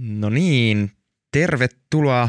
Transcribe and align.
No 0.00 0.30
niin, 0.30 0.92
tervetuloa 1.32 2.28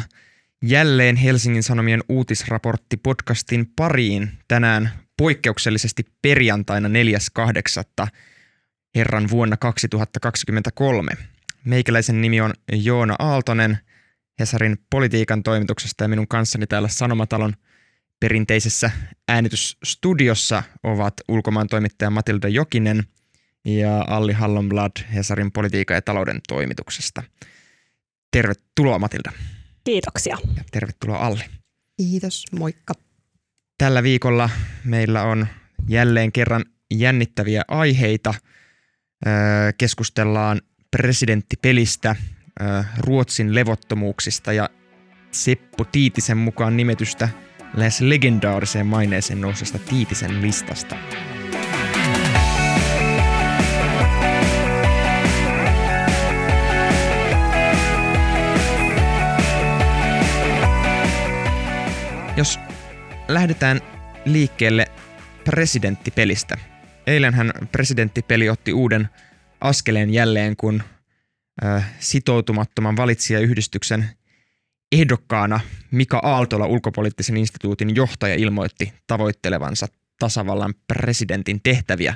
jälleen 0.62 1.16
Helsingin 1.16 1.64
Sanomien 1.64 2.04
uutisraportti 2.10 2.98
podcastin 2.98 3.72
pariin 3.76 4.32
tänään 4.48 4.90
poikkeuksellisesti 5.18 6.06
perjantaina 6.22 6.90
4.8. 8.04 8.08
herran 8.96 9.30
vuonna 9.30 9.58
2023. 9.58 11.12
Meikäläisen 11.66 12.22
nimi 12.22 12.42
on 12.42 12.54
Joona 12.72 13.16
Aaltonen 13.20 13.78
Hesarin 14.40 14.78
politiikan 14.90 15.44
toimituksesta 15.44 16.04
ja 16.04 16.08
minun 16.08 16.28
kanssani 16.28 16.68
täällä 16.68 16.88
Sanomatalon 16.88 17.54
perinteisessä 18.20 18.92
äänitysstudiossa 19.28 20.64
ovat 20.84 21.14
ulkomaan 21.28 21.68
toimittaja 21.68 22.10
Matilda 22.10 22.48
Jokinen 22.48 23.04
ja 23.66 24.06
Alli 24.08 24.34
Hallonblad 24.34 24.92
Hesarin 25.14 25.52
politiikan 25.52 25.96
ja 25.96 26.02
talouden 26.02 26.42
toimituksesta. 26.48 27.24
Tervetuloa 28.36 29.00
Matilda. 29.00 29.32
Kiitoksia. 29.84 30.38
Ja 30.58 30.64
tervetuloa 30.72 31.18
Alli. 31.18 31.44
Kiitos, 31.98 32.44
moikka. 32.52 32.94
Tällä 33.78 34.04
viikolla 34.04 34.50
meillä 34.84 35.24
on 35.24 35.48
jälleen 35.88 36.32
kerran 36.32 36.66
jännittäviä 36.94 37.62
aiheita. 37.68 38.34
Keskustellaan 39.78 40.62
presidenttipelistä, 40.92 42.16
Ruotsin 42.98 43.56
levottomuuksista 43.56 44.54
ja 44.54 44.70
Seppo 45.32 45.84
Tiitisen 45.84 46.38
mukaan 46.38 46.78
nimetystä 46.78 47.30
lähes 47.74 48.02
legendaariseen 48.02 48.88
maineeseen 48.88 49.42
nousesta 49.42 49.80
Tiitisen 49.80 50.42
listasta. 50.42 50.96
Jos 62.38 62.60
lähdetään 63.28 63.82
liikkeelle 64.26 64.86
presidenttipelistä. 65.44 66.58
Eilenhän 67.08 67.52
presidenttipeli 67.72 68.50
otti 68.50 68.74
uuden 68.74 69.10
askeleen 69.62 70.10
jälleen, 70.10 70.56
kun 70.56 70.84
sitoutumattoman 72.00 72.98
valitsijayhdistyksen 72.98 74.10
ehdokkaana 74.92 75.60
Mika 75.92 76.20
Aaltola 76.24 76.66
ulkopoliittisen 76.66 77.38
instituutin 77.38 77.96
johtaja 77.96 78.36
ilmoitti 78.36 78.94
tavoittelevansa 79.08 79.88
tasavallan 80.20 80.74
presidentin 80.88 81.60
tehtäviä 81.64 82.16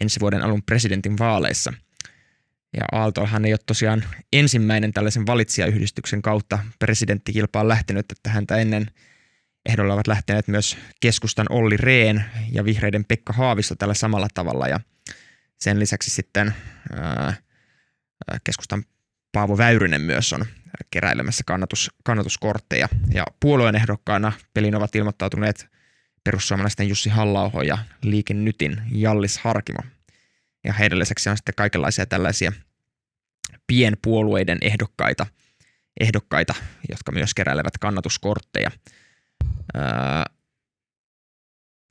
ensi 0.00 0.20
vuoden 0.20 0.42
alun 0.42 0.62
presidentin 0.62 1.18
vaaleissa. 1.18 1.72
Ja 2.76 2.84
Aaltolahan 2.92 3.44
ei 3.44 3.52
ole 3.52 3.60
tosiaan 3.66 4.04
ensimmäinen 4.32 4.92
tällaisen 4.92 5.26
valitsijayhdistyksen 5.26 6.22
kautta 6.22 6.58
presidenttikilpaan 6.78 7.68
lähtenyt, 7.68 8.12
että 8.12 8.30
häntä 8.30 8.56
ennen– 8.56 8.86
ehdolla 9.68 9.94
ovat 9.94 10.06
lähteneet 10.06 10.48
myös 10.48 10.76
keskustan 11.00 11.46
Olli 11.50 11.76
Rehn 11.76 12.20
ja 12.52 12.64
vihreiden 12.64 13.04
Pekka 13.04 13.32
Haavisto 13.32 13.74
tällä 13.74 13.94
samalla 13.94 14.28
tavalla. 14.34 14.68
Ja 14.68 14.80
sen 15.60 15.80
lisäksi 15.80 16.10
sitten 16.10 16.54
keskustan 18.44 18.84
Paavo 19.32 19.58
Väyrynen 19.58 20.00
myös 20.00 20.32
on 20.32 20.46
keräilemässä 20.90 21.44
kannatus, 21.46 21.90
kannatuskortteja. 22.04 22.88
Ja 23.14 23.26
puolueen 23.40 23.76
ehdokkaana 23.76 24.32
pelin 24.54 24.74
ovat 24.74 24.96
ilmoittautuneet 24.96 25.68
perussuomalaisten 26.24 26.88
Jussi 26.88 27.10
halla 27.10 27.64
ja 27.66 27.78
Liike 28.02 28.34
Nytin 28.34 28.82
Jallis 28.92 29.38
Harkimo. 29.38 29.80
Ja 30.64 30.72
heidän 30.72 30.98
lisäksi 30.98 31.30
on 31.30 31.36
sitten 31.36 31.54
kaikenlaisia 31.54 32.06
tällaisia 32.06 32.52
pienpuolueiden 33.66 34.58
ehdokkaita, 34.60 35.26
ehdokkaita, 36.00 36.54
jotka 36.88 37.12
myös 37.12 37.34
keräilevät 37.34 37.78
kannatuskortteja– 37.78 38.70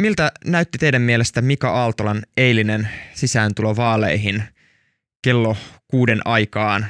miltä 0.02 0.32
näytti 0.46 0.78
teidän 0.78 1.02
mielestä 1.02 1.42
Mika 1.42 1.70
Aaltolan 1.70 2.24
eilinen 2.38 2.90
sisääntulo 3.14 3.76
vaaleihin 3.76 4.44
kello 5.24 5.58
kuuden 5.88 6.28
aikaan 6.28 6.88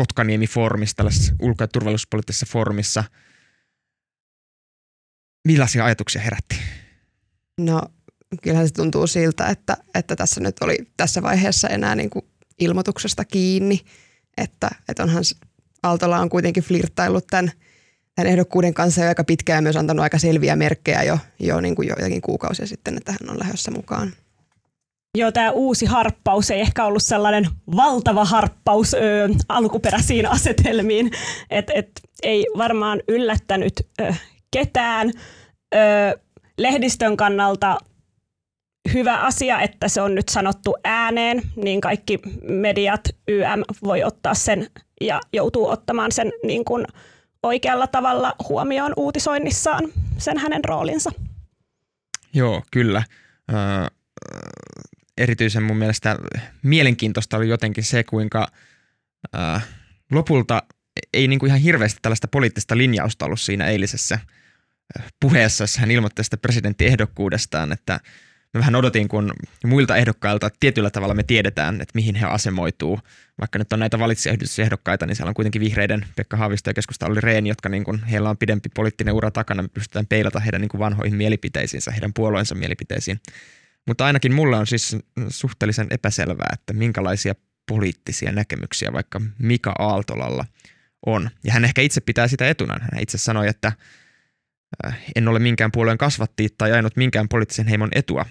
Kotkaniemi-foorumissa, 0.00 0.96
tällaisessa 0.96 1.34
ulko- 1.40 1.64
ja 1.64 1.68
turvallisuuspoliittisessa 1.68 2.46
foorumissa? 2.50 3.04
Millaisia 5.48 5.84
ajatuksia 5.84 6.22
herätti? 6.22 6.58
No 7.60 7.82
kyllähän 8.42 8.68
se 8.68 8.74
tuntuu 8.74 9.06
siltä, 9.06 9.46
että, 9.46 9.76
että 9.94 10.16
tässä 10.16 10.40
nyt 10.40 10.56
oli 10.60 10.78
tässä 10.96 11.22
vaiheessa 11.22 11.68
enää 11.68 11.94
niin 11.94 12.10
kuin 12.10 12.24
ilmoituksesta 12.58 13.24
kiinni, 13.24 13.80
että, 14.36 14.70
että 14.88 15.02
onhan 15.02 15.24
Aaltola 15.82 16.18
on 16.18 16.28
kuitenkin 16.28 16.62
flirttaillut 16.62 17.26
tämän– 17.26 17.52
tämän 18.18 18.30
ehdokkuuden 18.32 18.74
kanssa 18.74 19.00
jo 19.00 19.08
aika 19.08 19.24
pitkään 19.24 19.62
myös 19.62 19.76
antanut 19.76 20.02
aika 20.02 20.18
selviä 20.18 20.56
merkkejä 20.56 21.02
jo, 21.02 21.18
jo 21.38 21.60
niin 21.60 21.74
kuin 21.74 21.88
joitakin 21.88 22.20
kuukausia 22.20 22.66
sitten, 22.66 22.96
että 22.96 23.12
hän 23.12 23.30
on 23.30 23.38
lähdössä 23.38 23.70
mukaan. 23.70 24.12
Joo, 25.18 25.32
tämä 25.32 25.50
uusi 25.50 25.86
harppaus 25.86 26.50
ei 26.50 26.60
ehkä 26.60 26.84
ollut 26.84 27.02
sellainen 27.02 27.46
valtava 27.76 28.24
harppaus 28.24 28.94
ö, 28.94 28.98
alkuperäisiin 29.48 30.26
asetelmiin, 30.36 31.10
että 31.50 31.72
et, 31.76 31.90
ei 32.22 32.46
varmaan 32.56 33.02
yllättänyt 33.08 33.72
ö, 34.00 34.14
ketään. 34.50 35.12
Ö, 35.74 35.78
lehdistön 36.58 37.16
kannalta 37.16 37.78
hyvä 38.92 39.16
asia, 39.16 39.60
että 39.60 39.88
se 39.88 40.00
on 40.00 40.14
nyt 40.14 40.28
sanottu 40.28 40.76
ääneen, 40.84 41.42
niin 41.56 41.80
kaikki 41.80 42.18
mediat 42.42 43.08
YM 43.28 43.62
voi 43.84 44.04
ottaa 44.04 44.34
sen 44.34 44.66
ja 45.00 45.20
joutuu 45.32 45.68
ottamaan 45.68 46.12
sen 46.12 46.32
niin 46.44 46.64
kuin– 46.64 46.86
oikealla 47.48 47.86
tavalla 47.86 48.34
huomioon 48.48 48.92
uutisoinnissaan 48.96 49.84
sen 50.18 50.38
hänen 50.38 50.64
roolinsa. 50.64 51.10
Joo, 52.34 52.62
kyllä. 52.70 53.02
Ö, 53.50 53.54
erityisen 55.18 55.62
mun 55.62 55.76
mielestä 55.76 56.16
mielenkiintoista 56.62 57.36
oli 57.36 57.48
jotenkin 57.48 57.84
se, 57.84 58.04
kuinka 58.04 58.48
ö, 59.34 59.60
lopulta 60.12 60.62
ei 61.12 61.28
niin 61.28 61.38
kuin 61.38 61.48
ihan 61.48 61.60
hirveästi 61.60 61.98
tällaista 62.02 62.28
poliittista 62.28 62.76
linjausta 62.76 63.24
ollut 63.24 63.40
siinä 63.40 63.66
eilisessä 63.66 64.18
puheessa, 65.20 65.62
jossa 65.62 65.80
hän 65.80 65.90
ilmoitti 65.90 66.24
sitä 66.24 66.36
presidenttiehdokkuudestaan, 66.36 67.72
että– 67.72 68.00
mä 68.54 68.58
vähän 68.58 68.74
odotin, 68.74 69.08
kun 69.08 69.32
muilta 69.64 69.96
ehdokkailta 69.96 70.50
tietyllä 70.60 70.90
tavalla 70.90 71.14
me 71.14 71.22
tiedetään, 71.22 71.74
että 71.74 71.92
mihin 71.94 72.14
he 72.14 72.26
asemoituu. 72.26 73.00
Vaikka 73.40 73.58
nyt 73.58 73.72
on 73.72 73.78
näitä 73.78 73.98
valitsijayhdistysehdokkaita, 73.98 75.06
niin 75.06 75.16
siellä 75.16 75.28
on 75.28 75.34
kuitenkin 75.34 75.60
vihreiden 75.60 76.06
Pekka 76.16 76.36
Haavisto 76.36 76.70
ja 76.70 76.74
keskusta 76.74 77.06
oli 77.06 77.20
Reeni, 77.20 77.48
jotka 77.48 77.68
niin 77.68 77.84
kuin, 77.84 78.04
heillä 78.04 78.30
on 78.30 78.38
pidempi 78.38 78.68
poliittinen 78.74 79.14
ura 79.14 79.30
takana. 79.30 79.62
Me 79.62 79.68
pystytään 79.68 80.06
peilata 80.06 80.40
heidän 80.40 80.60
niin 80.60 80.78
vanhoihin 80.78 81.16
mielipiteisiinsä, 81.16 81.90
heidän 81.90 82.12
puolueensa 82.12 82.54
mielipiteisiin. 82.54 83.20
Mutta 83.86 84.06
ainakin 84.06 84.34
mulle 84.34 84.56
on 84.56 84.66
siis 84.66 84.96
suhteellisen 85.28 85.86
epäselvää, 85.90 86.50
että 86.52 86.72
minkälaisia 86.72 87.34
poliittisia 87.68 88.32
näkemyksiä 88.32 88.92
vaikka 88.92 89.20
Mika 89.38 89.74
Aaltolalla 89.78 90.44
on. 91.06 91.30
Ja 91.44 91.52
hän 91.52 91.64
ehkä 91.64 91.82
itse 91.82 92.00
pitää 92.00 92.28
sitä 92.28 92.48
etuna. 92.48 92.78
Hän 92.80 93.02
itse 93.02 93.18
sanoi, 93.18 93.48
että 93.48 93.72
äh, 94.86 94.98
en 95.16 95.28
ole 95.28 95.38
minkään 95.38 95.72
puolueen 95.72 95.98
kasvatti 95.98 96.48
tai 96.58 96.72
ainut 96.72 96.96
minkään 96.96 97.28
poliittisen 97.28 97.66
heimon 97.66 97.88
etua 97.94 98.24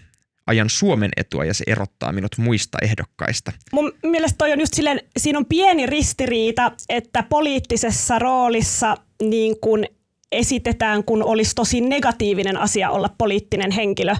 ajan 0.47 0.69
Suomen 0.69 1.12
etua 1.18 1.46
ja 1.46 1.53
se 1.53 1.63
erottaa 1.68 2.12
minut 2.12 2.38
muista 2.38 2.78
ehdokkaista. 2.81 3.52
Mun 3.72 3.94
mielestä 4.03 4.38
toi 4.38 4.52
on 4.52 4.59
just 4.59 4.74
silleen, 4.74 5.00
siinä 5.18 5.40
on 5.40 5.46
pieni 5.46 5.85
ristiriita, 5.85 6.72
että 6.90 7.24
poliittisessa 7.24 8.19
roolissa 8.19 8.97
niin 9.24 9.59
kun 9.62 9.86
esitetään, 10.31 11.03
kun 11.03 11.24
olisi 11.24 11.56
tosi 11.56 11.81
negatiivinen 11.81 12.57
asia 12.57 12.90
olla 12.90 13.09
poliittinen 13.18 13.72
henkilö, 13.72 14.16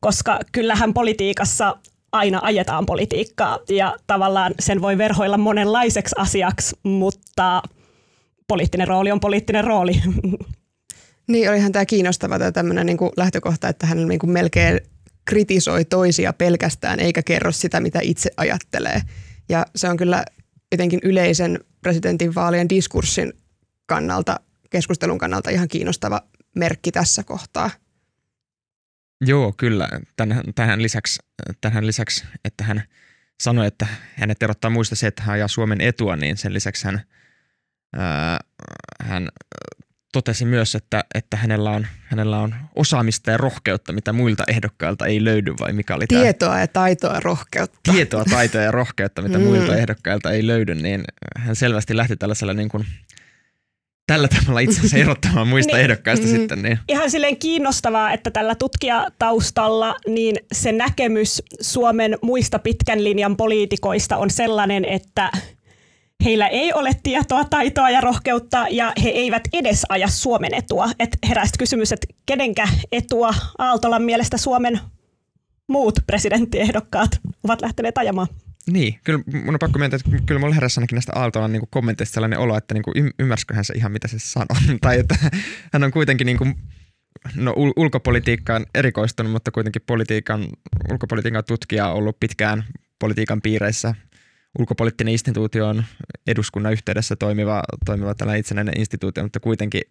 koska 0.00 0.38
kyllähän 0.52 0.94
politiikassa 0.94 1.76
aina 2.12 2.40
ajetaan 2.42 2.86
politiikkaa 2.86 3.58
ja 3.68 3.96
tavallaan 4.06 4.54
sen 4.60 4.82
voi 4.82 4.98
verhoilla 4.98 5.38
monenlaiseksi 5.38 6.14
asiaksi, 6.18 6.76
mutta 6.82 7.62
poliittinen 8.48 8.88
rooli 8.88 9.12
on 9.12 9.20
poliittinen 9.20 9.64
rooli. 9.64 9.92
Niin, 11.28 11.50
olihan 11.50 11.72
tämä 11.72 11.86
kiinnostava 11.86 12.38
tämä 12.38 12.52
tämmöinen 12.52 12.86
niin 12.86 12.98
lähtökohta, 13.16 13.68
että 13.68 13.86
hän 13.86 14.08
niin 14.08 14.18
kuin 14.18 14.30
melkein 14.30 14.80
kritisoi 15.30 15.84
toisia 15.84 16.32
pelkästään 16.32 17.00
eikä 17.00 17.22
kerro 17.22 17.52
sitä, 17.52 17.80
mitä 17.80 17.98
itse 18.02 18.30
ajattelee. 18.36 19.02
Ja 19.48 19.66
se 19.76 19.88
on 19.88 19.96
kyllä 19.96 20.24
jotenkin 20.72 21.00
yleisen 21.02 21.58
presidentin 21.80 22.34
vaalien 22.34 22.68
diskurssin 22.68 23.32
kannalta, 23.86 24.40
keskustelun 24.70 25.18
kannalta 25.18 25.50
ihan 25.50 25.68
kiinnostava 25.68 26.20
merkki 26.56 26.92
tässä 26.92 27.22
kohtaa. 27.22 27.70
Joo, 29.20 29.54
kyllä. 29.56 29.88
Tähän, 30.54 30.82
lisäksi, 30.82 31.22
tähän 31.60 31.86
lisäksi, 31.86 32.24
että 32.44 32.64
hän 32.64 32.82
sanoi, 33.40 33.66
että 33.66 33.86
hänet 34.14 34.42
erottaa 34.42 34.70
muista 34.70 34.96
se, 34.96 35.06
että 35.06 35.22
hän 35.22 35.34
ajaa 35.34 35.48
Suomen 35.48 35.80
etua, 35.80 36.16
niin 36.16 36.36
sen 36.36 36.54
lisäksi 36.54 36.84
hän, 36.84 37.00
ää, 37.96 38.40
hän 39.02 39.28
totesi 40.12 40.44
myös, 40.44 40.74
että, 40.74 41.04
että 41.14 41.36
hänellä, 41.36 41.70
on, 41.70 41.86
hänellä 42.04 42.38
on 42.38 42.54
osaamista 42.74 43.30
ja 43.30 43.36
rohkeutta, 43.36 43.92
mitä 43.92 44.12
muilta 44.12 44.44
ehdokkailta 44.48 45.06
ei 45.06 45.24
löydy, 45.24 45.54
vai 45.60 45.72
mikä 45.72 45.94
oli 45.94 46.06
tämä? 46.06 46.22
Tietoa 46.22 46.60
ja 46.60 46.66
taitoa 46.66 47.14
ja 47.14 47.20
rohkeutta. 47.20 47.92
Tietoa, 47.92 48.24
taitoa 48.24 48.60
ja 48.60 48.70
rohkeutta, 48.70 49.22
mitä 49.22 49.38
mm. 49.38 49.44
muilta 49.44 49.76
ehdokkailta 49.76 50.30
ei 50.30 50.46
löydy, 50.46 50.74
niin 50.74 51.04
hän 51.36 51.56
selvästi 51.56 51.96
lähti 51.96 52.16
tällaisella 52.16 52.54
niin 52.54 52.68
kuin 52.68 52.86
tällä 54.06 54.28
tavalla 54.28 54.60
itsensä 54.60 54.96
erottamaan 54.96 55.48
muista 55.48 55.72
niin, 55.76 55.82
ehdokkaista 55.82 56.26
mm, 56.26 56.32
sitten. 56.32 56.62
Niin. 56.62 56.78
Ihan 56.88 57.10
silleen 57.10 57.36
kiinnostavaa, 57.36 58.12
että 58.12 58.30
tällä 58.30 58.54
tutkijataustalla 58.54 59.94
niin 60.06 60.36
se 60.52 60.72
näkemys 60.72 61.42
Suomen 61.60 62.18
muista 62.22 62.58
pitkän 62.58 63.04
linjan 63.04 63.36
poliitikoista 63.36 64.16
on 64.16 64.30
sellainen, 64.30 64.84
että 64.84 65.30
heillä 66.24 66.46
ei 66.46 66.72
ole 66.72 66.90
tietoa, 67.02 67.44
taitoa 67.44 67.90
ja 67.90 68.00
rohkeutta 68.00 68.66
ja 68.70 68.92
he 69.04 69.08
eivät 69.08 69.42
edes 69.52 69.82
aja 69.88 70.08
Suomen 70.08 70.54
etua. 70.54 70.90
Et 70.98 71.18
heräsi 71.28 71.52
kysymys, 71.58 71.92
että 71.92 72.06
kenenkä 72.26 72.68
etua 72.92 73.34
Aaltolan 73.58 74.02
mielestä 74.02 74.36
Suomen 74.36 74.80
muut 75.66 75.94
presidenttiehdokkaat 76.06 77.10
ovat 77.44 77.62
lähteneet 77.62 77.98
ajamaan. 77.98 78.28
Niin, 78.66 78.98
kyllä 79.04 79.20
mun 79.44 79.54
on 79.54 79.58
pakko 79.60 79.78
myöntää, 79.78 79.98
että 80.06 80.26
kyllä 80.26 80.40
mulla 80.40 80.54
heräsi 80.54 80.80
ainakin 80.80 80.96
näistä 80.96 81.12
Aaltolan 81.14 81.52
niin 81.52 81.62
kommenteista 81.70 82.14
sellainen 82.14 82.38
olo, 82.38 82.56
että 82.56 82.74
niin 82.74 82.82
kuin 82.82 83.12
ymmärsikö 83.18 83.54
hän 83.54 83.64
se 83.64 83.74
ihan 83.74 83.92
mitä 83.92 84.08
se 84.08 84.18
sanoo. 84.18 84.56
tai 84.80 84.98
että 84.98 85.14
hän 85.72 85.84
on 85.84 85.90
kuitenkin 85.90 86.26
niin 86.26 86.38
kuin, 86.38 86.54
no, 87.36 87.52
ul- 87.52 87.72
ulkopolitiikkaan 87.76 88.66
erikoistunut, 88.74 89.32
mutta 89.32 89.50
kuitenkin 89.50 89.82
politiikan, 89.86 90.46
ulkopolitiikan 90.92 91.44
tutkija 91.44 91.88
ollut 91.88 92.20
pitkään 92.20 92.64
politiikan 92.98 93.42
piireissä 93.42 93.94
ulkopoliittinen 94.58 95.12
instituutio 95.12 95.68
on 95.68 95.84
eduskunnan 96.26 96.72
yhteydessä 96.72 97.16
toimiva, 97.16 97.62
toimiva 97.86 98.14
tällainen 98.14 98.40
itsenäinen 98.40 98.80
instituutio, 98.80 99.22
mutta 99.22 99.40
kuitenkin 99.40 99.82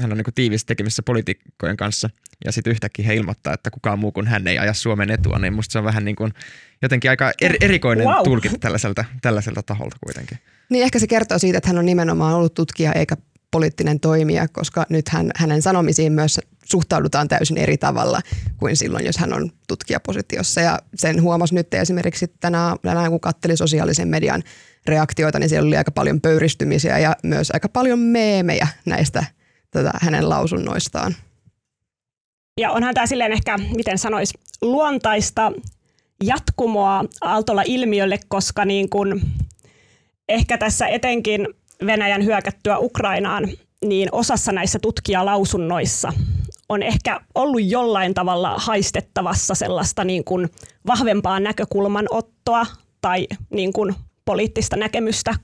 hän 0.00 0.12
on 0.12 0.18
niin 0.18 0.34
tiivis 0.34 0.64
tekemissä 0.64 1.02
poliitikkojen 1.02 1.76
kanssa 1.76 2.10
ja 2.44 2.52
sitten 2.52 2.70
yhtäkkiä 2.70 3.06
he 3.06 3.14
ilmoittaa, 3.14 3.54
että 3.54 3.70
kukaan 3.70 3.98
muu 3.98 4.12
kuin 4.12 4.26
hän 4.26 4.48
ei 4.48 4.58
aja 4.58 4.74
Suomen 4.74 5.10
etua, 5.10 5.38
niin 5.38 5.52
musta 5.52 5.72
se 5.72 5.78
on 5.78 5.84
vähän 5.84 6.04
niin 6.04 6.16
kuin 6.16 6.32
jotenkin 6.82 7.10
aika 7.10 7.32
er, 7.40 7.56
erikoinen 7.60 8.06
wow. 8.06 8.24
tulkinta 8.24 8.58
tällaiselta, 8.58 9.04
tällaiselta 9.22 9.62
taholta 9.62 9.96
kuitenkin. 10.04 10.38
Niin 10.70 10.84
ehkä 10.84 10.98
se 10.98 11.06
kertoo 11.06 11.38
siitä, 11.38 11.58
että 11.58 11.68
hän 11.68 11.78
on 11.78 11.86
nimenomaan 11.86 12.34
ollut 12.34 12.54
tutkija 12.54 12.92
eikä 12.92 13.16
poliittinen 13.50 14.00
toimija, 14.00 14.48
koska 14.48 14.86
nyt 14.88 15.08
hän, 15.08 15.30
hänen 15.36 15.62
sanomisiin 15.62 16.12
myös 16.12 16.40
suhtaudutaan 16.70 17.28
täysin 17.28 17.58
eri 17.58 17.78
tavalla 17.78 18.20
kuin 18.56 18.76
silloin, 18.76 19.06
jos 19.06 19.18
hän 19.18 19.32
on 19.32 19.50
tutkijapositiossa. 19.68 20.60
Ja 20.60 20.78
sen 20.94 21.22
huomasi 21.22 21.54
nyt 21.54 21.74
esimerkiksi 21.74 22.26
tänään, 22.40 22.76
tänään 22.82 23.10
kun 23.10 23.20
katseli 23.20 23.56
sosiaalisen 23.56 24.08
median 24.08 24.42
reaktioita, 24.86 25.38
niin 25.38 25.48
siellä 25.48 25.66
oli 25.66 25.76
aika 25.76 25.90
paljon 25.90 26.20
pöyristymisiä 26.20 26.98
ja 26.98 27.16
myös 27.22 27.50
aika 27.50 27.68
paljon 27.68 27.98
meemejä 27.98 28.68
näistä 28.86 29.24
tätä 29.70 29.90
hänen 30.00 30.28
lausunnoistaan. 30.28 31.14
Ja 32.60 32.70
onhan 32.70 32.94
tämä 32.94 33.06
silleen 33.06 33.32
ehkä, 33.32 33.58
miten 33.76 33.98
sanois, 33.98 34.34
luontaista 34.62 35.52
jatkumoa 36.24 37.04
Aaltolla 37.20 37.62
ilmiölle, 37.66 38.18
koska 38.28 38.64
niin 38.64 38.90
kun 38.90 39.20
ehkä 40.28 40.58
tässä 40.58 40.86
etenkin 40.86 41.48
Venäjän 41.86 42.24
hyökättyä 42.24 42.78
Ukrainaan, 42.78 43.48
niin 43.84 44.08
osassa 44.12 44.52
näissä 44.52 44.78
tutkijalausunnoissa 44.78 46.12
on 46.68 46.82
ehkä 46.82 47.20
ollut 47.34 47.60
jollain 47.64 48.14
tavalla 48.14 48.58
haistettavassa 48.58 49.54
sellaista 49.54 50.04
niin 50.04 50.24
kuin 50.24 50.48
vahvempaa 50.86 51.40
näkökulmanottoa 51.40 52.66
tai 53.00 53.26
niin 53.50 53.72
kuin 53.72 53.94
poliittista 54.24 54.76
näkemystä 54.76 55.34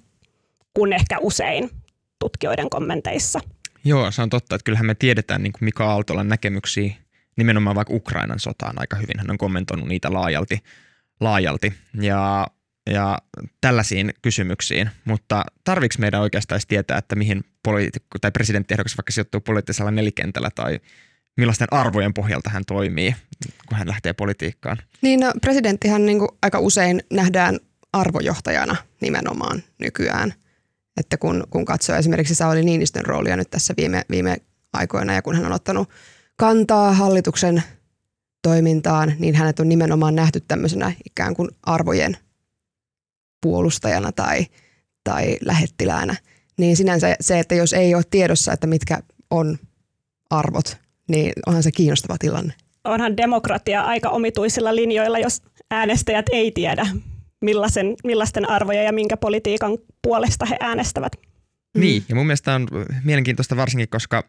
kuin 0.75 0.93
ehkä 0.93 1.19
usein 1.19 1.71
tutkijoiden 2.19 2.71
kommenteissa. 2.71 3.41
Joo, 3.85 4.11
se 4.11 4.23
on 4.23 4.31
totta, 4.31 4.55
että 4.55 4.65
kyllähän 4.65 4.87
me 4.87 4.94
tiedetään 4.94 5.43
niin 5.43 5.53
kuin 5.53 5.65
Mika 5.65 5.85
Aaltolan 5.85 6.29
näkemyksiä 6.29 6.94
nimenomaan 7.37 7.77
vaikka 7.77 7.94
Ukrainan 7.94 8.41
sotaan 8.41 8.75
aika 8.79 8.97
hyvin. 8.97 9.19
Hän 9.19 9.31
on 9.31 9.38
kommentoinut 9.38 9.88
niitä 9.88 10.12
laajalti, 10.12 10.59
laajalti. 11.20 11.73
Ja 12.00 12.47
ja 12.91 13.19
tällaisiin 13.61 14.15
kysymyksiin, 14.23 14.91
mutta 15.05 15.44
tarviiko 15.65 15.94
meidän 15.99 16.20
oikeastaan 16.20 16.61
tietää, 16.69 16.99
että 16.99 17.17
mihin 17.17 17.44
poliitikko 17.62 18.19
tai 18.19 18.31
presidenttiehdokas 18.31 18.97
vaikka 18.97 19.12
sijoittuu 19.12 19.41
poliittisella 19.41 19.91
nelikentällä 19.91 20.50
tai 20.55 20.81
millaisten 21.36 21.69
arvojen 21.70 22.14
pohjalta 22.14 22.50
hän 22.50 22.64
toimii, 22.66 23.14
kun 23.69 23.78
hän 23.78 23.88
lähtee 23.88 24.12
politiikkaan? 24.12 24.78
Niin, 25.02 25.20
no, 25.20 25.32
presidenttihän 25.40 26.06
niin 26.06 26.19
kuin 26.19 26.28
aika 26.42 26.58
usein 26.58 27.02
nähdään 27.12 27.58
arvojohtajana 27.92 28.76
nimenomaan 29.00 29.62
nykyään. 29.78 30.34
Että 30.96 31.16
kun, 31.16 31.44
kun 31.50 31.64
katsoo 31.64 31.96
esimerkiksi 31.96 32.34
Sauli 32.34 32.64
Niinistön 32.64 33.06
roolia 33.06 33.36
nyt 33.36 33.50
tässä 33.50 33.75
viime, 33.76 34.02
viime 34.10 34.36
aikoina 34.72 35.14
ja 35.14 35.22
kun 35.22 35.34
hän 35.36 35.46
on 35.46 35.52
ottanut 35.52 35.90
kantaa 36.36 36.92
hallituksen 36.92 37.62
toimintaan, 38.42 39.12
niin 39.19 39.34
hänet 39.34 39.60
on 39.60 39.69
nimenomaan 39.69 40.14
nähty 40.14 40.40
tämmöisenä 40.48 40.92
ikään 41.06 41.34
kuin 41.34 41.48
arvojen 41.62 42.16
puolustajana 43.40 44.12
tai, 44.12 44.46
tai 45.04 45.36
lähettiläänä, 45.40 46.16
niin 46.58 46.76
sinänsä 46.76 47.16
se, 47.20 47.38
että 47.38 47.54
jos 47.54 47.72
ei 47.72 47.94
ole 47.94 48.02
tiedossa, 48.10 48.52
että 48.52 48.66
mitkä 48.66 49.02
on 49.31 49.58
arvot, 50.31 50.76
niin 51.09 51.33
onhan 51.47 51.62
se 51.62 51.73
kiinnostava 51.73 52.19
tilanne. 52.19 52.55
Onhan 52.85 53.17
demokratia 53.17 53.83
aika 53.83 54.09
omituisilla 54.09 54.75
linjoilla, 54.75 55.19
jos 55.19 55.43
äänestäjät 55.71 56.27
ei 56.33 56.51
tiedä, 56.51 56.87
millaisen, 57.41 57.95
millaisten 58.05 58.51
arvoja 58.51 58.83
ja 58.83 58.93
minkä 58.93 59.17
politiikan 59.17 59.79
puolesta 60.03 60.47
he 60.47 60.56
äänestävät. 60.61 61.12
Mm. 61.75 61.81
Niin, 61.81 62.05
ja 62.09 62.15
mun 62.15 62.27
mielestä 62.27 62.55
on 62.55 62.69
mielenkiintoista 63.05 63.56
varsinkin, 63.56 63.89
koska 63.89 64.25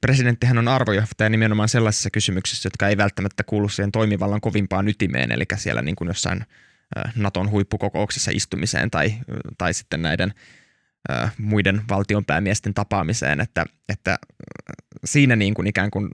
presidenttihän 0.00 0.58
on 0.58 0.68
arvojohtaja 0.68 1.30
nimenomaan 1.30 1.68
sellaisissa 1.68 2.10
kysymyksissä, 2.10 2.66
jotka 2.66 2.88
ei 2.88 2.96
välttämättä 2.96 3.44
kuulu 3.44 3.68
siihen 3.68 3.92
toimivallan 3.92 4.40
kovimpaan 4.40 4.88
ytimeen, 4.88 5.32
eli 5.32 5.44
siellä 5.56 5.82
niin 5.82 5.96
kuin 5.96 6.08
jossain– 6.08 6.44
Naton 7.16 7.50
huippukokouksessa 7.50 8.30
istumiseen 8.34 8.90
tai, 8.90 9.14
tai 9.58 9.74
sitten 9.74 10.02
näiden 10.02 10.34
muiden 11.38 11.82
valtionpäämiesten 11.88 12.74
tapaamiseen, 12.74 13.40
että, 13.40 13.64
että 13.88 14.18
siinä 15.04 15.36
niin 15.36 15.54
kuin 15.54 15.66
ikään 15.66 15.90
kuin 15.90 16.08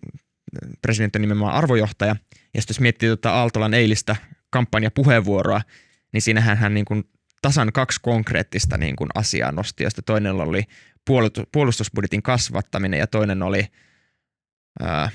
presidentti 0.82 1.16
on 1.16 1.20
nimenomaan 1.20 1.54
arvojohtaja. 1.54 2.16
Ja 2.54 2.60
sitten 2.60 2.74
jos 2.74 2.80
miettii 2.80 3.08
tuota 3.08 3.30
Aaltolan 3.30 3.74
eilistä 3.74 4.16
kampanjapuheenvuoroa, 4.50 5.60
niin 6.12 6.22
siinähän 6.22 6.56
hän 6.56 6.74
niin 6.74 6.84
kuin 6.84 7.04
tasan 7.42 7.72
kaksi 7.72 8.00
konkreettista 8.02 8.78
niin 8.78 8.96
kuin 8.96 9.10
asiaa 9.14 9.52
nosti, 9.52 9.84
josta 9.84 10.02
toinen 10.02 10.32
oli 10.32 10.62
puolustusbudjetin 11.52 12.22
kasvattaminen 12.22 13.00
ja 13.00 13.06
toinen 13.06 13.42
oli, 13.42 13.66
ää, 14.80 15.10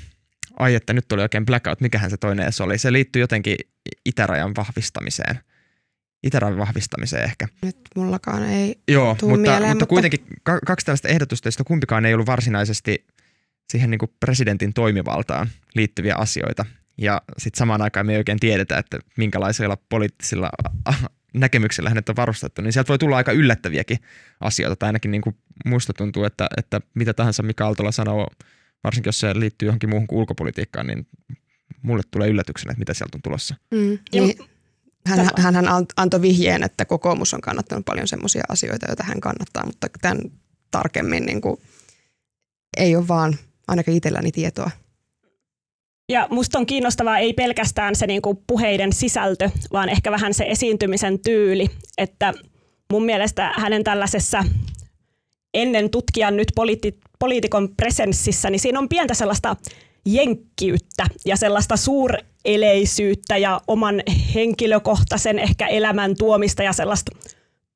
ai 0.59 0.75
että 0.75 0.93
nyt 0.93 1.07
tuli 1.07 1.21
oikein 1.21 1.45
blackout, 1.45 1.81
mikähän 1.81 2.09
se 2.09 2.17
toinen 2.17 2.43
edes 2.43 2.61
oli. 2.61 2.77
Se 2.77 2.93
liittyy 2.93 3.19
jotenkin 3.19 3.57
itärajan 4.05 4.55
vahvistamiseen 4.57 5.39
itärajan 6.23 6.57
vahvistamiseen 6.57 7.23
ehkä. 7.23 7.47
Nyt 7.61 7.77
mullakaan 7.95 8.43
ei 8.43 8.79
Joo, 8.87 9.15
tuu 9.19 9.29
mutta, 9.29 9.51
mieleen, 9.51 9.71
mutta, 9.71 9.85
kuitenkin 9.85 10.19
kaksi 10.43 10.85
tällaista 10.85 11.07
ehdotusta, 11.07 11.47
joista 11.47 11.63
kumpikaan 11.63 12.05
ei 12.05 12.13
ollut 12.13 12.27
varsinaisesti 12.27 13.05
siihen 13.69 13.89
niin 13.89 13.99
kuin 13.99 14.11
presidentin 14.19 14.73
toimivaltaan 14.73 15.49
liittyviä 15.75 16.15
asioita. 16.15 16.65
Ja 16.97 17.21
sitten 17.37 17.59
samaan 17.59 17.81
aikaan 17.81 18.05
me 18.05 18.11
ei 18.13 18.17
oikein 18.17 18.39
tiedetä, 18.39 18.77
että 18.77 18.99
minkälaisilla 19.17 19.77
poliittisilla 19.89 20.49
näkemyksillä 21.33 21.89
hänet 21.89 22.09
on 22.09 22.15
varustettu, 22.15 22.61
niin 22.61 22.73
sieltä 22.73 22.87
voi 22.87 22.97
tulla 22.97 23.17
aika 23.17 23.31
yllättäviäkin 23.31 23.97
asioita. 24.39 24.75
Tai 24.75 24.89
ainakin 24.89 25.11
niin 25.11 25.21
kuin 25.21 25.35
muista 25.65 25.93
tuntuu, 25.93 26.23
että, 26.23 26.47
että 26.57 26.81
mitä 26.93 27.13
tahansa 27.13 27.43
Mika 27.43 27.65
Aaltola 27.65 27.91
sanoo, 27.91 28.27
varsinkin 28.83 29.07
jos 29.07 29.19
se 29.19 29.39
liittyy 29.39 29.67
johonkin 29.67 29.89
muuhun 29.89 30.07
kuin 30.07 30.19
ulkopolitiikkaan, 30.19 30.87
niin 30.87 31.07
mulle 31.81 32.03
tulee 32.11 32.29
yllätyksenä, 32.29 32.71
että 32.71 32.79
mitä 32.79 32.93
sieltä 32.93 33.17
on 33.17 33.21
tulossa. 33.21 33.55
Mm, 33.71 33.99
niin, 34.13 34.37
hän, 35.09 35.29
hän, 35.37 35.55
hän 35.55 35.65
antoi 35.97 36.21
vihjeen, 36.21 36.63
että 36.63 36.85
kokoomus 36.85 37.33
on 37.33 37.41
kannattanut 37.41 37.85
paljon 37.85 38.07
sellaisia 38.07 38.43
asioita, 38.49 38.85
joita 38.87 39.03
hän 39.03 39.19
kannattaa, 39.19 39.65
mutta 39.65 39.87
tämän 40.01 40.19
tarkemmin 40.71 41.25
niin 41.25 41.41
kuin, 41.41 41.57
ei 42.77 42.95
ole 42.95 43.07
vaan 43.07 43.37
ainakaan 43.67 43.97
itselläni 43.97 44.31
tietoa. 44.31 44.71
Ja 46.09 46.27
musta 46.31 46.59
on 46.59 46.65
kiinnostavaa 46.65 47.17
ei 47.17 47.33
pelkästään 47.33 47.95
se 47.95 48.07
niin 48.07 48.21
kuin 48.21 48.37
puheiden 48.47 48.93
sisältö, 48.93 49.49
vaan 49.73 49.89
ehkä 49.89 50.11
vähän 50.11 50.33
se 50.33 50.45
esiintymisen 50.47 51.19
tyyli, 51.19 51.67
että 51.97 52.33
mun 52.91 53.05
mielestä 53.05 53.53
hänen 53.57 53.83
tällaisessa 53.83 54.43
ennen 55.53 55.89
tutkijan 55.89 56.37
nyt 56.37 56.47
poliitti, 56.55 56.99
poliitikon 57.19 57.69
presenssissä, 57.77 58.49
niin 58.49 58.59
siinä 58.59 58.79
on 58.79 58.89
pientä 58.89 59.13
sellaista 59.13 59.55
jenkkiyttä 60.05 61.05
ja 61.25 61.35
sellaista 61.37 61.77
suureleisyyttä 62.45 63.37
ja 63.37 63.61
oman 63.67 64.03
henkilökohtaisen 64.35 65.39
ehkä 65.39 65.67
elämän 65.67 66.15
tuomista 66.17 66.63
ja 66.63 66.73
sellaista 66.73 67.11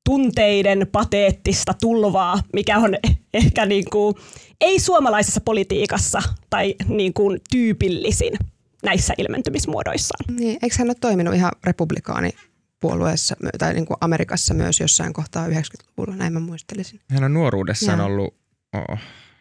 tunteiden 0.05 0.87
pateettista 0.91 1.73
tulvaa, 1.81 2.39
mikä 2.53 2.77
on 2.77 2.95
ehkä 3.33 3.65
niin 3.65 3.85
kuin, 3.91 4.15
ei 4.61 4.79
suomalaisessa 4.79 5.41
politiikassa 5.41 6.21
tai 6.49 6.75
niin 6.87 7.13
kuin 7.13 7.41
tyypillisin 7.51 8.33
näissä 8.83 9.13
ilmentymismuodoissaan. 9.17 10.35
Niin, 10.39 10.59
eikö 10.61 10.75
hän 10.79 10.87
ole 10.87 10.95
toiminut 11.01 11.35
ihan 11.35 11.51
republikaanipuolueessa 11.63 13.35
tai 13.57 13.73
niin 13.73 13.85
kuin 13.85 13.97
Amerikassa 14.01 14.53
myös 14.53 14.79
jossain 14.79 15.13
kohtaa 15.13 15.47
90-luvulla, 15.47 16.15
näin 16.15 16.33
mä 16.33 16.39
muistelisin. 16.39 16.99
Hän 17.09 17.23
on 17.23 17.33
nuoruudessaan 17.33 17.99
Jaa. 17.99 18.05
ollut 18.05 18.33
oh, 18.73 18.99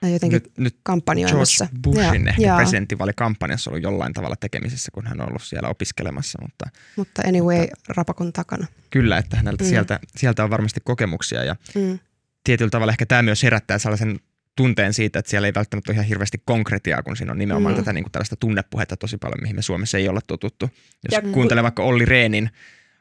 jotenkin 0.08 0.36
nyt, 0.36 0.58
nyt 0.58 0.76
kampanjoimassa. 0.82 1.64
George 1.66 1.78
Bushin 1.82 2.22
Joo, 2.24 2.28
ehkä 2.28 2.56
presidenttivaalikampanjassa 2.56 3.70
ollut 3.70 3.82
jollain 3.82 4.12
tavalla 4.12 4.36
tekemisissä, 4.36 4.90
kun 4.94 5.06
hän 5.06 5.20
on 5.20 5.28
ollut 5.28 5.42
siellä 5.42 5.68
opiskelemassa, 5.68 6.38
mutta 6.42 6.66
Mutta 6.96 7.22
anyway, 7.28 7.66
rapakon 7.88 8.32
takana. 8.32 8.66
kyllä, 8.90 9.18
että 9.18 9.36
häneltä 9.36 9.64
Mm. 9.64 9.68
sieltä, 9.70 10.00
sieltä 10.16 10.44
on 10.44 10.50
varmasti 10.50 10.80
kokemuksia 10.84 11.44
ja 11.44 11.56
Mm. 11.74 11.98
tietyllä 12.44 12.70
tavalla 12.70 12.92
ehkä 12.92 13.06
tämä 13.06 13.22
myös 13.22 13.42
herättää 13.42 13.78
sellaisen 13.78 14.20
tunteen 14.56 14.94
siitä, 14.94 15.18
että 15.18 15.30
siellä 15.30 15.46
ei 15.48 15.54
välttämättä 15.54 15.90
ole 15.92 15.94
ihan 15.94 16.06
hirveästi 16.06 16.42
konkretiaa, 16.44 17.02
kun 17.02 17.16
siinä 17.16 17.32
on 17.32 17.38
nimenomaan 17.38 17.74
Mm. 17.74 17.80
tätä 17.80 17.92
niin 17.92 18.04
kuin 18.04 18.12
tällaista 18.12 18.36
tunnepuhetta 18.36 18.96
tosi 18.96 19.16
paljon, 19.18 19.38
mihin 19.42 19.56
me 19.56 19.62
Suomessa 19.62 19.98
ei 19.98 20.08
olla 20.08 20.20
totuttu. 20.26 20.70
Jos 20.74 21.12
Ja 21.12 21.18
ja 21.18 21.22
ku- 21.22 21.32
kuuntelee 21.32 21.62
vaikka 21.62 21.82
Olli 21.82 22.04
Reenin 22.04 22.50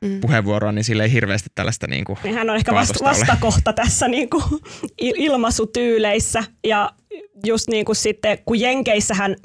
Mm. 0.02 0.22
puheenvuoroa, 0.22 0.72
niin 0.72 0.84
sillä 0.84 1.04
ei 1.04 1.12
hirveästi 1.12 1.50
tällaista 1.56 1.88
niin 1.88 2.04
kuin, 2.06 2.18
Niin 2.24 2.36
hän 2.36 2.50
on 2.50 2.56
ehkä 2.56 2.74
vasta, 2.74 3.06
vastakohta 3.06 3.74
tässä 3.74 4.08
niin 4.08 4.30
kuin 4.30 4.44
il- 5.02 5.16
ilmaisutyyleissä 5.18 6.44
ja 6.68 6.92
just 7.46 7.68
niin 7.70 7.86
kuin 7.86 7.96
sitten, 7.96 8.38
kun 8.46 8.60
Jenkeissähän, 8.60 9.36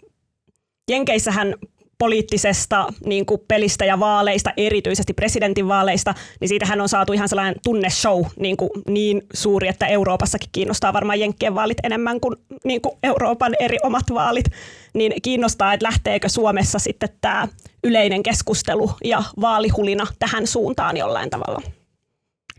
Jenkeissähän 0.91 1.55
poliittisesta 1.99 2.93
niin 3.07 3.27
kuin 3.27 3.41
pelistä 3.49 3.85
ja 3.85 4.01
vaaleista, 4.01 4.53
erityisesti 4.57 5.15
presidentinvaaleista, 5.15 6.15
niin 6.41 6.49
siitähän 6.49 6.81
on 6.81 6.89
saatu 6.89 7.13
ihan 7.13 7.29
sellainen 7.29 7.55
tunneshow 7.65 8.25
niin, 8.41 8.57
kuin 8.57 8.71
niin 8.89 9.23
suuri, 9.33 9.69
että 9.69 9.87
Euroopassakin 9.87 10.49
kiinnostaa 10.53 10.93
varmaan 10.93 11.21
Jenkkien 11.21 11.55
vaalit 11.55 11.79
enemmän 11.83 12.21
kuin, 12.21 12.37
niin 12.65 12.81
kuin 12.81 12.99
Euroopan 13.03 13.55
eri 13.61 13.79
omat 13.83 14.05
vaalit. 14.15 14.47
Niin 14.95 15.13
kiinnostaa, 15.23 15.73
että 15.73 15.87
lähteekö 15.87 16.29
Suomessa 16.29 16.79
sitten 16.79 17.09
tämä 17.21 17.49
yleinen 17.85 18.23
keskustelu 18.23 18.91
ja 19.05 19.23
vaalihulina 19.41 20.07
tähän 20.19 20.47
suuntaan 20.47 20.97
jollain 20.97 21.31
tavalla. 21.31 21.63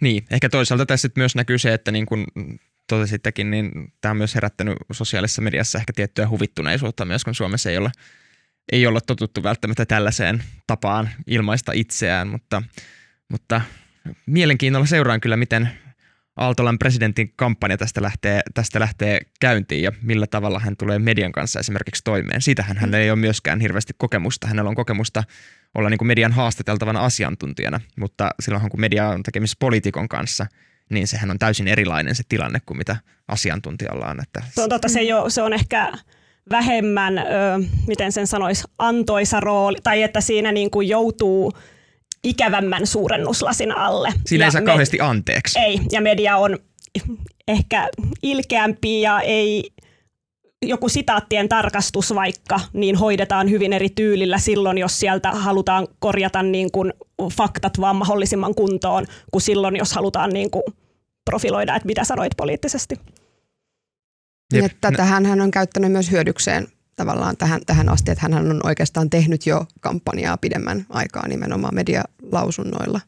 Niin, 0.01 0.25
ehkä 0.31 0.49
toisaalta 0.49 0.85
tässä 0.85 1.09
myös 1.15 1.35
näkyy 1.35 1.57
se, 1.57 1.73
että 1.73 1.91
niin 1.91 2.05
kuin 2.05 2.25
totesittekin, 2.87 3.51
niin 3.51 3.71
tämä 4.01 4.11
on 4.11 4.17
myös 4.17 4.35
herättänyt 4.35 4.77
sosiaalisessa 4.91 5.41
mediassa 5.41 5.79
ehkä 5.79 5.93
tiettyä 5.93 6.29
huvittuneisuutta 6.29 7.05
myös, 7.05 7.23
kun 7.23 7.35
Suomessa 7.35 7.69
ei 7.69 7.77
olla, 7.77 7.91
ei 8.71 8.87
olla 8.87 9.01
totuttu 9.01 9.43
välttämättä 9.43 9.85
tällaiseen 9.85 10.43
tapaan 10.67 11.09
ilmaista 11.27 11.71
itseään, 11.71 12.27
mutta, 12.27 12.63
mutta 13.29 13.61
mielenkiinnolla 14.25 14.85
seuraan 14.85 15.21
kyllä, 15.21 15.37
miten 15.37 15.69
Aaltolan 16.37 16.79
presidentin 16.79 17.33
kampanja 17.35 17.77
tästä 17.77 18.01
lähtee, 18.01 18.41
tästä 18.53 18.79
lähtee 18.79 19.21
käyntiin 19.39 19.83
ja 19.83 19.91
millä 20.01 20.27
tavalla 20.27 20.59
hän 20.59 20.77
tulee 20.77 20.99
median 20.99 21.31
kanssa 21.31 21.59
esimerkiksi 21.59 22.03
toimeen. 22.03 22.41
Siitähän 22.41 22.77
hänellä 22.77 22.97
ei 22.97 23.11
ole 23.11 23.19
myöskään 23.19 23.59
hirveästi 23.59 23.93
kokemusta. 23.97 24.47
Hänellä 24.47 24.69
on 24.69 24.75
kokemusta 24.75 25.23
olla 25.75 25.89
niin 25.89 25.97
kuin 25.97 26.07
median 26.07 26.31
haastateltavana 26.31 27.05
asiantuntijana, 27.05 27.79
mutta 27.99 28.31
silloinhan 28.39 28.71
kun 28.71 28.81
media 28.81 29.09
on 29.09 29.23
tekemisissä 29.23 29.57
poliitikon 29.59 30.09
kanssa, 30.09 30.45
niin 30.89 31.07
sehän 31.07 31.31
on 31.31 31.39
täysin 31.39 31.67
erilainen 31.67 32.15
se 32.15 32.23
tilanne 32.29 32.59
kuin 32.65 32.77
mitä 32.77 32.97
asiantuntijalla 33.27 34.07
on. 34.07 34.19
Että 34.21 34.43
Se 34.49 34.61
on, 34.61 34.69
totta, 34.69 34.89
se, 34.89 35.15
ole, 35.15 35.29
se 35.29 35.41
on 35.41 35.53
ehkä 35.53 35.93
vähemmän, 36.49 37.17
ö, 37.17 37.23
miten 37.87 38.11
sen 38.11 38.27
sanoisi, 38.27 38.63
antoisa 38.79 39.39
rooli, 39.39 39.77
tai 39.83 40.03
että 40.03 40.21
siinä 40.21 40.51
niin 40.51 40.71
kuin 40.71 40.87
joutuu 40.87 41.53
ikävämmän 42.23 42.87
suurennuslasin 42.87 43.77
alle. 43.77 44.13
siinä 44.25 44.45
ei 44.45 44.51
saa 44.51 44.61
kauheasti 44.61 44.99
anteeksi. 45.01 45.59
Ei, 45.59 45.79
ja 45.91 46.01
media 46.01 46.37
on 46.37 46.57
ehkä 47.47 47.89
ilkeämpi 48.23 49.01
ja 49.01 49.19
ei 49.21 49.71
joku 50.65 50.89
sitaattien 50.89 51.49
tarkastus 51.49 52.15
vaikka, 52.15 52.59
niin 52.73 52.95
hoidetaan 52.95 53.49
hyvin 53.49 53.73
eri 53.73 53.89
tyylillä 53.89 54.37
silloin, 54.37 54.77
jos 54.77 54.99
sieltä 54.99 55.31
halutaan 55.31 55.87
korjata 55.99 56.43
niin 56.43 56.71
kuin 56.71 56.93
faktat 57.33 57.81
vaan 57.81 57.95
mahdollisimman 57.95 58.55
kuntoon, 58.55 59.05
kuin 59.31 59.41
silloin, 59.41 59.75
jos 59.75 59.93
halutaan 59.93 60.29
niin 60.29 60.51
kuin 60.51 60.63
profiloida, 61.25 61.75
että 61.75 61.85
mitä 61.85 62.03
sanoit 62.03 62.31
poliittisesti. 62.37 62.95
Niin, 64.53 64.63
Jep. 64.63 64.71
että 64.71 64.91
tähän 64.91 65.25
hän 65.25 65.41
on 65.41 65.51
käyttänyt 65.51 65.91
myös 65.91 66.11
hyödykseen 66.11 66.67
tavallaan 66.95 67.37
tähän, 67.37 67.61
tähän 67.65 67.89
asti, 67.89 68.11
että 68.11 68.21
hän 68.29 68.33
on 68.33 68.59
oikeastaan 68.63 69.09
tehnyt 69.09 69.45
jo 69.45 69.65
kampanjaa 69.81 70.37
pidemmän 70.37 70.85
aikaa 70.89 71.27
nimenomaan 71.27 71.75
medialausunnoilla 71.75 72.99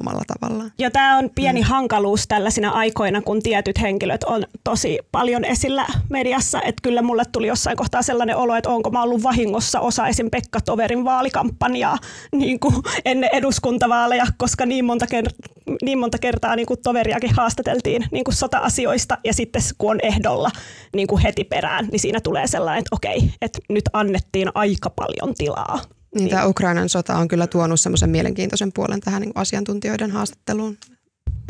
omalla 0.00 0.22
tavallaan. 0.26 0.72
Ja 0.78 0.90
tämä 0.90 1.18
on 1.18 1.30
pieni 1.34 1.60
mm. 1.60 1.66
hankaluus 1.66 2.28
tällaisina 2.28 2.70
aikoina, 2.70 3.22
kun 3.22 3.42
tietyt 3.42 3.80
henkilöt 3.80 4.24
on 4.24 4.44
tosi 4.64 4.98
paljon 5.12 5.44
esillä 5.44 5.86
mediassa. 6.08 6.62
Että 6.62 6.80
kyllä 6.82 7.02
mulle 7.02 7.22
tuli 7.32 7.46
jossain 7.46 7.76
kohtaa 7.76 8.02
sellainen 8.02 8.36
olo, 8.36 8.56
että 8.56 8.70
onko 8.70 8.90
mä 8.90 9.02
ollut 9.02 9.22
vahingossa 9.22 9.80
osa 9.80 10.06
esim. 10.06 10.30
Pekka 10.30 10.60
Toverin 10.60 11.04
vaalikampanjaa 11.04 11.98
niin 12.32 12.60
kuin 12.60 12.74
ennen 13.04 13.30
eduskuntavaaleja, 13.32 14.26
koska 14.38 14.66
niin 14.66 14.84
monta, 14.84 15.06
ker- 15.06 15.50
niin 15.82 15.98
monta 15.98 16.18
kertaa 16.18 16.56
niin 16.56 16.66
kuin 16.66 16.82
Toveriakin 16.82 17.34
haastateltiin 17.34 18.04
niin 18.10 18.24
kuin 18.24 18.34
sota-asioista 18.34 19.18
ja 19.24 19.34
sitten 19.34 19.62
kun 19.78 19.90
on 19.90 19.98
ehdolla 20.02 20.50
niin 20.94 21.06
kuin 21.06 21.22
heti 21.22 21.44
perään, 21.44 21.88
niin 21.92 22.00
siinä 22.00 22.20
tulee 22.20 22.46
sellainen, 22.46 22.78
että 22.78 22.96
okei, 22.96 23.30
että 23.42 23.58
nyt 23.68 23.84
annettiin 23.92 24.48
aika 24.54 24.90
paljon 24.90 25.34
tilaa. 25.38 25.80
Niin, 26.14 26.28
tämä 26.28 26.46
Ukrainan 26.46 26.88
sota 26.88 27.16
on 27.16 27.28
kyllä 27.28 27.46
tuonut 27.46 27.80
semmoisen 27.80 28.10
mielenkiintoisen 28.10 28.72
puolen 28.72 29.00
tähän 29.00 29.22
niin 29.22 29.32
asiantuntijoiden 29.34 30.10
haastatteluun. 30.10 30.78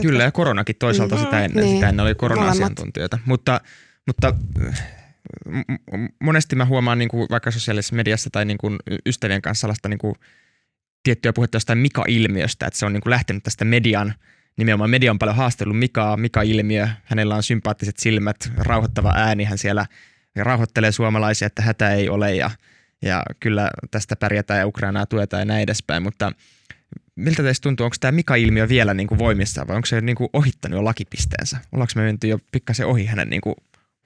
Kyllä, 0.03 0.23
ja 0.23 0.33
koronakin 0.33 0.77
toisaalta 0.79 1.17
Mm. 1.17 1.21
sitä 1.21 1.45
ennen. 1.45 1.65
Niin. 1.65 1.77
Sitä 1.77 1.89
ennen 1.89 2.07
oli 2.07 2.15
korona-asiantuntijoita. 2.15 3.19
Mutta, 3.25 3.61
mutta 4.07 4.35
äh, 4.67 4.85
monesti 6.23 6.57
mä 6.57 6.65
huomaan 6.65 6.99
niin 6.99 7.09
kuin 7.09 7.27
vaikka 7.31 7.51
sosiaalisessa 7.51 7.97
mediassa 7.97 8.31
tai 8.31 8.45
niin 8.45 8.59
kuin 8.59 8.77
ystävien 9.07 9.43
kanssa 9.43 9.61
sellaista 9.61 9.89
niin 9.89 9.99
kuin 9.99 10.15
tiettyä 11.03 11.33
puhetta 11.33 11.57
jostain 11.57 11.79
Mika-ilmiöstä, 11.79 12.67
että 12.67 12.79
se 12.79 12.87
on 12.87 12.93
niin 12.93 13.01
kuin 13.01 13.11
lähtenyt 13.11 13.43
tästä 13.43 13.65
median, 13.65 14.15
nimenomaan 14.57 14.91
media 14.91 15.11
on 15.11 15.19
paljon 15.19 15.37
haastellut 15.37 15.79
Mikaa, 15.79 16.17
Mika-ilmiö, 16.17 16.89
hänellä 17.05 17.35
on 17.35 17.43
sympaattiset 17.43 17.97
silmät, 17.99 18.37
rauhoittava 18.57 19.13
ääni, 19.17 19.45
hän 19.45 19.59
siellä 19.59 19.87
rauhoittelee 20.37 20.93
suomalaisia, 20.93 21.47
että 21.47 21.63
hätä 21.63 21.93
ei 21.93 22.09
ole 22.09 22.35
ja, 22.35 22.51
ja 23.03 23.23
kyllä 23.41 23.71
tästä 23.91 24.17
pärjätään 24.17 24.61
ja 24.61 24.67
Ukrainaa 24.67 25.07
tuetaan 25.07 25.41
ja 25.41 25.45
näin 25.45 25.63
edespäin, 25.63 26.03
mutta 26.03 26.33
miltä 27.17 27.43
teistä 27.43 27.63
tuntuu, 27.63 27.85
onko 27.85 27.97
tämä 28.01 28.13
Mika-ilmiö 28.13 28.69
vielä 28.69 28.95
niin 28.95 29.07
kuin 29.07 29.19
voimissaan 29.19 29.69
vai 29.69 29.77
onko 29.77 29.87
se 29.87 30.01
niin 30.01 30.17
kuin 30.17 30.31
ohittanut 30.33 30.79
jo 30.79 30.85
lakipisteensä? 30.85 31.59
Ollaanko 31.73 31.93
me 31.97 32.03
menty 32.03 32.27
jo 32.27 32.39
pikkasen 32.53 32.87
ohi 32.87 33.07
hänen 33.07 33.31
niin 33.31 33.41
kuin 33.41 33.55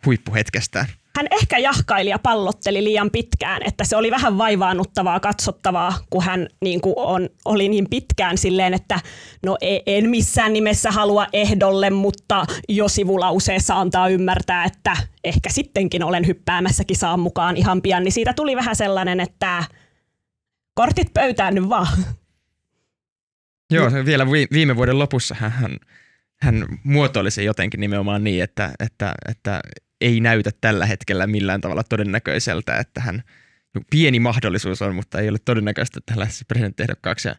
huippuhetkestään? 0.07 0.87
Hän 1.17 1.27
ehkä 1.31 1.59
jahkaili 1.59 2.11
ja 2.11 2.19
pallotteli 2.19 2.85
liian 2.85 3.11
pitkään, 3.11 3.63
että 3.65 3.85
se 3.85 3.97
oli 3.97 4.11
vähän 4.11 4.39
vaivaannuttavaa 4.39 5.21
katsottavaa, 5.21 5.99
kun 6.11 6.23
hän 6.23 6.49
niin 6.61 6.81
kuin 6.81 6.95
on, 6.97 7.29
oli 7.45 7.69
niin 7.69 7.87
pitkään 7.91 8.39
silleen, 8.39 8.75
että 8.75 9.01
no 9.47 9.57
e- 9.61 9.81
en 9.87 10.11
missään 10.11 10.53
nimessä 10.53 10.91
halua 10.91 11.27
ehdolle, 11.33 11.91
mutta 11.91 12.45
jo 12.69 12.89
sivulauseessa 12.89 13.81
antaa 13.81 14.09
ymmärtää, 14.09 14.65
että 14.65 14.97
ehkä 15.25 15.51
sittenkin 15.51 16.05
olen 16.05 16.27
hyppäämässä 16.27 16.85
kisaan 16.85 17.21
mukaan 17.21 17.57
ihan 17.57 17.83
pian, 17.83 18.05
niin 18.05 18.13
siitä 18.13 18.33
tuli 18.33 18.57
vähän 18.57 18.77
sellainen, 18.77 19.21
että 19.21 19.65
kortit 20.75 21.15
pöytään 21.15 21.55
nyt 21.55 21.69
vaan. 21.69 22.05
Joo, 23.71 23.91
vielä 24.05 24.31
vi- 24.31 24.49
viime 24.53 24.77
vuoden 24.77 24.99
lopussa 24.99 25.35
hän, 25.39 25.77
hän, 26.41 26.65
muotoili 26.85 27.31
se 27.31 27.43
jotenkin 27.43 27.81
nimenomaan 27.81 28.25
niin, 28.25 28.43
että, 28.45 28.71
että, 28.81 29.15
että 29.29 29.61
ei 30.01 30.21
näytä 30.21 30.51
tällä 30.61 30.87
hetkellä 30.87 31.27
millään 31.27 31.61
tavalla 31.61 31.83
todennäköiseltä, 31.83 32.77
että 32.77 33.01
hän 33.01 33.23
pieni 33.91 34.21
mahdollisuus 34.21 34.83
on, 34.83 34.95
mutta 34.95 35.21
ei 35.21 35.29
ole 35.29 35.39
todennäköistä, 35.45 35.99
että 35.99 36.13
hän 36.13 36.21
lähtisi 36.21 36.45
presidenttiehdokkaaksi. 36.49 37.29
Ja 37.29 37.37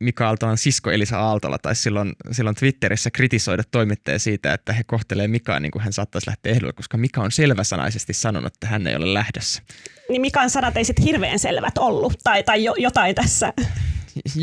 Mika 0.00 0.26
Aaltolan 0.26 0.58
sisko 0.58 0.90
Elisa 0.90 1.18
Aaltola 1.18 1.58
taisi 1.58 1.82
silloin, 1.82 2.12
silloin 2.30 2.56
Twitterissä 2.56 3.10
kritisoida 3.10 3.62
toimittajia 3.70 4.18
siitä, 4.18 4.54
että 4.54 4.72
he 4.72 4.84
kohtelee 4.84 5.28
Mikaa 5.28 5.60
niin 5.60 5.70
kuin 5.70 5.82
hän 5.82 5.92
saattaisi 5.92 6.26
lähteä 6.26 6.52
ehdolle, 6.52 6.72
koska 6.72 6.96
Mika 6.96 7.20
on 7.20 7.30
selväsanaisesti 7.30 8.12
sanonut, 8.12 8.54
että 8.54 8.66
hän 8.66 8.86
ei 8.86 8.96
ole 8.96 9.14
lähdössä. 9.14 9.62
Niin 10.08 10.20
Mikan 10.20 10.50
sanat 10.50 10.76
ei 10.76 10.84
sitten 10.84 11.04
hirveän 11.04 11.38
selvät 11.38 11.78
ollut, 11.78 12.14
tai, 12.24 12.42
tai 12.42 12.64
jo, 12.64 12.74
jotain 12.78 13.14
tässä. 13.14 13.52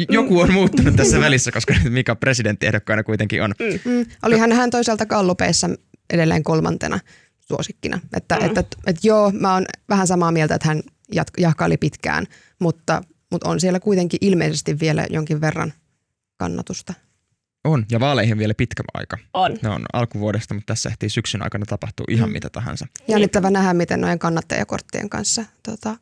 Joku 0.09 0.39
on 0.39 0.53
muuttunut 0.53 0.95
tässä 0.95 1.19
välissä, 1.19 1.51
koska 1.51 1.75
Mika 1.89 2.15
presidenttiehdokkaana 2.15 3.03
kuitenkin 3.03 3.43
on. 3.43 3.53
Mm. 3.85 4.05
Olihan 4.23 4.51
hän 4.51 4.69
toisaalta 4.69 5.05
kallupeissa 5.05 5.69
edelleen 6.09 6.43
kolmantena 6.43 6.99
suosikkina. 7.49 7.99
Että, 8.17 8.35
mm. 8.35 8.45
että, 8.45 8.59
että, 8.59 8.77
että 8.87 9.07
joo, 9.07 9.31
mä 9.31 9.53
oon 9.53 9.65
vähän 9.89 10.07
samaa 10.07 10.31
mieltä, 10.31 10.55
että 10.55 10.67
hän 10.67 10.81
jat- 11.15 11.41
jahkaili 11.41 11.77
pitkään, 11.77 12.27
mutta, 12.59 13.01
mutta 13.31 13.49
on 13.49 13.59
siellä 13.59 13.79
kuitenkin 13.79 14.17
ilmeisesti 14.21 14.79
vielä 14.79 15.05
jonkin 15.09 15.41
verran 15.41 15.73
kannatusta. 16.37 16.93
On, 17.63 17.85
ja 17.91 17.99
vaaleihin 17.99 18.37
vielä 18.37 18.53
pitkä 18.53 18.83
aika. 18.93 19.17
On. 19.33 19.57
Ne 19.61 19.69
on 19.69 19.85
alkuvuodesta, 19.93 20.53
mutta 20.53 20.73
tässä 20.73 20.89
ehtii 20.89 21.09
syksyn 21.09 21.43
aikana 21.43 21.65
tapahtuu 21.65 22.05
ihan 22.09 22.29
mm. 22.29 22.33
mitä 22.33 22.49
tahansa. 22.49 22.87
Jännittävä 23.07 23.49
nähdä, 23.49 23.73
miten 23.73 24.01
noiden 24.01 24.19
kannattajakorttien 24.19 25.09
kanssa 25.09 25.45
tota, 25.63 25.97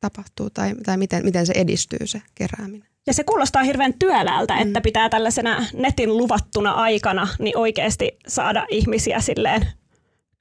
tapahtuu 0.00 0.50
tai, 0.50 0.74
tai 0.84 0.96
miten, 0.96 1.24
miten 1.24 1.46
se 1.46 1.52
edistyy 1.56 2.06
se 2.06 2.22
kerääminen. 2.34 2.88
Ja 3.06 3.14
se 3.14 3.24
kuulostaa 3.24 3.62
hirveän 3.62 3.94
työläältä, 3.94 4.56
että 4.56 4.80
pitää 4.80 5.08
tällaisena 5.08 5.66
netin 5.72 6.16
luvattuna 6.16 6.72
aikana 6.72 7.28
niin 7.38 7.58
oikeasti 7.58 8.18
saada 8.26 8.66
ihmisiä 8.70 9.20
silleen 9.20 9.66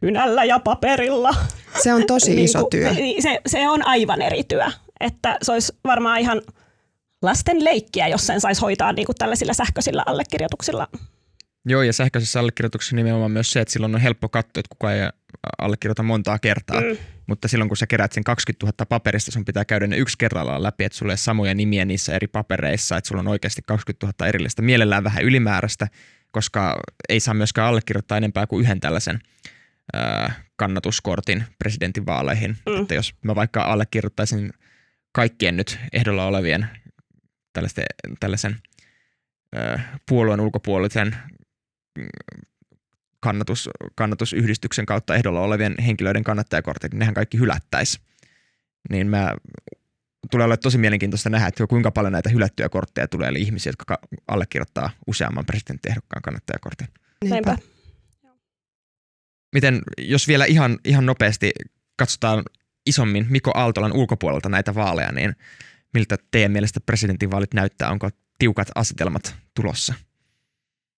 kynällä 0.07 0.43
ja 0.43 0.59
paperilla. 0.59 1.35
Se 1.83 1.93
on 1.93 2.03
tosi 2.07 2.29
Niin 2.35 2.45
iso 2.45 2.59
kuin- 2.59 2.69
työ. 2.69 2.91
niin 2.93 3.21
Se, 3.23 3.39
se 3.45 3.69
on 3.69 3.87
aivan 3.87 4.21
eri 4.21 4.43
työ. 4.43 4.65
Että 4.99 5.37
se 5.41 5.51
olisi 5.51 5.73
varmaan 5.83 6.19
ihan 6.19 6.41
lasten 7.21 7.63
leikkiä, 7.63 8.07
jos 8.07 8.27
sen 8.27 8.41
saisi 8.41 8.61
hoitaa 8.61 8.93
niin 8.93 9.05
kuin 9.05 9.15
tällaisilla 9.15 9.53
sähköisillä 9.53 10.03
allekirjoituksilla. 10.05 10.87
Joo, 11.65 11.81
ja 11.81 11.93
sähköisessä 11.93 12.39
allekirjoituksessa 12.39 12.95
nimenomaan 12.95 13.31
myös 13.31 13.51
se, 13.51 13.61
että 13.61 13.71
silloin 13.71 13.95
on 13.95 14.01
helppo 14.01 14.29
katsoa, 14.29 14.59
että 14.59 14.69
kuka 14.69 14.93
ei 14.93 15.01
allekirjoita 15.61 16.03
montaa 16.03 16.39
kertaa. 16.39 16.81
Mm. 16.81 16.97
Mutta 17.27 17.47
silloin 17.47 17.67
kun 17.69 17.77
sä 17.77 17.87
kerät 17.87 18.11
sen 18.11 18.23
20 18.23 18.65
000 18.65 18.85
paperista, 18.85 19.31
sun 19.31 19.45
pitää 19.45 19.65
käydä 19.65 19.87
ne 19.87 19.97
yksi 19.97 20.17
kerrallaan 20.17 20.63
läpi, 20.63 20.83
että 20.83 20.97
sulla 20.97 21.13
ei 21.13 21.17
samoja 21.17 21.53
nimiä 21.53 21.85
niissä 21.85 22.15
eri 22.15 22.27
papereissa, 22.27 22.97
että 22.97 23.07
sulla 23.07 23.19
on 23.19 23.27
oikeasti 23.27 23.61
20 23.65 24.05
000 24.07 24.27
erillistä, 24.29 24.61
mielellään 24.61 25.03
vähän 25.03 25.23
ylimääräistä, 25.23 25.87
koska 26.31 26.79
ei 27.09 27.19
saa 27.19 27.33
myöskään 27.33 27.67
allekirjoittaa 27.67 28.17
enempää 28.17 28.47
kuin 28.47 28.61
yhden 28.65 28.79
tällaisen 28.79 29.19
kannatuskortin 30.55 31.43
presidentinvaaleihin. 31.57 32.57
Mm. 32.69 32.81
Että 32.81 32.93
jos 32.93 33.15
mä 33.23 33.35
vaikka 33.35 33.61
allekirjoittaisin 33.61 34.53
kaikkien 35.11 35.57
nyt 35.57 35.79
ehdolla 35.93 36.25
olevien 36.25 36.67
tällaisen 38.19 38.55
ö, 39.55 39.79
puolueen 40.09 40.39
ulkopuolisen 40.39 41.15
mm, 41.97 42.07
kannatus, 43.19 43.69
kannatusyhdistyksen 43.95 44.85
kautta 44.85 45.15
ehdolla 45.15 45.41
olevien 45.41 45.75
henkilöiden 45.85 46.23
kannattajakortit, 46.23 46.91
niin 46.91 46.99
nehän 46.99 47.13
kaikki 47.13 47.39
hylättäisi. 47.39 47.99
Niin 48.89 49.07
mä 49.07 49.35
tulee 50.31 50.45
olla 50.45 50.57
tosi 50.57 50.77
mielenkiintoista 50.77 51.29
nähdä, 51.29 51.47
että 51.47 51.67
kuinka 51.67 51.91
paljon 51.91 52.13
näitä 52.13 52.29
hylättyjä 52.29 52.69
kortteja 52.69 53.07
tulee, 53.07 53.29
eli 53.29 53.41
ihmisiä, 53.41 53.69
jotka 53.69 53.99
allekirjoittaa 54.27 54.89
useamman 55.07 55.45
presidenttiehdokkaan 55.45 56.21
kannattajakortin. 56.21 56.87
Niinpä. 57.23 57.57
Miten, 59.53 59.81
jos 59.97 60.27
vielä 60.27 60.45
ihan, 60.45 60.79
ihan 60.85 61.05
nopeasti 61.05 61.51
katsotaan 61.95 62.43
isommin 62.85 63.25
Miko 63.29 63.51
Aaltolan 63.53 63.93
ulkopuolelta 63.93 64.49
näitä 64.49 64.75
vaaleja, 64.75 65.11
niin 65.11 65.35
miltä 65.93 66.17
teidän 66.31 66.51
mielestä 66.51 66.79
presidentinvaalit 66.85 67.53
näyttää? 67.53 67.89
Onko 67.89 68.09
tiukat 68.39 68.67
asetelmat 68.75 69.35
tulossa? 69.55 69.93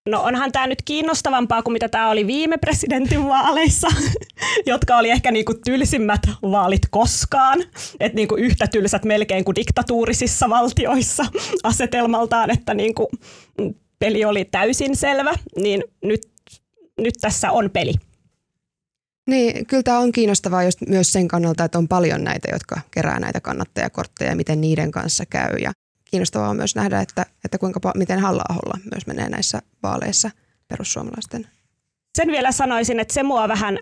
No 0.09 0.23
onhan 0.23 0.51
tämä 0.51 0.67
nyt 0.67 0.81
kiinnostavampaa 0.81 1.63
kuin 1.63 1.73
mitä 1.73 1.89
tämä 1.89 2.09
oli 2.09 2.27
viime 2.27 2.57
presidentinvaaleissa, 2.57 3.87
jotka 4.65 4.97
oli 4.97 5.09
ehkä 5.09 5.31
niinku 5.31 5.53
tylsimmät 5.65 6.21
vaalit 6.41 6.81
koskaan. 6.89 7.63
Että 7.99 8.15
niinku 8.15 8.35
yhtä 8.35 8.67
tylsät 8.67 9.05
melkein 9.05 9.45
kuin 9.45 9.55
diktatuurisissa 9.55 10.49
valtioissa 10.49 11.25
asetelmaltaan, 11.63 12.51
että 12.51 12.73
niinku 12.73 13.09
peli 13.99 14.25
oli 14.25 14.45
täysin 14.45 14.95
selvä. 14.95 15.33
Niin 15.55 15.83
nyt, 16.03 16.21
nyt 16.97 17.13
tässä 17.21 17.51
on 17.51 17.69
peli. 17.69 17.93
Niin, 19.27 19.65
kyllä 19.65 19.83
tämä 19.83 19.99
on 19.99 20.11
kiinnostavaa 20.11 20.63
just 20.63 20.81
myös 20.87 21.11
sen 21.11 21.27
kannalta, 21.27 21.63
että 21.63 21.77
on 21.77 21.87
paljon 21.87 22.23
näitä, 22.23 22.47
jotka 22.51 22.81
kerää 22.91 23.19
näitä 23.19 23.41
kannattajakortteja 23.41 24.29
ja 24.29 24.35
miten 24.35 24.61
niiden 24.61 24.91
kanssa 24.91 25.25
käy. 25.25 25.57
Ja 25.57 25.71
kiinnostavaa 26.05 26.49
on 26.49 26.55
myös 26.55 26.75
nähdä, 26.75 27.01
että, 27.01 27.25
että 27.45 27.57
kuinka, 27.57 27.91
miten 27.95 28.19
halla 28.19 28.43
myös 28.93 29.07
menee 29.07 29.29
näissä 29.29 29.61
vaaleissa 29.83 30.31
perussuomalaisten. 30.67 31.47
Sen 32.17 32.27
vielä 32.27 32.51
sanoisin, 32.51 32.99
että 32.99 33.13
se 33.13 33.23
mua 33.23 33.47
vähän 33.47 33.79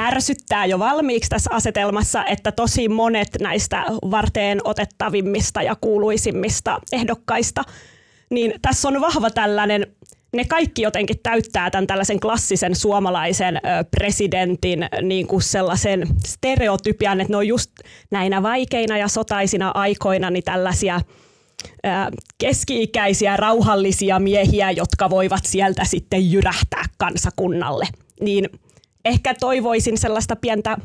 ärsyttää 0.00 0.66
jo 0.66 0.78
valmiiksi 0.78 1.30
tässä 1.30 1.50
asetelmassa, 1.52 2.24
että 2.24 2.52
tosi 2.52 2.88
monet 2.88 3.28
näistä 3.40 3.84
varteen 4.10 4.60
otettavimmista 4.64 5.62
ja 5.62 5.76
kuuluisimmista 5.80 6.78
ehdokkaista, 6.92 7.64
niin 8.30 8.54
tässä 8.62 8.88
on 8.88 9.00
vahva 9.00 9.30
tällainen 9.30 9.86
ne 10.32 10.44
kaikki 10.44 10.82
jotenkin 10.82 11.16
täyttää 11.22 11.70
tämän 11.70 11.86
tällaisen 11.86 12.20
klassisen 12.20 12.76
suomalaisen 12.76 13.60
presidentin 13.90 14.86
niin 15.02 15.26
kuin 15.26 15.42
sellaisen 15.42 16.06
stereotypian, 16.26 17.20
että 17.20 17.32
ne 17.32 17.36
on 17.36 17.48
just 17.48 17.70
näinä 18.10 18.42
vaikeina 18.42 18.98
ja 18.98 19.08
sotaisina 19.08 19.70
aikoina 19.74 20.30
niin 20.30 20.44
tällaisia 20.44 21.00
keski-ikäisiä 22.38 23.36
rauhallisia 23.36 24.18
miehiä, 24.18 24.70
jotka 24.70 25.10
voivat 25.10 25.44
sieltä 25.44 25.84
sitten 25.84 26.32
jyrähtää 26.32 26.84
kansakunnalle. 26.98 27.88
Niin 28.20 28.48
ehkä 29.04 29.34
toivoisin 29.34 29.98
sellaista 29.98 30.36
pientä 30.36 30.76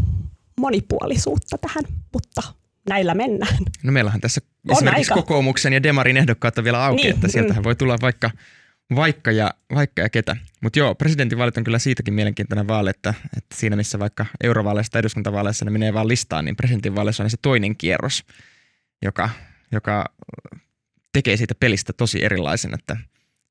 monipuolisuutta 0.59 1.57
tähän, 1.57 1.83
mutta 2.13 2.41
näillä 2.89 3.13
mennään. 3.13 3.57
No 3.83 3.91
meillähän 3.91 4.21
tässä 4.21 4.41
on 4.69 4.77
esimerkiksi 4.77 5.11
aika. 5.11 5.21
kokoomuksen 5.21 5.73
ja 5.73 5.83
Demarin 5.83 6.17
ehdokkaat 6.17 6.63
vielä 6.63 6.85
auki, 6.85 7.01
niin, 7.01 7.15
että 7.15 7.27
sieltähän 7.27 7.61
mm. 7.61 7.65
voi 7.65 7.75
tulla 7.75 7.97
vaikka– 8.01 8.31
vaikka 8.95 9.31
ja, 9.31 9.53
vaikka 9.75 10.01
ja 10.01 10.09
ketä. 10.09 10.35
Mutta 10.61 10.79
joo, 10.79 10.95
presidentinvaalit 10.95 11.57
on 11.57 11.63
kyllä 11.63 11.79
siitäkin 11.79 12.13
mielenkiintoinen 12.13 12.67
vaali, 12.67 12.89
että, 12.89 13.13
että 13.37 13.55
siinä 13.55 13.75
missä 13.75 13.99
vaikka 13.99 14.25
eurovaaleissa 14.43 14.91
tai 14.91 14.99
eduskuntavaaleissa 14.99 15.65
ne 15.65 15.71
menee 15.71 15.93
vaan 15.93 16.07
listaan, 16.07 16.45
niin 16.45 16.55
presidentinvaaleissa 16.55 17.23
on 17.23 17.29
se 17.29 17.37
toinen 17.41 17.77
kierros, 17.77 18.23
joka, 19.01 19.29
joka 19.71 20.05
tekee 21.13 21.37
siitä 21.37 21.55
pelistä 21.55 21.93
tosi 21.93 22.25
erilaisen, 22.25 22.73
että 22.73 22.97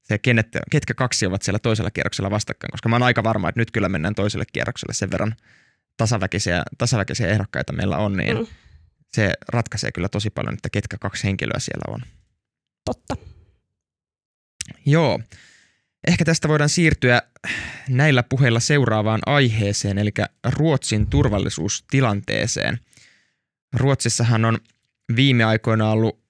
se 0.02 0.18
kenet, 0.18 0.48
ketkä 0.70 0.94
kaksi 0.94 1.26
ovat 1.26 1.42
siellä 1.42 1.58
toisella 1.58 1.90
kierroksella 1.90 2.30
vastakkain, 2.30 2.70
koska 2.70 2.88
mä 2.88 2.94
oon 2.94 3.02
aika 3.02 3.24
varma, 3.24 3.48
että 3.48 3.61
nyt 3.61 3.70
kyllä 3.70 3.88
mennään 3.88 4.14
toiselle 4.14 4.44
kierrokselle 4.52 4.94
sen 4.94 5.11
verran 5.11 5.35
tasaväkisiä, 5.96 6.62
tasaväkisiä 6.78 7.28
ehdokkaita 7.28 7.72
meillä 7.72 7.96
on, 7.96 8.16
niin 8.16 8.38
mm. 8.38 8.46
se 9.12 9.32
ratkaisee 9.48 9.92
kyllä 9.92 10.08
tosi 10.08 10.30
paljon, 10.30 10.54
että 10.54 10.70
ketkä 10.70 10.96
kaksi 11.00 11.24
henkilöä 11.24 11.58
siellä 11.58 11.94
on. 11.94 12.00
Totta. 12.85 13.33
Joo. 14.86 15.20
Ehkä 16.06 16.24
tästä 16.24 16.48
voidaan 16.48 16.68
siirtyä 16.68 17.22
näillä 17.88 18.22
puheilla 18.22 18.60
seuraavaan 18.60 19.20
aiheeseen, 19.26 19.98
eli 19.98 20.10
Ruotsin 20.48 21.06
turvallisuustilanteeseen. 21.06 22.80
Ruotsissahan 23.72 24.44
on 24.44 24.58
viime 25.16 25.44
aikoina 25.44 25.90
ollut 25.90 26.20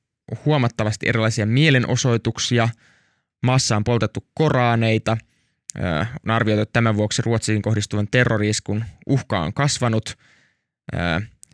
huomattavasti 0.44 1.08
erilaisia 1.08 1.46
mielenosoituksia, 1.46 2.68
maassa 3.42 3.76
on 3.76 3.84
poltettu 3.84 4.26
koraaneita, 4.34 5.16
on 6.24 6.30
arvioitu, 6.30 6.62
että 6.62 6.72
tämän 6.72 6.96
vuoksi 6.96 7.22
Ruotsiin 7.22 7.62
kohdistuvan 7.62 8.08
terroriskun 8.10 8.84
uhka 9.06 9.40
on 9.40 9.54
kasvanut. 9.54 10.18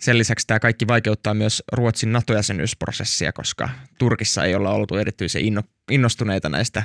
Sen 0.00 0.18
lisäksi 0.18 0.46
tämä 0.46 0.60
kaikki 0.60 0.86
vaikeuttaa 0.86 1.34
myös 1.34 1.62
Ruotsin 1.72 2.12
NATO-jäsenyysprosessia, 2.12 3.32
koska 3.32 3.68
Turkissa 3.98 4.44
ei 4.44 4.54
olla 4.54 4.70
oltu 4.70 4.96
erityisen 4.96 5.42
innostuneita 5.90 6.48
näistä 6.48 6.82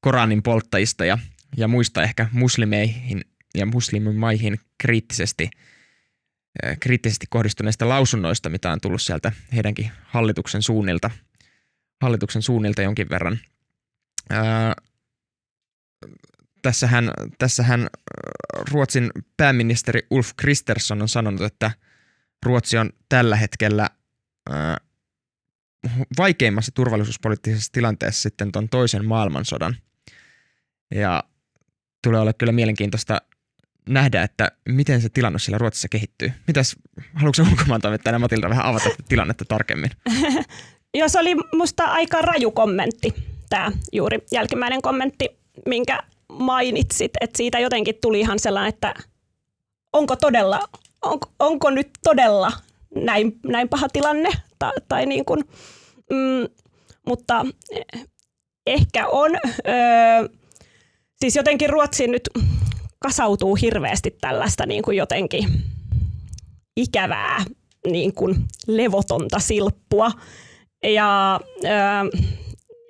Koranin 0.00 0.42
polttajista 0.42 1.04
ja, 1.04 1.18
ja 1.56 1.68
muista 1.68 2.02
ehkä 2.02 2.28
muslimeihin 2.32 3.20
ja 3.54 3.66
muslimimaihin 3.66 4.60
kriittisesti, 4.78 5.50
äh, 6.64 6.76
kriittisesti 6.80 7.26
kohdistuneista 7.30 7.88
lausunnoista, 7.88 8.50
mitä 8.50 8.72
on 8.72 8.80
tullut 8.80 9.02
sieltä 9.02 9.32
heidänkin 9.52 9.90
hallituksen 10.04 10.62
suunnilta, 10.62 11.10
hallituksen 12.02 12.42
suunnilta 12.42 12.82
jonkin 12.82 13.08
verran. 13.10 13.38
Ää, 14.30 14.74
tässähän, 16.62 17.10
tässähän 17.38 17.88
Ruotsin 18.70 19.10
pääministeri 19.36 20.00
Ulf 20.10 20.30
Kristersson 20.36 21.02
on 21.02 21.08
sanonut, 21.08 21.42
että– 21.42 21.70
Ruotsi 22.42 22.78
on 22.78 22.90
tällä 23.08 23.36
hetkellä 23.36 23.90
vaikeimmassa 26.18 26.72
turvallisuuspoliittisessa 26.74 27.72
tilanteessa 27.72 28.22
sitten 28.22 28.52
tuon 28.52 28.68
toisen 28.68 29.06
maailmansodan. 29.06 29.76
Ja 30.94 31.24
tulee 32.02 32.20
olla 32.20 32.32
kyllä 32.32 32.52
mielenkiintoista 32.52 33.20
nähdä, 33.88 34.22
että 34.22 34.52
miten 34.68 35.00
se 35.00 35.08
tilanne 35.08 35.38
siellä 35.38 35.58
Ruotsissa 35.58 35.88
kehittyy. 35.88 36.32
Mitäs, 36.46 36.76
haluatko 37.14 37.42
ulkomaan 37.42 37.80
toimittajana 37.80 38.18
Matilda 38.18 38.48
vähän 38.48 38.66
avata 38.66 38.88
tilannetta 39.08 39.44
tarkemmin? 39.44 39.90
Joo, 40.94 41.08
oli 41.20 41.34
musta 41.54 41.84
aika 41.84 42.22
raju 42.22 42.50
kommentti, 42.50 43.14
tämä 43.48 43.72
juuri 43.92 44.18
jälkimmäinen 44.32 44.82
kommentti, 44.82 45.28
minkä 45.66 46.02
mainitsit, 46.28 47.12
että 47.20 47.36
siitä 47.36 47.58
jotenkin 47.58 47.94
tuli 48.00 48.20
ihan 48.20 48.38
sellainen, 48.38 48.68
että 48.68 48.94
onko 49.92 50.16
todella 50.16 50.68
on, 51.02 51.18
onko 51.38 51.70
nyt 51.70 51.90
todella 52.04 52.52
näin, 52.94 53.32
näin 53.46 53.68
paha 53.68 53.88
tilanne, 53.88 54.30
tai, 54.58 54.72
tai 54.88 55.06
niin 55.06 55.24
kuin, 55.24 55.40
mm, 56.10 56.48
mutta 57.06 57.46
eh, 57.70 58.06
ehkä 58.66 59.08
on. 59.08 59.30
Öö, 59.68 60.28
siis 61.16 61.36
jotenkin 61.36 61.70
Ruotsiin 61.70 62.10
nyt 62.10 62.30
kasautuu 62.98 63.54
hirveästi 63.54 64.16
tällaista 64.20 64.66
niin 64.66 64.82
kuin 64.82 64.96
jotenkin 64.96 65.48
ikävää 66.76 67.44
niin 67.86 68.14
kuin 68.14 68.36
levotonta 68.66 69.38
silppua. 69.38 70.12
Ja, 70.84 71.40
öö, 71.64 72.22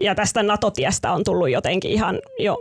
ja 0.01 0.15
tästä 0.15 0.43
NATO-tiestä 0.43 1.13
on 1.13 1.25
tullut 1.25 1.51
jotenkin 1.51 1.91
ihan 1.91 2.21
jo 2.39 2.59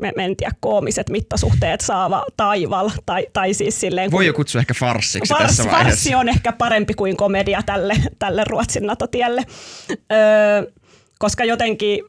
me, 0.00 0.24
en 0.24 0.36
tiedä, 0.36 0.52
koomiset 0.60 1.10
mittasuhteet 1.10 1.80
saava 1.80 2.24
taival. 2.36 2.90
Tai, 3.06 3.26
tai 3.32 3.54
siis 3.54 3.80
silleen, 3.80 4.10
Voi 4.10 4.26
jo 4.26 4.32
kutsua 4.32 4.60
ehkä 4.60 4.74
farssiksi 4.74 5.34
fars, 5.34 5.46
tässä 5.46 5.64
vaiheessa. 5.64 5.90
Farssi 5.90 6.14
on 6.14 6.28
ehkä 6.28 6.52
parempi 6.52 6.94
kuin 6.94 7.16
komedia 7.16 7.62
tälle, 7.66 7.94
tälle 8.18 8.44
Ruotsin 8.44 8.86
NATO-tielle. 8.86 9.42
Öö, 10.12 10.72
koska 11.18 11.44
jotenkin 11.44 12.00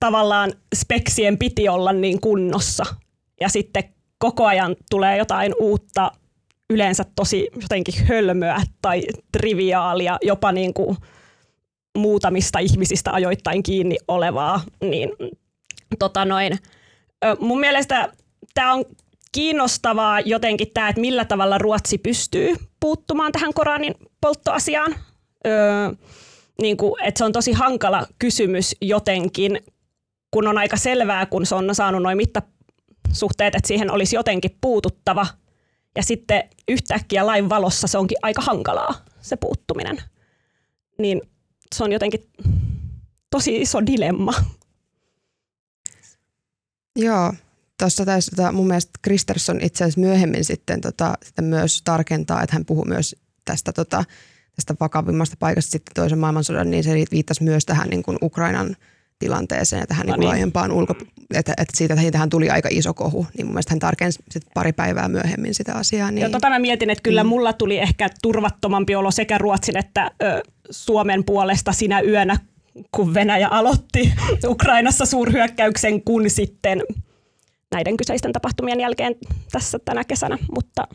tavallaan 0.00 0.52
speksien 0.74 1.38
piti 1.38 1.68
olla 1.68 1.92
niin 1.92 2.20
kunnossa. 2.20 2.84
Ja 3.40 3.48
sitten 3.48 3.84
koko 4.18 4.46
ajan 4.46 4.76
tulee 4.90 5.16
jotain 5.16 5.54
uutta, 5.60 6.12
yleensä 6.70 7.04
tosi 7.14 7.48
jotenkin 7.62 8.06
hölmöä 8.06 8.62
tai 8.82 9.02
triviaalia, 9.32 10.18
jopa 10.22 10.52
niin 10.52 10.74
kuin 10.74 10.96
muutamista 11.98 12.58
ihmisistä 12.58 13.12
ajoittain 13.12 13.62
kiinni 13.62 13.96
olevaa, 14.08 14.60
niin 14.80 15.10
tota 15.98 16.24
noin, 16.24 16.58
mun 17.40 17.60
mielestä 17.60 18.12
tämä 18.54 18.72
on 18.72 18.84
kiinnostavaa 19.32 20.20
jotenkin 20.20 20.70
tämä, 20.74 20.88
että 20.88 21.00
millä 21.00 21.24
tavalla 21.24 21.58
Ruotsi 21.58 21.98
pystyy 21.98 22.56
puuttumaan 22.80 23.32
tähän 23.32 23.54
Koranin 23.54 23.94
polttoasiaan. 24.20 24.94
Öö, 25.46 25.90
niin 26.62 26.76
kuin, 26.76 27.02
että 27.02 27.18
se 27.18 27.24
on 27.24 27.32
tosi 27.32 27.52
hankala 27.52 28.06
kysymys 28.18 28.76
jotenkin, 28.80 29.60
kun 30.30 30.48
on 30.48 30.58
aika 30.58 30.76
selvää, 30.76 31.26
kun 31.26 31.46
se 31.46 31.54
on 31.54 31.74
saanut 31.74 32.02
noin 32.02 32.16
mittasuhteet, 32.16 33.54
että 33.54 33.68
siihen 33.68 33.90
olisi 33.90 34.16
jotenkin 34.16 34.58
puututtava. 34.60 35.26
Ja 35.96 36.02
sitten 36.02 36.48
yhtäkkiä 36.68 37.26
lain 37.26 37.48
valossa 37.48 37.86
se 37.86 37.98
onkin 37.98 38.18
aika 38.22 38.42
hankalaa, 38.42 38.94
se 39.20 39.36
puuttuminen. 39.36 40.02
Niin 40.98 41.22
se 41.74 41.84
on 41.84 41.92
jotenkin 41.92 42.20
tosi 43.30 43.56
iso 43.60 43.86
dilemma. 43.86 44.34
Joo, 46.96 47.32
tuossa 47.78 48.04
taisi 48.04 48.30
tota, 48.30 48.52
mun 48.52 48.66
mielestä 48.66 48.90
Kristersson 49.02 49.60
itse 49.60 49.84
asiassa 49.84 50.00
myöhemmin 50.00 50.44
sitten 50.44 50.80
tota, 50.80 51.14
sitä 51.22 51.42
myös 51.42 51.82
tarkentaa, 51.82 52.42
että 52.42 52.56
hän 52.56 52.64
puhuu 52.64 52.84
myös 52.84 53.16
tästä, 53.44 53.72
tota, 53.72 54.04
tästä 54.56 54.74
vakavimmasta 54.80 55.36
paikasta 55.38 55.70
sitten 55.70 55.94
toisen 55.94 56.18
maailmansodan, 56.18 56.70
niin 56.70 56.84
se 56.84 57.04
viittasi 57.12 57.42
myös 57.42 57.64
tähän 57.64 57.88
niin 57.88 58.02
kuin 58.02 58.18
Ukrainan 58.22 58.76
tilanteeseen 59.18 59.80
ja 59.80 59.86
tähän 59.86 60.06
no 60.06 60.16
niin. 60.16 60.28
laajempaan 60.28 60.72
ulko, 60.72 60.94
että, 61.34 61.52
että 61.56 61.76
siitä 61.76 61.94
että 61.94 62.10
tähän 62.10 62.30
tuli 62.30 62.50
aika 62.50 62.68
iso 62.72 62.94
kohu, 62.94 63.26
niin 63.36 63.46
mun 63.46 63.54
mielestä 63.54 63.72
hän 63.72 63.78
tarkensi 63.78 64.18
sit 64.30 64.42
pari 64.54 64.72
päivää 64.72 65.08
myöhemmin 65.08 65.54
sitä 65.54 65.74
asiaa. 65.74 66.10
Niin... 66.10 66.22
Joo, 66.22 66.30
tota 66.30 66.50
mä 66.50 66.58
mietin, 66.58 66.90
että 66.90 67.02
kyllä 67.02 67.24
mm. 67.24 67.28
mulla 67.28 67.52
tuli 67.52 67.78
ehkä 67.78 68.08
turvattomampi 68.22 68.94
olo 68.94 69.10
sekä 69.10 69.38
Ruotsin 69.38 69.76
että 69.76 70.10
ö, 70.22 70.42
Suomen 70.70 71.24
puolesta 71.24 71.72
sinä 71.72 72.00
yönä, 72.00 72.38
kun 72.92 73.14
Venäjä 73.14 73.48
aloitti 73.48 74.12
Ukrainassa 74.46 75.06
suurhyökkäyksen, 75.06 76.02
kun 76.02 76.30
sitten 76.30 76.82
näiden 77.70 77.96
kyseisten 77.96 78.32
tapahtumien 78.32 78.80
jälkeen 78.80 79.14
tässä 79.52 79.78
tänä 79.84 80.04
kesänä, 80.04 80.38
mutta 80.54 80.88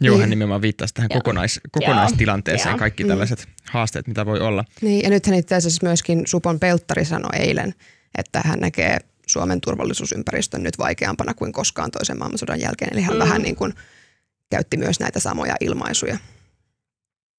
Joo, 0.00 0.14
hän 0.14 0.20
niin. 0.20 0.30
nimenomaan 0.30 0.62
viittasi 0.62 0.94
tähän 0.94 1.08
kokonais, 1.08 1.60
kokonaistilanteeseen, 1.70 2.76
kaikki 2.76 3.04
mm. 3.04 3.08
tällaiset 3.08 3.38
mm. 3.38 3.52
haasteet, 3.70 4.06
mitä 4.06 4.26
voi 4.26 4.40
olla. 4.40 4.64
Niin, 4.80 5.02
ja 5.02 5.10
nythän 5.10 5.38
itse 5.38 5.54
asiassa 5.54 5.86
myöskin 5.86 6.22
Supon 6.26 6.60
Pelttari 6.60 7.04
sanoi 7.04 7.36
eilen, 7.38 7.74
että 8.18 8.40
hän 8.44 8.60
näkee 8.60 8.98
Suomen 9.26 9.60
turvallisuusympäristön 9.60 10.62
nyt 10.62 10.78
vaikeampana 10.78 11.34
kuin 11.34 11.52
koskaan 11.52 11.90
toisen 11.90 12.18
maailmansodan 12.18 12.60
jälkeen. 12.60 12.92
Eli 12.92 13.02
hän 13.02 13.14
mm. 13.14 13.18
vähän 13.18 13.42
niin 13.42 13.56
kuin 13.56 13.74
käytti 14.50 14.76
myös 14.76 15.00
näitä 15.00 15.20
samoja 15.20 15.56
ilmaisuja. 15.60 16.18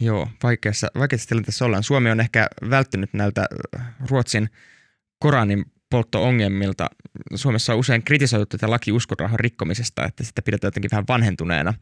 Joo, 0.01 0.27
vaikeassa, 0.43 0.87
vaikeassa 0.97 1.29
tilanteessa 1.29 1.65
ollaan. 1.65 1.83
Suomi 1.83 2.11
on 2.11 2.19
ehkä 2.19 2.47
välttynyt 2.69 3.13
näiltä 3.13 3.45
Ruotsin 4.09 4.49
Koranin 5.19 5.65
poltto-ongelmilta. 5.89 6.89
Suomessa 7.35 7.73
on 7.73 7.79
usein 7.79 8.03
kritisoitu 8.03 8.45
tätä 8.45 8.69
laki 8.69 8.91
uskonrauhan 8.91 9.39
rikkomisesta, 9.39 10.05
että 10.05 10.23
sitä 10.23 10.41
pidetään 10.41 10.67
jotenkin 10.67 10.91
vähän 10.91 11.05
vanhentuneena, 11.07 11.73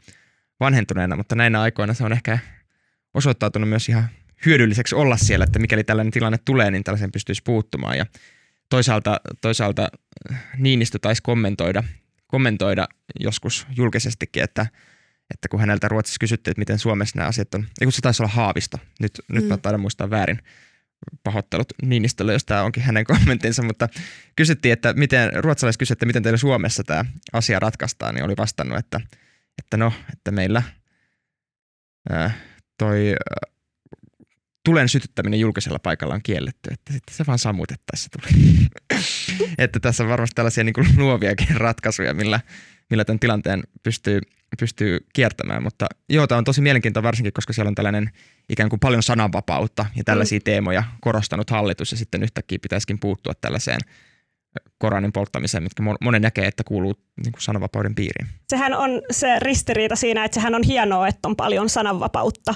vanhentuneena, 0.60 1.16
mutta 1.16 1.34
näinä 1.34 1.60
aikoina 1.60 1.94
se 1.94 2.04
on 2.04 2.12
ehkä 2.12 2.38
osoittautunut 3.14 3.68
myös 3.68 3.88
ihan 3.88 4.08
hyödylliseksi 4.46 4.94
olla 4.94 5.16
siellä, 5.16 5.44
että 5.44 5.58
mikäli 5.58 5.84
tällainen 5.84 6.12
tilanne 6.12 6.38
tulee, 6.44 6.70
niin 6.70 6.84
tällaisen 6.84 7.12
pystyisi 7.12 7.42
puuttumaan. 7.44 7.98
Ja 7.98 8.06
toisaalta, 8.68 9.20
toisaalta 9.40 9.88
Niinistö 10.56 10.98
taisi 10.98 11.22
kommentoida, 11.22 11.84
kommentoida 12.26 12.88
joskus 13.20 13.66
julkisestikin, 13.76 14.42
että, 14.42 14.66
että 15.30 15.48
kun 15.48 15.60
häneltä 15.60 15.88
Ruotsissa 15.88 16.18
kysyttiin, 16.20 16.52
että 16.52 16.60
miten 16.60 16.78
Suomessa 16.78 17.18
nämä 17.18 17.28
asiat 17.28 17.54
on, 17.54 17.62
ei 17.80 17.84
kun 17.84 17.92
se 17.92 18.00
taisi 18.00 18.22
olla 18.22 18.32
Haavisto, 18.32 18.78
nyt, 19.00 19.12
mm. 19.28 19.34
nyt 19.34 19.48
mä 19.48 19.56
taidan 19.56 19.80
muistaa 19.80 20.10
väärin, 20.10 20.38
pahoittelut 21.22 21.72
Niinistölle, 21.82 22.32
jos 22.32 22.44
tämä 22.44 22.62
onkin 22.62 22.82
hänen 22.82 23.04
kommenttinsa, 23.14 23.62
mutta 23.62 23.88
kysyttiin, 24.36 24.72
että 24.72 24.92
miten, 24.92 25.44
ruotsalaiset 25.44 25.78
kysyivät, 25.78 25.96
että 25.96 26.06
miten 26.06 26.22
teillä 26.22 26.36
Suomessa 26.36 26.84
tämä 26.84 27.04
asia 27.32 27.58
ratkaistaan, 27.58 28.14
niin 28.14 28.24
oli 28.24 28.34
vastannut, 28.36 28.78
että, 28.78 29.00
että 29.58 29.76
no, 29.76 29.92
että 30.12 30.30
meillä 30.30 30.62
ää, 32.10 32.30
toi 32.78 33.08
ää, 33.08 33.50
tulen 34.64 34.88
sytyttäminen 34.88 35.40
julkisella 35.40 35.78
paikalla 35.78 36.14
on 36.14 36.22
kielletty, 36.22 36.70
että 36.72 36.92
sitten 36.92 37.16
se 37.16 37.26
vaan 37.26 37.38
sammutettaisiin 37.38 38.10
se 38.12 38.28
tuli. 38.28 38.68
että 39.58 39.80
tässä 39.80 40.02
on 40.02 40.08
varmasti 40.08 40.34
tällaisia 40.34 40.64
niin 40.64 40.72
kuin 40.72 40.86
luoviakin 40.96 41.56
ratkaisuja, 41.56 42.14
millä, 42.14 42.40
millä 42.90 43.04
tämän 43.04 43.20
tilanteen 43.20 43.62
pystyy, 43.82 44.20
pystyy 44.60 44.98
kiertämään, 45.12 45.62
mutta 45.62 45.86
joo, 46.08 46.26
tämä 46.26 46.38
on 46.38 46.44
tosi 46.44 46.60
mielenkiintoista 46.60 47.06
varsinkin, 47.06 47.32
koska 47.32 47.52
siellä 47.52 47.68
on 47.68 47.74
tällainen 47.74 48.10
ikään 48.48 48.68
kuin 48.70 48.80
paljon 48.80 49.02
sananvapautta 49.02 49.86
ja 49.96 50.04
tällaisia 50.04 50.38
mm. 50.38 50.44
teemoja 50.44 50.84
korostanut 51.00 51.50
hallitus 51.50 51.90
ja 51.90 51.98
sitten 51.98 52.22
yhtäkkiä 52.22 52.58
pitäisikin 52.62 52.98
puuttua 52.98 53.32
tällaiseen 53.40 53.80
Koranin 54.78 55.12
polttamiseen, 55.12 55.62
mitkä 55.62 55.82
monen 56.00 56.22
näkee, 56.22 56.46
että 56.46 56.64
kuuluu 56.64 56.94
niin 57.24 57.32
kuin 57.32 57.42
sananvapauden 57.42 57.94
piiriin. 57.94 58.28
Sehän 58.48 58.74
on 58.74 58.90
se 59.10 59.38
ristiriita 59.38 59.96
siinä, 59.96 60.24
että 60.24 60.34
sehän 60.34 60.54
on 60.54 60.62
hienoa, 60.62 61.08
että 61.08 61.28
on 61.28 61.36
paljon 61.36 61.68
sananvapautta. 61.68 62.54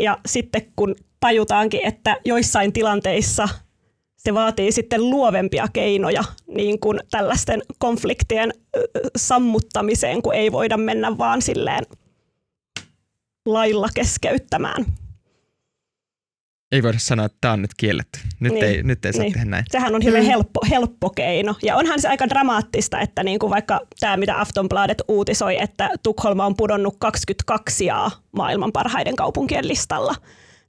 Ja 0.00 0.18
sitten 0.26 0.62
kun 0.76 0.94
tajutaankin, 1.20 1.80
että 1.84 2.16
joissain 2.24 2.72
tilanteissa 2.72 3.48
se 4.24 4.34
vaatii 4.34 4.72
sitten 4.72 5.10
luovempia 5.10 5.66
keinoja 5.72 6.24
niin 6.46 6.80
kuin 6.80 7.00
tällaisten 7.10 7.62
konfliktien 7.78 8.54
sammuttamiseen, 9.16 10.22
kun 10.22 10.34
ei 10.34 10.52
voida 10.52 10.76
mennä 10.76 11.18
vaan 11.18 11.42
silleen 11.42 11.84
lailla 13.46 13.88
keskeyttämään 13.94 14.86
ei 16.72 16.82
voida 16.82 16.98
sanoa, 16.98 17.26
että 17.26 17.38
tämä 17.40 17.52
on 17.52 17.62
nyt 17.62 17.74
kielletty. 17.76 18.18
Nyt, 18.40 18.52
niin. 18.52 18.64
ei, 18.64 18.82
nyt 18.82 19.04
ei 19.04 19.12
saa 19.12 19.22
niin. 19.22 19.32
tehdä 19.32 19.44
näin. 19.44 19.64
Sehän 19.70 19.94
on 19.94 20.04
hyvin 20.04 20.22
mm. 20.22 20.26
helppo, 20.26 20.60
helppo 20.70 21.10
keino. 21.10 21.54
Ja 21.62 21.76
onhan 21.76 22.00
se 22.00 22.08
aika 22.08 22.28
dramaattista, 22.28 23.00
että 23.00 23.22
niin 23.22 23.38
kuin 23.38 23.50
vaikka 23.50 23.80
tämä, 24.00 24.16
mitä 24.16 24.40
Aftonbladet 24.40 25.02
uutisoi, 25.08 25.62
että 25.62 25.90
Tukholma 26.02 26.46
on 26.46 26.56
pudonnut 26.56 26.96
22 26.98 27.84
jaa 27.84 28.10
maailman 28.32 28.72
parhaiden 28.72 29.16
kaupunkien 29.16 29.68
listalla 29.68 30.14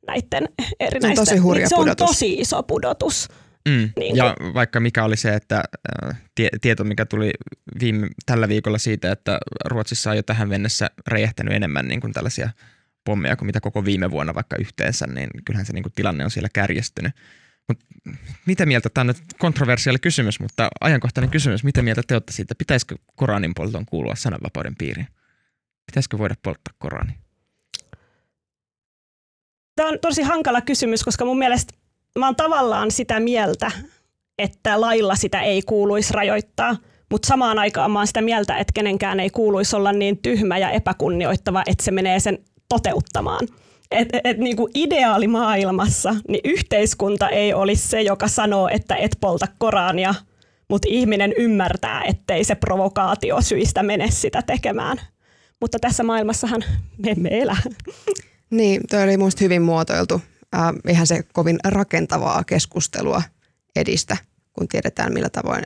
näiden 0.07 0.49
erinäisten. 0.79 1.15
Se 1.15 1.21
on 1.21 1.27
tosi 1.27 1.37
hurja 1.37 1.61
niin 1.61 1.69
se 1.69 1.75
pudotus. 1.75 2.01
on 2.01 2.07
tosi 2.07 2.33
iso 2.33 2.63
pudotus. 2.63 3.27
Mm. 3.69 3.89
Niin 3.99 4.15
ja 4.15 4.35
vaikka 4.53 4.79
mikä 4.79 5.03
oli 5.03 5.17
se, 5.17 5.33
että 5.33 5.63
äh, 6.03 6.21
tie, 6.35 6.49
tieto, 6.61 6.83
mikä 6.83 7.05
tuli 7.05 7.31
viime, 7.79 8.07
tällä 8.25 8.47
viikolla 8.47 8.77
siitä, 8.77 9.11
että 9.11 9.37
Ruotsissa 9.65 10.09
on 10.09 10.15
jo 10.15 10.23
tähän 10.23 10.49
mennessä 10.49 10.89
räjähtänyt 11.07 11.53
enemmän 11.53 11.87
niin 11.87 12.01
kuin 12.01 12.13
tällaisia– 12.13 12.49
pommeja 13.03 13.35
kuin 13.35 13.45
mitä 13.45 13.59
koko 13.59 13.85
viime 13.85 14.11
vuonna 14.11 14.33
vaikka 14.33 14.55
yhteensä, 14.59 15.07
niin 15.07 15.29
kyllähän 15.45 15.65
se 15.65 15.73
niin 15.73 15.83
kuin 15.83 15.93
tilanne 15.93 16.23
on 16.23 16.31
siellä 16.31 16.49
kärjestynyt. 16.53 17.15
Mut 17.67 17.79
mitä 18.45 18.65
mieltä, 18.65 18.89
tämä 18.89 19.01
on 19.01 19.07
nyt 19.07 19.17
kontroversiaali 19.39 19.99
kysymys, 19.99 20.39
mutta 20.39 20.69
ajankohtainen 20.81 21.29
kysymys, 21.29 21.63
mitä 21.63 21.81
mieltä 21.81 22.01
te 22.07 22.15
olette 22.15 22.31
siitä, 22.31 22.55
pitäisikö 22.55 22.95
Koranin 23.15 23.53
polton 23.53 23.85
kuulua 23.85 24.15
sananvapauden 24.15 24.75
piiriin? 24.75 25.07
Pitäisikö 25.85 26.17
voida 26.17 26.35
polttaa 26.43 26.73
Korani? 26.77 27.13
Tämä 29.75 29.89
on 29.89 29.99
tosi 29.99 30.21
hankala 30.21 30.61
kysymys, 30.61 31.03
koska 31.03 31.25
mun 31.25 31.37
mielestä 31.37 31.73
mä 32.19 32.25
oon 32.25 32.35
tavallaan 32.35 32.91
sitä 32.91 33.19
mieltä, 33.19 33.71
että 34.37 34.81
lailla 34.81 35.15
sitä 35.15 35.41
ei 35.41 35.61
kuuluisi 35.61 36.13
rajoittaa, 36.13 36.77
mutta 37.11 37.27
samaan 37.27 37.59
aikaan 37.59 37.91
mä 37.91 37.99
oon 37.99 38.07
sitä 38.07 38.21
mieltä, 38.21 38.57
että 38.57 38.73
kenenkään 38.73 39.19
ei 39.19 39.29
kuuluisi 39.29 39.75
olla 39.75 39.91
niin 39.91 40.17
tyhmä 40.17 40.57
ja 40.57 40.69
epäkunnioittava, 40.69 41.63
että 41.65 41.83
se 41.83 41.91
menee 41.91 42.19
sen 42.19 42.37
toteuttamaan. 42.69 43.47
Et, 43.91 44.07
et, 44.23 44.37
niin 44.37 44.55
kuin 44.55 44.71
ideaalimaailmassa 44.75 46.15
niin 46.27 46.41
yhteiskunta 46.43 47.29
ei 47.29 47.53
olisi 47.53 47.87
se, 47.87 48.01
joka 48.01 48.27
sanoo, 48.27 48.67
että 48.67 48.95
et 48.95 49.17
polta 49.21 49.47
Korania, 49.57 50.15
mutta 50.69 50.87
ihminen 50.91 51.33
ymmärtää, 51.37 52.03
ettei 52.03 52.43
se 52.43 52.55
provokaatio 52.55 53.41
syistä 53.41 53.83
mene 53.83 54.11
sitä 54.11 54.41
tekemään. 54.41 55.01
Mutta 55.61 55.79
tässä 55.79 56.03
maailmassahan 56.03 56.63
me 56.97 57.11
emme 57.11 57.29
elä. 57.41 57.57
Niin, 58.49 58.81
tuo 58.89 58.99
oli 58.99 59.17
minusta 59.17 59.43
hyvin 59.43 59.61
muotoiltu. 59.61 60.21
Äh, 60.55 60.73
ihan 60.89 61.07
se 61.07 61.23
kovin 61.33 61.59
rakentavaa 61.63 62.43
keskustelua 62.43 63.21
edistä, 63.75 64.17
kun 64.53 64.67
tiedetään 64.67 65.13
millä 65.13 65.29
tavoin 65.29 65.63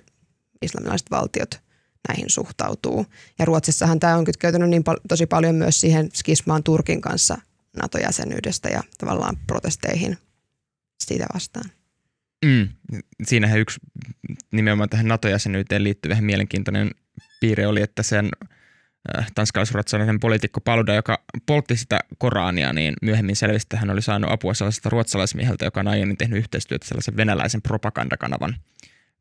islamilaiset 0.62 1.12
valtiot 1.12 1.62
näihin 2.08 2.30
suhtautuu. 2.30 3.06
Ja 3.40 3.46
Ruotsissahan 3.46 4.00
tämä 4.00 4.18
on 4.18 4.26
kytkeytynyt 4.26 4.70
niin 4.70 4.84
pal- 4.84 5.00
tosi 5.08 5.26
paljon 5.26 5.56
myös 5.56 5.82
siihen 5.82 6.10
skismaan 6.14 6.64
Turkin 6.64 7.02
kanssa 7.02 7.38
NATO-jäsenyydestä 7.78 8.70
ja 8.70 8.84
tavallaan 8.98 9.38
protesteihin 9.48 10.18
siitä 11.00 11.26
vastaan. 11.34 11.70
Mm. 12.46 12.70
Siinähän 13.24 13.60
yksi 13.60 13.80
nimenomaan 14.52 14.90
tähän 14.90 15.08
NATO-jäsenyyteen 15.08 15.84
liittyvä 15.84 16.22
mielenkiintoinen 16.22 16.92
piirre 17.40 17.68
oli, 17.68 17.82
että 17.82 18.04
sen 18.04 18.30
tanskalais-ruotsalainen 19.36 20.20
poliitikko 20.20 20.62
Paluda, 20.62 20.94
joka 20.94 21.24
poltti 21.46 21.76
sitä 21.76 22.00
Korania, 22.18 22.74
niin 22.74 22.94
myöhemmin 23.02 23.36
selvisi, 23.36 23.64
että 23.64 23.78
hän 23.78 23.90
oli 23.90 24.02
saanut 24.02 24.32
apua 24.32 24.54
sellaisesta 24.54 24.90
ruotsalaismieheltä, 24.90 25.66
joka 25.66 25.80
on 25.80 25.88
aiemmin 25.88 26.18
tehnyt 26.18 26.40
yhteistyötä 26.40 26.88
sellaisen 26.88 27.18
venäläisen 27.18 27.62
propagandakanavan 27.62 28.56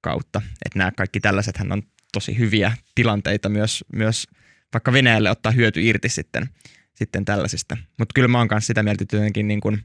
kautta. 0.00 0.42
Että 0.66 0.78
nämä 0.78 0.92
kaikki 0.96 1.20
tällaiset 1.20 1.56
hän 1.56 1.72
on 1.72 1.82
tosi 2.12 2.38
hyviä 2.38 2.72
tilanteita 2.94 3.48
myös, 3.48 3.84
myös 3.92 4.26
vaikka 4.74 4.92
Venäjälle 4.92 5.30
ottaa 5.30 5.52
hyöty 5.52 5.82
irti 5.82 6.08
sitten, 6.08 6.48
sitten 6.94 7.24
tällaisista. 7.24 7.76
Mutta 7.98 8.12
kyllä 8.14 8.28
mä 8.28 8.38
oon 8.38 8.48
kanssa 8.48 8.66
sitä 8.66 8.82
mieltä, 8.82 9.04
jotenkin 9.12 9.48
niin 9.48 9.60
kuin 9.60 9.82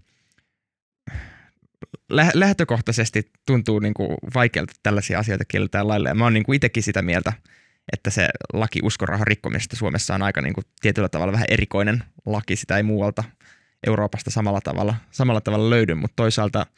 lä- 2.09 2.31
lähtökohtaisesti 2.33 3.31
tuntuu 3.45 3.79
niin 3.79 3.93
kuin 3.93 4.17
vaikealta 4.33 4.73
tällaisia 4.83 5.19
asioita 5.19 5.45
kielletään 5.45 5.88
lailla. 5.88 6.09
Ja 6.09 6.15
mä 6.15 6.23
oon 6.23 6.33
niin 6.33 6.43
kuin 6.43 6.55
itsekin 6.55 6.83
sitä 6.83 7.01
mieltä, 7.01 7.33
että 7.93 8.10
se 8.10 8.28
laki 8.54 8.80
uskonrauhan 8.84 9.28
rikkomisesta 9.28 9.75
Suomessa 9.75 10.15
on 10.15 10.21
aika 10.21 10.41
niin 10.41 10.54
kuin 10.54 10.65
tietyllä 10.82 11.10
tavalla 11.10 11.34
vähän 11.34 11.47
erikoinen 11.49 12.04
laki. 12.25 12.56
Sitä 12.56 12.78
ei 12.78 12.84
muualta 12.84 13.23
Euroopasta 13.88 14.32
samalla 14.32 14.62
tavalla, 14.62 14.95
samalla 15.12 15.41
tavalla 15.41 15.69
löydy, 15.69 15.95
mutta 15.95 16.15
toisaalta– 16.15 16.65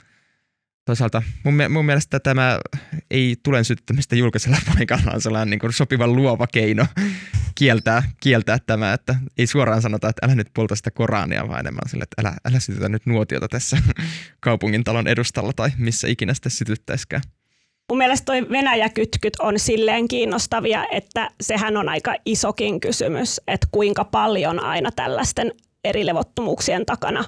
toisaalta 0.85 1.23
mun, 1.43 1.53
mun 1.69 1.85
mielestä 1.85 2.19
tämä 2.19 2.59
ei 3.11 3.35
tulen 3.43 3.65
sytyttämistä 3.65 4.15
julkisella 4.15 4.57
paikalla 4.75 5.11
on 5.13 5.21
sellainen 5.21 5.49
niin 5.49 5.59
kuin 5.59 5.73
sopivan 5.73 6.15
luova 6.15 6.47
keino 6.47 6.87
kieltää, 7.55 8.03
kieltää 8.21 8.57
tämä, 8.65 8.93
että 8.93 9.15
ei 9.37 9.47
suoraan 9.47 9.81
sanota, 9.81 10.09
että 10.09 10.25
älä 10.25 10.35
nyt 10.35 10.49
polta 10.53 10.75
sitä 10.75 10.91
Korania, 10.91 11.47
vaan 11.47 11.59
enemmän 11.59 11.89
sille, 11.89 12.03
että 12.03 12.21
älä, 12.21 12.35
älä 12.45 12.59
sytytä 12.59 12.89
nyt 12.89 13.05
nuotiota 13.05 13.47
tässä 13.47 13.77
kaupungin 14.39 14.83
talon 14.83 15.07
edustalla 15.07 15.53
tai 15.53 15.69
missä 15.77 16.07
ikinä 16.07 16.33
sitä 16.33 16.49
sytyttäisikään. 16.49 17.21
Mun 17.91 17.97
mielestä 17.97 18.25
toi 18.25 18.49
Venäjä-kytkyt 18.49 19.33
on 19.39 19.59
silleen 19.59 20.07
kiinnostavia, 20.07 20.85
että 20.91 21.29
sehän 21.41 21.77
on 21.77 21.89
aika 21.89 22.15
isokin 22.25 22.79
kysymys, 22.79 23.41
että 23.47 23.67
kuinka 23.71 24.05
paljon 24.05 24.63
aina 24.63 24.91
tällaisten 24.91 25.51
eri 25.83 26.05
levottomuuksien 26.05 26.85
takana 26.85 27.25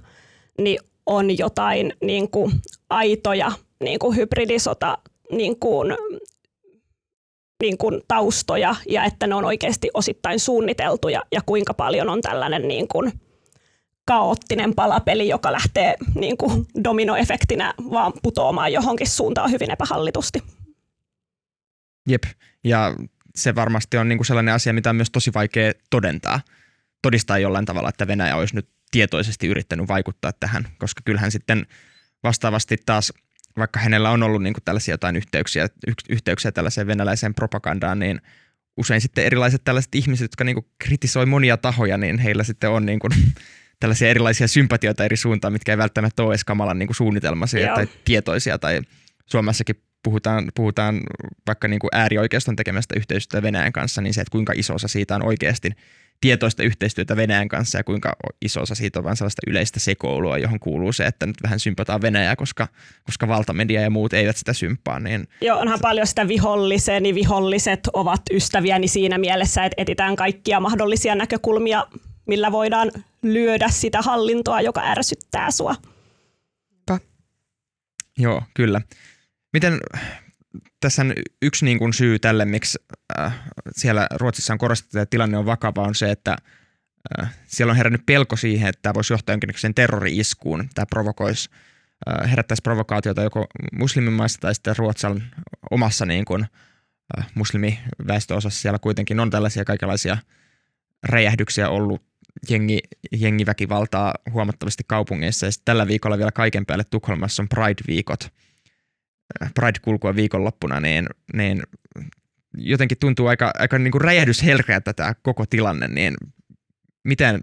niin 0.57 0.79
on 1.05 1.37
jotain 1.37 1.93
niin 2.01 2.31
kuin 2.31 2.51
aitoja 2.89 3.51
niin 3.83 3.99
kuin 3.99 4.17
hybridisota 4.17 4.97
niin 5.31 5.59
kuin, 5.59 5.97
niin 7.63 7.77
kuin 7.77 8.01
taustoja 8.07 8.75
ja 8.89 9.03
että 9.03 9.27
ne 9.27 9.35
on 9.35 9.45
oikeasti 9.45 9.89
osittain 9.93 10.39
suunniteltuja 10.39 11.23
ja 11.31 11.41
kuinka 11.45 11.73
paljon 11.73 12.09
on 12.09 12.21
tällainen 12.21 12.67
niin 12.67 12.87
kuin 12.87 13.11
kaoottinen 14.05 14.75
palapeli, 14.75 15.27
joka 15.27 15.51
lähtee 15.51 15.95
niin 16.15 16.37
kuin 16.37 16.65
dominoefektinä 16.83 17.73
vaan 17.91 18.13
putoamaan 18.23 18.73
johonkin 18.73 19.09
suuntaan 19.09 19.51
hyvin 19.51 19.71
epähallitusti. 19.71 20.43
Jep, 22.09 22.23
ja 22.63 22.95
se 23.35 23.55
varmasti 23.55 23.97
on 23.97 24.09
niin 24.09 24.17
kuin 24.17 24.25
sellainen 24.25 24.53
asia, 24.53 24.73
mitä 24.73 24.89
on 24.89 24.95
myös 24.95 25.11
tosi 25.11 25.33
vaikea 25.33 25.71
todentaa, 25.89 26.41
todistaa 27.01 27.39
jollain 27.39 27.65
tavalla, 27.65 27.89
että 27.89 28.07
Venäjä 28.07 28.35
olisi 28.35 28.55
nyt 28.55 28.69
tietoisesti 28.91 29.47
yrittänyt 29.47 29.87
vaikuttaa 29.87 30.33
tähän, 30.33 30.67
koska 30.77 31.01
kyllähän 31.05 31.31
sitten 31.31 31.67
vastaavasti 32.23 32.77
taas, 32.85 33.13
vaikka 33.57 33.79
hänellä 33.79 34.09
on 34.09 34.23
ollut 34.23 34.43
niin 34.43 34.53
kuin 34.53 34.63
tällaisia 34.63 34.93
jotain 34.93 35.15
yhteyksiä, 35.15 35.67
yhteyksiä 36.09 36.51
tällaiseen 36.51 36.87
venäläiseen 36.87 37.33
propagandaan, 37.33 37.99
niin 37.99 38.21
usein 38.77 39.01
sitten 39.01 39.25
erilaiset 39.25 39.61
tällaiset 39.63 39.95
ihmiset, 39.95 40.23
jotka 40.23 40.43
niin 40.43 40.55
kuin 40.55 40.65
kritisoi 40.79 41.25
monia 41.25 41.57
tahoja, 41.57 41.97
niin 41.97 42.19
heillä 42.19 42.43
sitten 42.43 42.69
on 42.69 42.85
niin 42.85 42.99
kuin 42.99 43.11
tällaisia 43.83 44.09
erilaisia 44.09 44.47
sympatioita 44.47 45.05
eri 45.05 45.17
suuntaan, 45.17 45.53
mitkä 45.53 45.71
ei 45.71 45.77
välttämättä 45.77 46.23
ole 46.23 46.31
edes 46.31 46.43
kamalan 46.43 46.79
niin 46.79 46.95
suunnitelmaisia 46.95 47.65
Joo. 47.65 47.75
tai 47.75 47.87
tietoisia 48.05 48.57
tai 48.57 48.81
Suomessakin 49.25 49.75
puhutaan, 50.03 50.51
puhutaan 50.55 51.01
vaikka 51.47 51.67
niin 51.67 51.79
kuin 51.79 51.89
äärioikeiston 51.93 52.55
tekemästä 52.55 52.95
yhteistyötä 52.97 53.43
Venäjän 53.43 53.73
kanssa, 53.73 54.01
niin 54.01 54.13
se, 54.13 54.21
että 54.21 54.31
kuinka 54.31 54.53
iso 54.55 54.73
osa 54.73 54.87
siitä 54.87 55.15
on 55.15 55.25
oikeasti 55.25 55.71
tietoista 56.21 56.63
yhteistyötä 56.63 57.15
Venäjän 57.15 57.47
kanssa 57.47 57.77
ja 57.77 57.83
kuinka 57.83 58.15
iso 58.41 58.61
osa 58.61 58.75
siitä 58.75 58.99
on 58.99 59.05
vain 59.05 59.17
sellaista 59.17 59.41
yleistä 59.47 59.79
sekoilua, 59.79 60.37
johon 60.37 60.59
kuuluu 60.59 60.93
se, 60.93 61.05
että 61.05 61.25
nyt 61.25 61.43
vähän 61.43 61.59
sympataan 61.59 62.01
Venäjää, 62.01 62.35
koska, 62.35 62.67
koska 63.03 63.27
valtamedia 63.27 63.81
ja 63.81 63.89
muut 63.89 64.13
eivät 64.13 64.37
sitä 64.37 64.53
symppaa. 64.53 64.99
Niin... 64.99 65.27
Joo, 65.41 65.59
onhan 65.59 65.79
paljon 65.81 66.07
sitä 66.07 66.27
viholliseni, 66.27 66.99
niin 66.99 67.15
viholliset 67.15 67.79
ovat 67.93 68.21
ystäviäni 68.31 68.87
siinä 68.87 69.17
mielessä, 69.17 69.65
että 69.65 69.81
etitään 69.81 70.15
kaikkia 70.15 70.59
mahdollisia 70.59 71.15
näkökulmia, 71.15 71.87
millä 72.25 72.51
voidaan 72.51 72.91
lyödä 73.21 73.69
sitä 73.69 74.01
hallintoa, 74.01 74.61
joka 74.61 74.81
ärsyttää 74.81 75.51
sua. 75.51 75.75
Joo, 78.17 78.43
kyllä. 78.53 78.81
Miten 79.53 79.79
tässä 80.79 81.01
on 81.01 81.13
yksi 81.41 81.65
niin 81.65 81.79
kuin 81.79 81.93
syy 81.93 82.19
tälle, 82.19 82.45
miksi 82.45 82.79
äh, 83.19 83.39
siellä 83.71 84.07
Ruotsissa 84.15 84.53
on 84.53 84.59
korostettu, 84.59 84.99
että 84.99 85.09
tilanne 85.09 85.37
on 85.37 85.45
vakava, 85.45 85.81
on 85.81 85.95
se, 85.95 86.11
että 86.11 86.37
äh, 87.21 87.35
siellä 87.47 87.71
on 87.71 87.77
herännyt 87.77 88.05
pelko 88.05 88.35
siihen, 88.35 88.69
että 88.69 88.79
tämä 88.81 88.93
voisi 88.93 89.13
johtaa 89.13 89.33
jonkinlaiseen 89.33 89.73
terrori-iskuun. 89.73 90.69
Tämä 90.73 90.85
provokoisi, 90.85 91.49
äh, 92.09 92.29
herättäisi 92.29 92.61
provokaatiota 92.61 93.23
joko 93.23 93.47
muslimimaissa 93.71 94.39
tai 94.39 94.55
sitten 94.55 94.77
Ruotsan 94.77 95.23
omassa 95.71 96.05
niin 96.05 96.25
kuin, 96.25 96.45
äh, 97.17 97.27
muslimiväestöosassa. 97.35 98.61
Siellä 98.61 98.79
kuitenkin 98.79 99.19
on 99.19 99.29
tällaisia 99.29 99.65
kaikenlaisia 99.65 100.17
räjähdyksiä 101.03 101.69
ollut 101.69 102.01
jengi, 102.49 102.79
jengiväkivaltaa 103.11 104.13
huomattavasti 104.31 104.83
kaupungeissa. 104.87 105.45
Ja 105.45 105.51
tällä 105.65 105.87
viikolla 105.87 106.17
vielä 106.17 106.31
kaiken 106.31 106.65
päälle 106.65 106.83
Tukholmassa 106.89 107.43
on 107.43 107.49
Pride-viikot– 107.49 108.29
Pride-kulkua 109.55 110.15
viikonloppuna, 110.15 110.79
niin, 110.79 111.07
niin 111.33 111.63
jotenkin 112.57 112.97
tuntuu 112.97 113.27
aika, 113.27 113.51
aika 113.59 113.79
niin 113.79 113.91
kuin 113.91 114.01
räjähdysherkeältä 114.01 114.93
tämä 114.93 115.13
koko 115.21 115.45
tilanne, 115.45 115.87
niin 115.87 116.13
miten, 117.03 117.41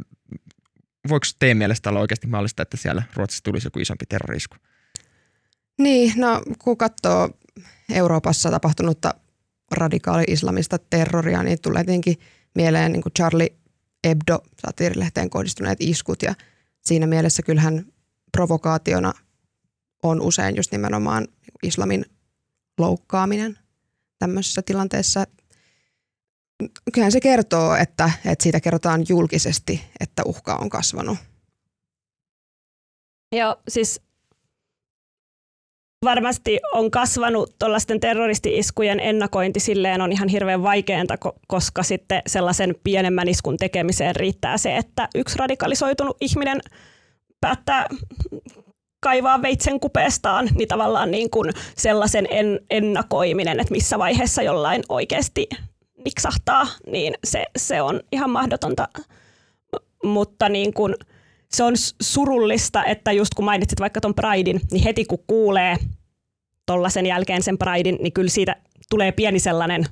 voiko 1.09 1.27
teidän 1.39 1.57
mielestä 1.59 1.91
olla 1.91 2.01
oikeasti 2.01 2.27
mahdollista, 2.27 2.63
että 2.63 2.77
siellä 2.77 3.03
Ruotsissa 3.15 3.45
tulisi 3.45 3.67
joku 3.67 3.79
isompi 3.79 4.07
terrorisku? 4.07 4.57
Niin, 5.79 6.13
no 6.17 6.43
kun 6.59 6.77
katsoo 6.77 7.31
Euroopassa 7.93 8.51
tapahtunutta 8.51 9.15
radikaali-islamista 9.73 10.79
terroria, 10.91 11.43
niin 11.43 11.59
tulee 11.63 11.85
tietenkin 11.85 12.17
mieleen 12.55 12.93
niin 12.93 13.03
kuin 13.03 13.13
Charlie 13.13 13.57
Hebdo 14.07 14.39
satiirilehteen 14.67 15.31
kohdistuneet 15.31 15.79
iskut 15.81 16.23
ja 16.23 16.35
siinä 16.81 17.07
mielessä 17.07 17.43
kyllähän 17.43 17.87
provokaationa 18.33 19.13
on 20.03 20.21
usein 20.21 20.57
just 20.57 20.73
nimenomaan 20.73 21.29
islamin 21.63 22.05
loukkaaminen 22.79 23.59
tämmöisessä 24.19 24.63
tilanteessa. 24.63 25.25
Kyllähän 26.93 27.13
se 27.13 27.21
kertoo, 27.21 27.75
että, 27.75 28.11
että 28.25 28.43
siitä 28.43 28.61
kerrotaan 28.61 29.05
julkisesti, 29.09 29.85
että 30.01 30.23
uhka 30.27 30.57
on 30.57 30.71
kasvanut. 30.71 31.19
Joo, 33.33 33.57
siis 33.69 34.01
varmasti 36.05 36.61
on 36.73 36.91
kasvanut 36.91 37.55
tuollaisten 37.59 38.01
terroristi-iskujen 38.01 39.01
ennakointi 39.01 39.61
silleen 39.61 40.01
on 40.01 40.13
ihan 40.13 40.29
hirveän 40.29 40.63
vaikeaa, 40.63 41.05
koska 41.47 41.83
sitten 41.83 42.23
sellaisen 42.27 42.75
pienemmän 42.85 43.29
iskun 43.29 43.57
tekemiseen 43.57 44.17
riittää 44.17 44.59
se, 44.59 44.77
että 44.77 45.09
yksi 45.15 45.39
radikalisoitunut 45.39 46.17
ihminen 46.21 46.61
päättää 47.41 47.87
kaivaa 49.01 49.43
veitsen 49.43 49.81
kupeestaan, 49.81 50.49
niin 50.55 50.69
tavallaan 50.69 51.11
niin 51.11 51.31
kuin 51.31 51.53
sellaisen 51.77 52.27
en, 52.31 52.61
ennakoiminen, 52.71 53.61
että 53.61 53.73
missä 53.73 53.99
vaiheessa 53.99 54.43
jollain 54.43 54.83
oikeasti 54.89 55.49
niksahtaa, 56.05 56.67
niin 56.87 57.15
se, 57.25 57.45
se 57.57 57.83
on 57.83 58.01
ihan 58.13 58.31
mahdotonta. 58.31 58.89
Mutta 60.05 60.49
niin 60.49 60.75
kuin, 60.75 60.95
se 61.53 61.63
on 61.63 61.75
surullista, 62.03 62.85
että 62.85 63.13
just 63.13 63.35
kun 63.35 63.45
mainitsit 63.45 63.81
vaikka 63.81 64.01
ton 64.01 64.15
Pridein, 64.15 64.61
niin 64.71 64.85
heti 64.85 65.05
kun 65.05 65.25
kuulee 65.27 65.77
tollaisen 66.67 67.07
jälkeen 67.07 67.43
sen 67.43 67.59
Pridein, 67.59 67.99
niin 68.01 68.13
kyllä 68.13 68.31
siitä 68.31 68.57
tulee 68.91 69.13
pieni 69.13 69.39
sellainen, 69.39 69.87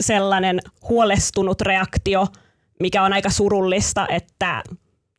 sellainen 0.00 0.60
huolestunut 0.88 1.60
reaktio, 1.60 2.26
mikä 2.80 3.02
on 3.02 3.12
aika 3.12 3.30
surullista, 3.30 4.06
että 4.08 4.62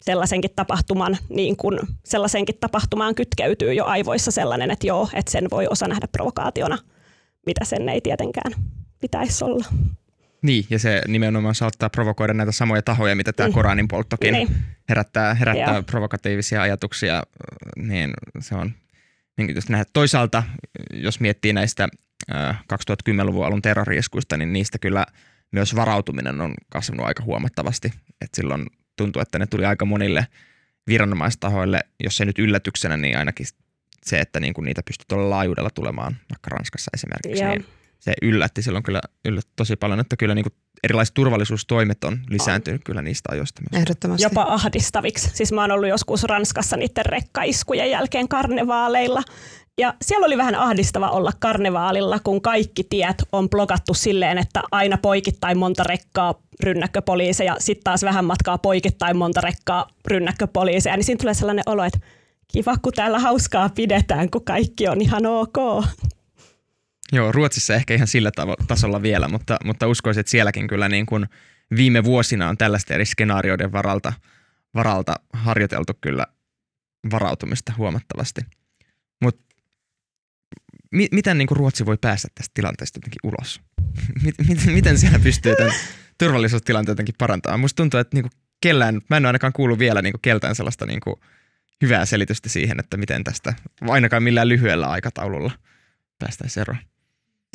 sellaisenkin 0.01 0.51
tapahtuman, 0.55 1.17
niin 1.29 1.57
kun 1.57 1.79
sellaisenkin 2.03 2.57
tapahtumaan 2.59 3.15
kytkeytyy 3.15 3.73
jo 3.73 3.85
aivoissa 3.85 4.31
sellainen, 4.31 4.71
että 4.71 4.87
joo, 4.87 5.09
että 5.13 5.31
sen 5.31 5.47
voi 5.51 5.67
osa 5.67 5.87
nähdä 5.87 6.07
provokaationa, 6.11 6.77
mitä 7.45 7.65
sen 7.65 7.89
ei 7.89 8.01
tietenkään 8.01 8.53
pitäisi 8.99 9.43
olla. 9.43 9.65
Niin, 10.45 10.65
ja 10.69 10.79
se 10.79 11.01
nimenomaan 11.07 11.55
saattaa 11.55 11.89
provokoida 11.89 12.33
näitä 12.33 12.51
samoja 12.51 12.81
tahoja, 12.81 13.15
mitä 13.15 13.33
tämä 13.33 13.49
mm. 13.49 13.53
Koranin 13.53 13.87
polttokin 13.87 14.33
niin. 14.33 14.47
herättää, 14.89 15.33
herättää 15.33 15.83
provokatiivisia 15.83 16.61
ajatuksia, 16.61 17.23
niin 17.75 18.13
se 18.39 18.55
on 18.55 18.71
niin 19.37 19.55
nähdä. 19.69 19.85
Toisaalta, 19.93 20.43
jos 20.93 21.19
miettii 21.19 21.53
näistä 21.53 21.87
2010-luvun 22.31 23.45
alun 23.45 23.61
terroriiskuista, 23.61 24.37
niin 24.37 24.53
niistä 24.53 24.77
kyllä 24.77 25.05
myös 25.51 25.75
varautuminen 25.75 26.41
on 26.41 26.53
kasvanut 26.69 27.05
aika 27.05 27.23
huomattavasti. 27.23 27.93
Et 28.21 28.29
silloin 28.33 28.65
tuntuu, 28.95 29.21
että 29.21 29.39
ne 29.39 29.47
tuli 29.47 29.65
aika 29.65 29.85
monille 29.85 30.27
viranomaistahoille, 30.87 31.79
jos 32.03 32.19
ei 32.19 32.25
nyt 32.25 32.39
yllätyksenä, 32.39 32.97
niin 32.97 33.17
ainakin 33.17 33.45
se, 34.03 34.19
että 34.19 34.39
niin 34.39 34.53
kuin 34.53 34.65
niitä 34.65 34.81
pystyy 34.87 35.05
tuolla 35.07 35.29
laajuudella 35.29 35.69
tulemaan, 35.69 36.17
vaikka 36.31 36.49
Ranskassa 36.49 36.91
esimerkiksi, 36.93 37.43
Joo. 37.43 37.51
niin 37.51 37.65
se 38.05 38.13
yllätti 38.21 38.61
silloin 38.61 38.83
kyllä 38.83 39.01
yllätti 39.25 39.51
tosi 39.55 39.75
paljon, 39.75 39.99
että 39.99 40.15
kyllä 40.17 40.35
niin 40.35 40.43
kuin 40.43 40.53
erilaiset 40.83 41.13
turvallisuustoimet 41.13 42.03
on 42.03 42.19
lisääntynyt 42.29 42.81
kyllä 42.83 43.01
niistä 43.01 43.29
ajoista 43.31 43.61
myös. 43.61 43.81
Ehdottomasti. 43.81 44.23
Jopa 44.23 44.45
ahdistaviksi. 44.49 45.29
Siis 45.33 45.51
mä 45.51 45.61
oon 45.61 45.71
ollut 45.71 45.89
joskus 45.89 46.23
Ranskassa 46.23 46.77
niiden 46.77 47.05
rekkaiskujen 47.05 47.89
jälkeen 47.89 48.27
karnevaaleilla 48.27 49.21
ja 49.77 49.93
siellä 50.01 50.25
oli 50.25 50.37
vähän 50.37 50.55
ahdistava 50.55 51.09
olla 51.09 51.31
karnevaalilla, 51.39 52.19
kun 52.19 52.41
kaikki 52.41 52.83
tiet 52.83 53.23
on 53.31 53.49
blokattu 53.49 53.93
silleen, 53.93 54.37
että 54.37 54.61
aina 54.71 54.97
poikittain 54.97 55.57
monta 55.57 55.83
rekkaa 55.83 56.41
rynnäkköpoliiseja, 56.63 57.55
sitten 57.59 57.83
taas 57.83 58.03
vähän 58.03 58.25
matkaa 58.25 58.57
poikittain 58.57 59.17
monta 59.17 59.41
rekkaa 59.41 59.87
rynnäkköpoliiseja, 60.07 60.95
niin 60.95 61.03
siinä 61.03 61.19
tulee 61.21 61.33
sellainen 61.33 61.63
olo, 61.65 61.83
että 61.83 61.99
kiva, 62.47 62.77
kun 62.77 62.93
täällä 62.93 63.19
hauskaa 63.19 63.69
pidetään, 63.69 64.29
kun 64.29 64.45
kaikki 64.45 64.87
on 64.87 65.01
ihan 65.01 65.25
ok. 65.25 65.85
Joo, 67.11 67.31
Ruotsissa 67.31 67.73
ehkä 67.73 67.93
ihan 67.93 68.07
sillä 68.07 68.31
tavo- 68.41 68.65
tasolla 68.67 69.01
vielä, 69.01 69.27
mutta, 69.27 69.57
mutta 69.63 69.87
uskoisin, 69.87 70.19
että 70.19 70.29
sielläkin 70.29 70.67
kyllä 70.67 70.89
niin 70.89 71.05
kuin 71.05 71.25
viime 71.75 72.03
vuosina 72.03 72.49
on 72.49 72.57
tällaista 72.57 72.93
eri 72.93 73.05
skenaarioiden 73.05 73.71
varalta, 73.71 74.13
varalta 74.73 75.15
harjoiteltu 75.33 75.93
kyllä 76.01 76.27
varautumista 77.11 77.73
huomattavasti. 77.77 78.41
Mutta 79.21 79.55
mi- 80.91 81.09
miten 81.11 81.37
niin 81.37 81.47
kuin 81.47 81.57
Ruotsi 81.57 81.85
voi 81.85 81.97
päästä 82.01 82.27
tästä 82.35 82.51
tilanteesta 82.53 82.97
jotenkin 82.97 83.19
ulos? 83.23 83.61
miten, 84.49 84.73
miten 84.73 84.97
siellä 84.97 85.19
pystyy 85.19 85.55
tämän 85.55 85.73
turvallisuustilanteen 86.17 86.91
jotenkin 86.91 87.15
parantamaan? 87.17 87.59
Musta 87.59 87.75
tuntuu, 87.75 87.99
että 87.99 88.15
niin 88.15 88.23
kuin 88.23 88.31
kellään, 88.61 89.01
mä 89.09 89.17
en 89.17 89.23
ole 89.23 89.29
ainakaan 89.29 89.53
kuullut 89.53 89.79
vielä 89.79 90.01
niin 90.01 90.13
kuin 90.13 90.21
keltään 90.21 90.55
sellaista 90.55 90.85
niin 90.85 90.99
kuin 90.99 91.15
hyvää 91.81 92.05
selitystä 92.05 92.49
siihen, 92.49 92.79
että 92.79 92.97
miten 92.97 93.23
tästä 93.23 93.53
ainakaan 93.81 94.23
millään 94.23 94.49
lyhyellä 94.49 94.87
aikataululla 94.87 95.51
päästäisiin 96.19 96.61
eroon. 96.61 96.79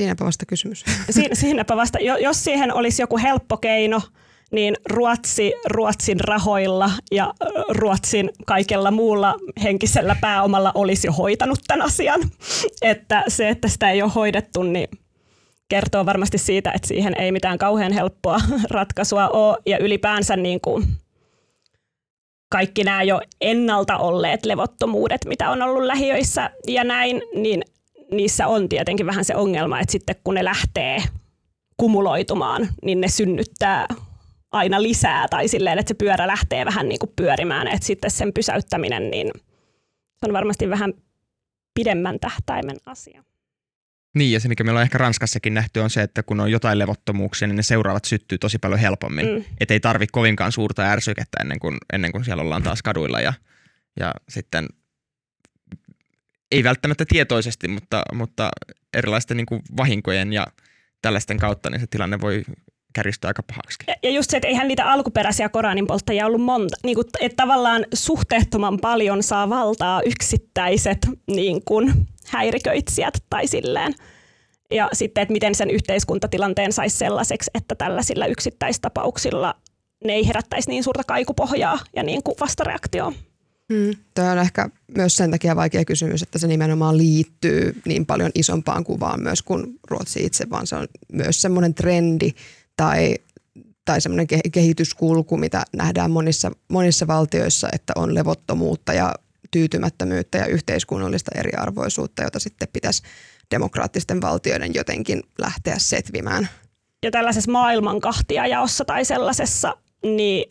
Siinäpä 0.00 0.24
vasta 0.24 0.46
kysymys. 0.46 0.84
Siin, 1.10 1.36
siinäpä 1.36 1.76
vasta, 1.76 1.98
jos 2.00 2.44
siihen 2.44 2.74
olisi 2.74 3.02
joku 3.02 3.18
helppo 3.18 3.56
keino, 3.56 4.02
niin 4.52 4.76
Ruotsi 4.90 5.52
Ruotsin 5.66 6.20
rahoilla 6.20 6.90
ja 7.10 7.34
Ruotsin 7.68 8.30
kaikella 8.46 8.90
muulla 8.90 9.34
henkisellä 9.62 10.16
pääomalla 10.20 10.72
olisi 10.74 11.06
jo 11.06 11.12
hoitanut 11.12 11.58
tämän 11.66 11.86
asian. 11.86 12.20
Että 12.82 13.24
se, 13.28 13.48
että 13.48 13.68
sitä 13.68 13.90
ei 13.90 14.02
ole 14.02 14.12
hoidettu, 14.14 14.62
niin 14.62 14.88
kertoo 15.68 16.06
varmasti 16.06 16.38
siitä, 16.38 16.72
että 16.72 16.88
siihen 16.88 17.14
ei 17.20 17.32
mitään 17.32 17.58
kauhean 17.58 17.92
helppoa 17.92 18.40
ratkaisua 18.70 19.28
ole. 19.28 19.58
Ja 19.66 19.78
ylipäänsä 19.78 20.36
niin 20.36 20.60
kuin 20.60 20.86
kaikki 22.50 22.84
nämä 22.84 23.02
jo 23.02 23.20
ennalta 23.40 23.96
olleet 23.96 24.44
levottomuudet, 24.46 25.24
mitä 25.24 25.50
on 25.50 25.62
ollut 25.62 25.82
lähiöissä 25.82 26.50
ja 26.66 26.84
näin, 26.84 27.22
niin 27.34 27.62
niissä 28.12 28.46
on 28.46 28.68
tietenkin 28.68 29.06
vähän 29.06 29.24
se 29.24 29.34
ongelma, 29.34 29.80
että 29.80 29.92
sitten 29.92 30.16
kun 30.24 30.34
ne 30.34 30.44
lähtee 30.44 31.02
kumuloitumaan, 31.76 32.68
niin 32.82 33.00
ne 33.00 33.08
synnyttää 33.08 33.86
aina 34.52 34.82
lisää 34.82 35.28
tai 35.28 35.48
silleen, 35.48 35.78
että 35.78 35.88
se 35.90 35.94
pyörä 35.94 36.26
lähtee 36.26 36.64
vähän 36.64 36.88
niin 36.88 36.98
kuin 36.98 37.12
pyörimään, 37.16 37.68
että 37.68 37.86
sitten 37.86 38.10
sen 38.10 38.32
pysäyttäminen, 38.32 39.10
niin 39.10 39.30
se 40.16 40.26
on 40.26 40.32
varmasti 40.32 40.70
vähän 40.70 40.92
pidemmän 41.74 42.20
tähtäimen 42.20 42.76
asia. 42.86 43.24
Niin, 44.14 44.32
ja 44.32 44.40
se 44.40 44.48
mikä 44.48 44.64
meillä 44.64 44.78
on 44.78 44.82
ehkä 44.82 44.98
Ranskassakin 44.98 45.54
nähty 45.54 45.80
on 45.80 45.90
se, 45.90 46.02
että 46.02 46.22
kun 46.22 46.40
on 46.40 46.50
jotain 46.50 46.78
levottomuuksia, 46.78 47.48
niin 47.48 47.56
ne 47.56 47.62
seuraavat 47.62 48.04
syttyy 48.04 48.38
tosi 48.38 48.58
paljon 48.58 48.80
helpommin. 48.80 49.26
Mm. 49.26 49.44
Että 49.60 49.74
ei 49.74 49.80
tarvi 49.80 50.06
kovinkaan 50.06 50.52
suurta 50.52 50.82
ärsykettä 50.82 51.38
ennen 51.40 51.58
kuin, 51.58 51.78
ennen 51.92 52.12
kuin 52.12 52.24
siellä 52.24 52.42
ollaan 52.42 52.62
taas 52.62 52.82
kaduilla 52.82 53.20
ja, 53.20 53.32
ja 54.00 54.14
sitten 54.28 54.68
ei 56.50 56.64
välttämättä 56.64 57.04
tietoisesti, 57.08 57.68
mutta, 57.68 58.02
mutta 58.12 58.50
erilaisten 58.94 59.36
niin 59.36 59.46
kuin 59.46 59.62
vahinkojen 59.76 60.32
ja 60.32 60.46
tällaisten 61.02 61.38
kautta 61.38 61.70
niin 61.70 61.80
se 61.80 61.86
tilanne 61.86 62.20
voi 62.20 62.42
kärjistyä 62.92 63.28
aika 63.28 63.42
pahaksi. 63.42 63.78
Ja, 63.86 63.94
ja 64.02 64.10
just 64.10 64.30
se, 64.30 64.36
että 64.36 64.48
eihän 64.48 64.68
niitä 64.68 64.92
alkuperäisiä 64.92 65.48
Koranin 65.48 65.86
polttajia 65.86 66.26
ollut 66.26 66.40
monta. 66.40 66.76
Niin 66.84 66.94
kuin, 66.94 67.06
että 67.20 67.42
tavallaan 67.42 67.86
suhteettoman 67.94 68.78
paljon 68.78 69.22
saa 69.22 69.48
valtaa 69.48 70.02
yksittäiset 70.02 70.98
niin 71.26 71.64
kuin, 71.64 72.06
häiriköitsijät 72.26 73.14
tai 73.30 73.46
silleen. 73.46 73.94
Ja 74.70 74.88
sitten, 74.92 75.22
että 75.22 75.32
miten 75.32 75.54
sen 75.54 75.70
yhteiskuntatilanteen 75.70 76.72
saisi 76.72 76.96
sellaiseksi, 76.96 77.50
että 77.54 77.74
tällaisilla 77.74 78.26
yksittäistapauksilla 78.26 79.54
ne 80.04 80.12
ei 80.12 80.26
herättäisi 80.26 80.70
niin 80.70 80.84
suurta 80.84 81.04
kaikupohjaa 81.04 81.78
ja 81.96 82.02
niin 82.02 82.22
kuin 82.22 82.36
vastareaktioon. 82.40 83.14
Hmm. 83.72 83.90
Tämä 84.14 84.32
on 84.32 84.38
ehkä 84.38 84.68
myös 84.96 85.16
sen 85.16 85.30
takia 85.30 85.56
vaikea 85.56 85.84
kysymys, 85.84 86.22
että 86.22 86.38
se 86.38 86.46
nimenomaan 86.46 86.98
liittyy 86.98 87.80
niin 87.86 88.06
paljon 88.06 88.30
isompaan 88.34 88.84
kuvaan 88.84 89.22
myös 89.22 89.42
kuin 89.42 89.78
Ruotsi 89.90 90.24
itse, 90.24 90.50
vaan 90.50 90.66
se 90.66 90.76
on 90.76 90.88
myös 91.12 91.42
semmoinen 91.42 91.74
trendi 91.74 92.30
tai, 92.76 93.14
tai 93.84 94.00
semmoinen 94.00 94.26
kehityskulku, 94.52 95.36
mitä 95.36 95.62
nähdään 95.76 96.10
monissa, 96.10 96.50
monissa 96.68 97.06
valtioissa, 97.06 97.68
että 97.72 97.92
on 97.96 98.14
levottomuutta 98.14 98.92
ja 98.92 99.14
tyytymättömyyttä 99.50 100.38
ja 100.38 100.46
yhteiskunnallista 100.46 101.30
eriarvoisuutta, 101.34 102.22
jota 102.22 102.38
sitten 102.38 102.68
pitäisi 102.72 103.02
demokraattisten 103.50 104.20
valtioiden 104.20 104.74
jotenkin 104.74 105.22
lähteä 105.38 105.78
setvimään. 105.78 106.48
Ja 107.02 107.10
tällaisessa 107.10 107.50
maailmankahtiajaossa 107.50 108.84
tai 108.84 109.04
sellaisessa, 109.04 109.76
niin 110.02 110.50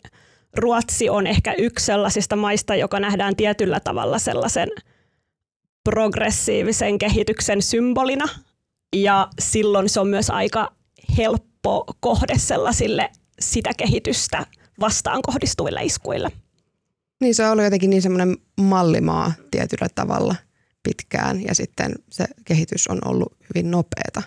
Ruotsi 0.56 1.08
on 1.08 1.26
ehkä 1.26 1.54
yksi 1.58 1.86
sellaisista 1.86 2.36
maista, 2.36 2.74
joka 2.74 3.00
nähdään 3.00 3.36
tietyllä 3.36 3.80
tavalla 3.80 4.18
sellaisen 4.18 4.68
progressiivisen 5.84 6.98
kehityksen 6.98 7.62
symbolina. 7.62 8.24
Ja 8.96 9.28
silloin 9.38 9.88
se 9.88 10.00
on 10.00 10.08
myös 10.08 10.30
aika 10.30 10.72
helppo 11.16 11.84
kohde 12.00 12.38
sellaisille 12.38 13.10
sitä 13.40 13.70
kehitystä 13.76 14.46
vastaan 14.80 15.22
kohdistuville 15.22 15.80
iskuille. 15.82 16.30
Niin 17.20 17.34
se 17.34 17.44
on 17.44 17.52
ollut 17.52 17.64
jotenkin 17.64 17.90
niin 17.90 18.02
semmoinen 18.02 18.36
mallimaa 18.60 19.32
tietyllä 19.50 19.88
tavalla 19.94 20.34
pitkään 20.82 21.44
ja 21.44 21.54
sitten 21.54 21.92
se 22.10 22.24
kehitys 22.44 22.88
on 22.88 22.98
ollut 23.04 23.36
hyvin 23.48 23.70
nopeata. 23.70 24.22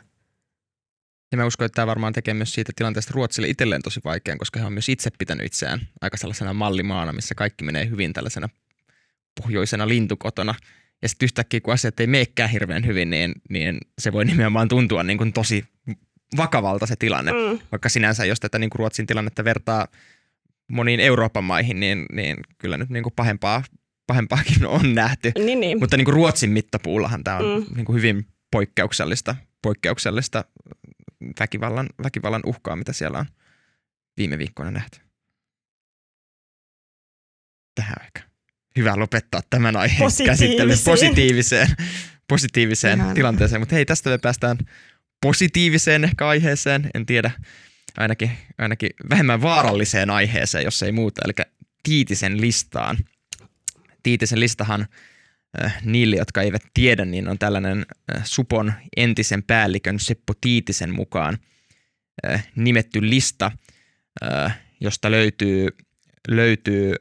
Ja 1.34 1.38
mä 1.38 1.46
uskon, 1.46 1.66
että 1.66 1.76
tämä 1.76 1.88
varmaan 1.88 2.14
tekee 2.14 2.34
myös 2.34 2.54
siitä 2.54 2.72
tilanteesta 2.76 3.12
Ruotsille 3.16 3.48
itselleen 3.48 3.82
tosi 3.82 4.00
vaikean, 4.06 4.38
koska 4.38 4.60
he 4.60 4.66
on 4.66 4.74
myös 4.74 4.90
itse 4.90 5.10
pitänyt 5.20 5.46
itseään 5.46 5.88
aika 6.02 6.18
sellaisena 6.18 6.54
mallimaana, 6.54 7.14
missä 7.14 7.36
kaikki 7.36 7.64
menee 7.64 7.90
hyvin 7.90 8.14
tällaisena 8.14 8.50
pohjoisena 9.42 9.88
lintukotona. 9.88 10.56
Ja 11.02 11.10
sitten 11.10 11.26
yhtäkkiä, 11.26 11.62
kun 11.62 11.74
asiat 11.74 12.00
ei 12.00 12.08
meekään 12.08 12.50
hirveän 12.50 12.86
hyvin, 12.86 13.10
niin, 13.10 13.34
niin 13.50 13.78
se 14.00 14.14
voi 14.14 14.26
nimenomaan 14.26 14.68
tuntua 14.68 15.04
niin 15.04 15.18
kuin 15.18 15.34
tosi 15.34 15.66
vakavalta 16.38 16.86
se 16.86 16.96
tilanne. 16.96 17.32
Mm. 17.32 17.60
Vaikka 17.72 17.90
sinänsä, 17.90 18.26
jos 18.26 18.40
tätä 18.40 18.60
niin 18.60 18.70
kuin 18.70 18.80
Ruotsin 18.80 19.08
tilannetta 19.08 19.44
vertaa 19.44 19.88
moniin 20.68 21.00
Euroopan 21.00 21.44
maihin, 21.44 21.80
niin, 21.80 22.06
niin 22.12 22.38
kyllä 22.58 22.78
nyt 22.78 22.90
niin 22.90 23.04
kuin 23.04 23.14
pahempaa, 23.16 23.64
pahempaakin 24.08 24.66
on 24.78 24.96
nähty. 24.96 25.32
Niin, 25.38 25.60
niin. 25.60 25.80
Mutta 25.80 25.98
niin 25.98 26.06
kuin 26.06 26.16
Ruotsin 26.16 26.50
mittapuullahan 26.50 27.24
tämä 27.24 27.38
on 27.38 27.46
mm. 27.46 27.76
niin 27.76 27.86
kuin 27.86 27.96
hyvin 27.96 28.28
poikkeuksellista, 28.52 29.36
poikkeuksellista 29.62 30.46
väkivallan, 31.40 31.90
väkivallan 32.04 32.42
uhkaa, 32.46 32.76
mitä 32.76 32.94
siellä 32.94 33.20
on 33.20 33.26
viime 34.18 34.38
viikkoina 34.38 34.72
nähty. 34.72 35.00
Tähän 37.76 37.96
aika. 38.02 38.30
Hyvä 38.78 38.94
lopettaa 38.96 39.42
tämän 39.50 39.76
aiheen 39.76 40.10
käsittely 40.26 40.74
positiiviseen, 40.86 41.68
positiiviseen 42.28 43.04
tilanteeseen. 43.14 43.62
Mutta 43.62 43.76
hei, 43.76 43.86
tästä 43.86 44.10
me 44.10 44.18
päästään 44.18 44.58
positiiviseen 45.22 46.04
ehkä 46.04 46.28
aiheeseen, 46.28 46.90
en 46.94 47.06
tiedä, 47.06 47.32
ainakin, 47.98 48.32
ainakin 48.58 48.90
vähemmän 49.10 49.42
vaaralliseen 49.42 50.10
aiheeseen, 50.10 50.64
jos 50.64 50.84
ei 50.84 50.92
muuta, 50.92 51.22
eli 51.26 51.34
Tiitisen 51.84 52.42
listaan. 52.42 52.98
Tiitisen 54.04 54.40
listahan 54.40 54.88
niille, 55.84 56.16
jotka 56.16 56.42
eivät 56.42 56.64
tiedä, 56.74 57.06
niin 57.06 57.28
on 57.28 57.40
tällainen 57.40 57.86
äh, 58.16 58.22
Supon 58.26 58.74
entisen 58.98 59.44
päällikön 59.44 60.00
Seppo 60.00 60.34
Tiitisen 60.42 60.96
mukaan 60.96 61.38
äh, 62.26 62.48
nimetty 62.56 63.10
lista, 63.10 63.52
äh, 64.26 64.60
josta 64.80 65.12
löytyy, 65.12 65.68
löytyy 66.28 66.92
äh, 66.92 66.98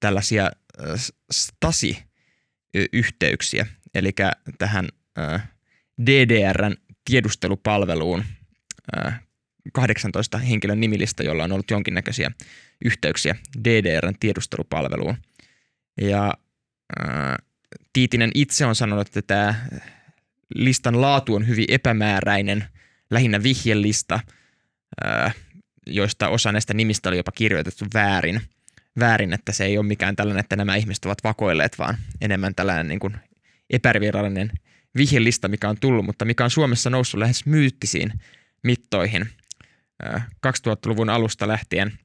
tällaisia 0.00 0.44
äh, 0.44 0.50
Stasi-yhteyksiä, 1.32 3.66
eli 3.94 4.12
tähän 4.58 4.88
äh, 5.18 5.48
DDRn 6.06 6.76
tiedustelupalveluun 7.04 8.24
18 9.72 10.38
henkilön 10.38 10.80
nimilistä, 10.80 11.22
jolla 11.22 11.44
on 11.44 11.52
ollut 11.52 11.70
jonkinnäköisiä 11.70 12.30
yhteyksiä 12.84 13.36
DDRn 13.64 14.14
tiedustelupalveluun. 14.20 15.16
Ja 16.00 16.34
Tiitinen 17.92 18.30
itse 18.34 18.66
on 18.66 18.74
sanonut, 18.74 19.06
että 19.06 19.22
tämä 19.22 19.54
listan 20.54 21.00
laatu 21.00 21.34
on 21.34 21.48
hyvin 21.48 21.64
epämääräinen, 21.68 22.64
lähinnä 23.10 23.42
vihjelista, 23.42 24.20
joista 25.86 26.28
osa 26.28 26.52
näistä 26.52 26.74
nimistä 26.74 27.08
oli 27.08 27.16
jopa 27.16 27.32
kirjoitettu 27.32 27.84
väärin. 27.94 28.40
Väärin, 28.98 29.32
että 29.32 29.52
se 29.52 29.64
ei 29.64 29.78
ole 29.78 29.86
mikään 29.86 30.16
tällainen, 30.16 30.40
että 30.40 30.56
nämä 30.56 30.76
ihmiset 30.76 31.04
ovat 31.04 31.24
vakoilleet, 31.24 31.78
vaan 31.78 31.98
enemmän 32.20 32.54
tällainen 32.54 32.88
niin 32.88 33.00
kuin 33.00 33.16
epävirallinen 33.70 34.52
vihjelista, 34.96 35.48
mikä 35.48 35.68
on 35.68 35.76
tullut, 35.80 36.06
mutta 36.06 36.24
mikä 36.24 36.44
on 36.44 36.50
Suomessa 36.50 36.90
noussut 36.90 37.20
lähes 37.20 37.46
myyttisiin 37.46 38.12
mittoihin. 38.62 39.28
2000-luvun 40.46 41.10
alusta 41.10 41.48
lähtien 41.48 41.98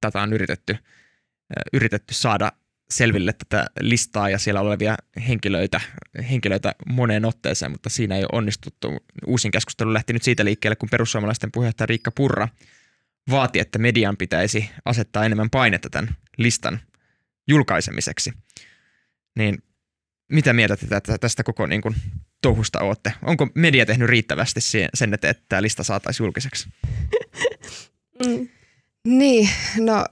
tätä 0.00 0.22
on 0.22 0.32
yritetty, 0.32 0.76
yritetty 1.72 2.14
saada 2.14 2.52
selville 2.90 3.32
tätä 3.32 3.66
listaa 3.80 4.28
ja 4.28 4.38
siellä 4.38 4.60
olevia 4.60 4.96
henkilöitä, 5.28 5.80
henkilöitä 6.30 6.74
moneen 6.86 7.24
otteeseen, 7.24 7.72
mutta 7.72 7.90
siinä 7.90 8.16
ei 8.16 8.22
ole 8.22 8.28
onnistuttu. 8.32 8.98
Uusin 9.26 9.50
keskustelu 9.50 9.92
lähti 9.92 10.12
nyt 10.12 10.22
siitä 10.22 10.44
liikkeelle, 10.44 10.76
kun 10.76 10.88
perussuomalaisten 10.90 11.52
puheenjohtaja 11.52 11.86
Riikka 11.86 12.10
Purra 12.10 12.48
vaati, 13.30 13.58
että 13.58 13.78
median 13.78 14.16
pitäisi 14.16 14.70
asettaa 14.84 15.24
enemmän 15.24 15.50
painetta 15.50 15.90
tämän 15.90 16.16
listan 16.38 16.80
julkaisemiseksi. 17.48 18.32
Niin 19.38 19.62
mitä 20.32 20.52
mieltä 20.52 20.76
te 20.76 21.18
tästä 21.20 21.42
koko 21.42 21.66
niin 21.66 21.82
kuin, 21.82 21.94
touhusta 22.42 22.80
olette? 22.80 23.12
Onko 23.22 23.48
media 23.54 23.86
tehnyt 23.86 24.08
riittävästi 24.08 24.60
sen, 24.94 25.14
että 25.14 25.34
tämä 25.48 25.62
lista 25.62 25.82
saataisiin 25.82 26.24
julkiseksi? 26.24 26.68
Mm. 28.26 28.48
Niin, 29.04 29.48
no 29.76 30.06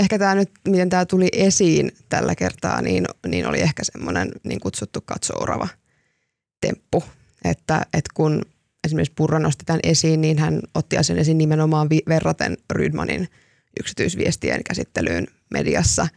ehkä 0.00 0.18
tämä 0.18 0.34
nyt, 0.34 0.50
miten 0.68 0.88
tämä 0.88 1.06
tuli 1.06 1.28
esiin 1.32 1.92
tällä 2.08 2.34
kertaa, 2.34 2.82
niin, 2.82 3.04
niin 3.28 3.46
oli 3.46 3.60
ehkä 3.60 3.84
semmoinen 3.84 4.32
niin 4.44 4.60
kutsuttu 4.60 5.00
katsourava 5.04 5.68
temppu. 6.60 7.04
Että, 7.44 7.86
että 7.94 8.10
kun 8.14 8.42
esimerkiksi 8.84 9.12
Purra 9.16 9.38
nosti 9.38 9.64
tämän 9.64 9.80
esiin, 9.82 10.20
niin 10.20 10.38
hän 10.38 10.60
otti 10.74 10.98
asian 10.98 11.18
esiin 11.18 11.38
nimenomaan 11.38 11.90
vi- 11.90 12.02
verraten 12.08 12.56
Rydmanin 12.70 13.28
yksityisviestien 13.80 14.64
käsittelyyn 14.64 15.26
mediassa. 15.50 16.08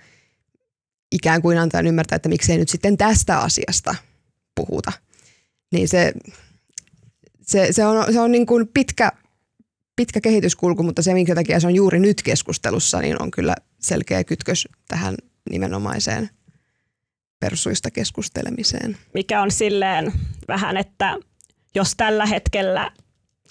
Ikään 1.11 1.41
kuin 1.41 1.57
antaa 1.57 1.81
ymmärtää, 1.81 2.15
että 2.15 2.29
miksei 2.29 2.57
nyt 2.57 2.69
sitten 2.69 2.97
tästä 2.97 3.39
asiasta 3.39 3.95
puhuta. 4.55 4.91
Niin 5.71 5.87
se, 5.87 6.13
se, 7.41 7.67
se 7.71 7.85
on, 7.85 8.13
se 8.13 8.19
on 8.19 8.31
niin 8.31 8.45
kuin 8.45 8.67
pitkä, 8.67 9.11
pitkä 9.95 10.21
kehityskulku, 10.21 10.83
mutta 10.83 11.01
se, 11.01 11.13
minkä 11.13 11.35
takia 11.35 11.59
se 11.59 11.67
on 11.67 11.75
juuri 11.75 11.99
nyt 11.99 12.21
keskustelussa, 12.21 12.99
niin 12.99 13.21
on 13.21 13.31
kyllä 13.31 13.55
selkeä 13.79 14.23
kytkös 14.23 14.67
tähän 14.87 15.15
nimenomaiseen 15.49 16.29
persuista 17.39 17.91
keskustelemiseen. 17.91 18.97
Mikä 19.13 19.41
on 19.41 19.51
silleen 19.51 20.13
vähän, 20.47 20.77
että 20.77 21.17
jos 21.75 21.93
tällä 21.97 22.25
hetkellä 22.25 22.91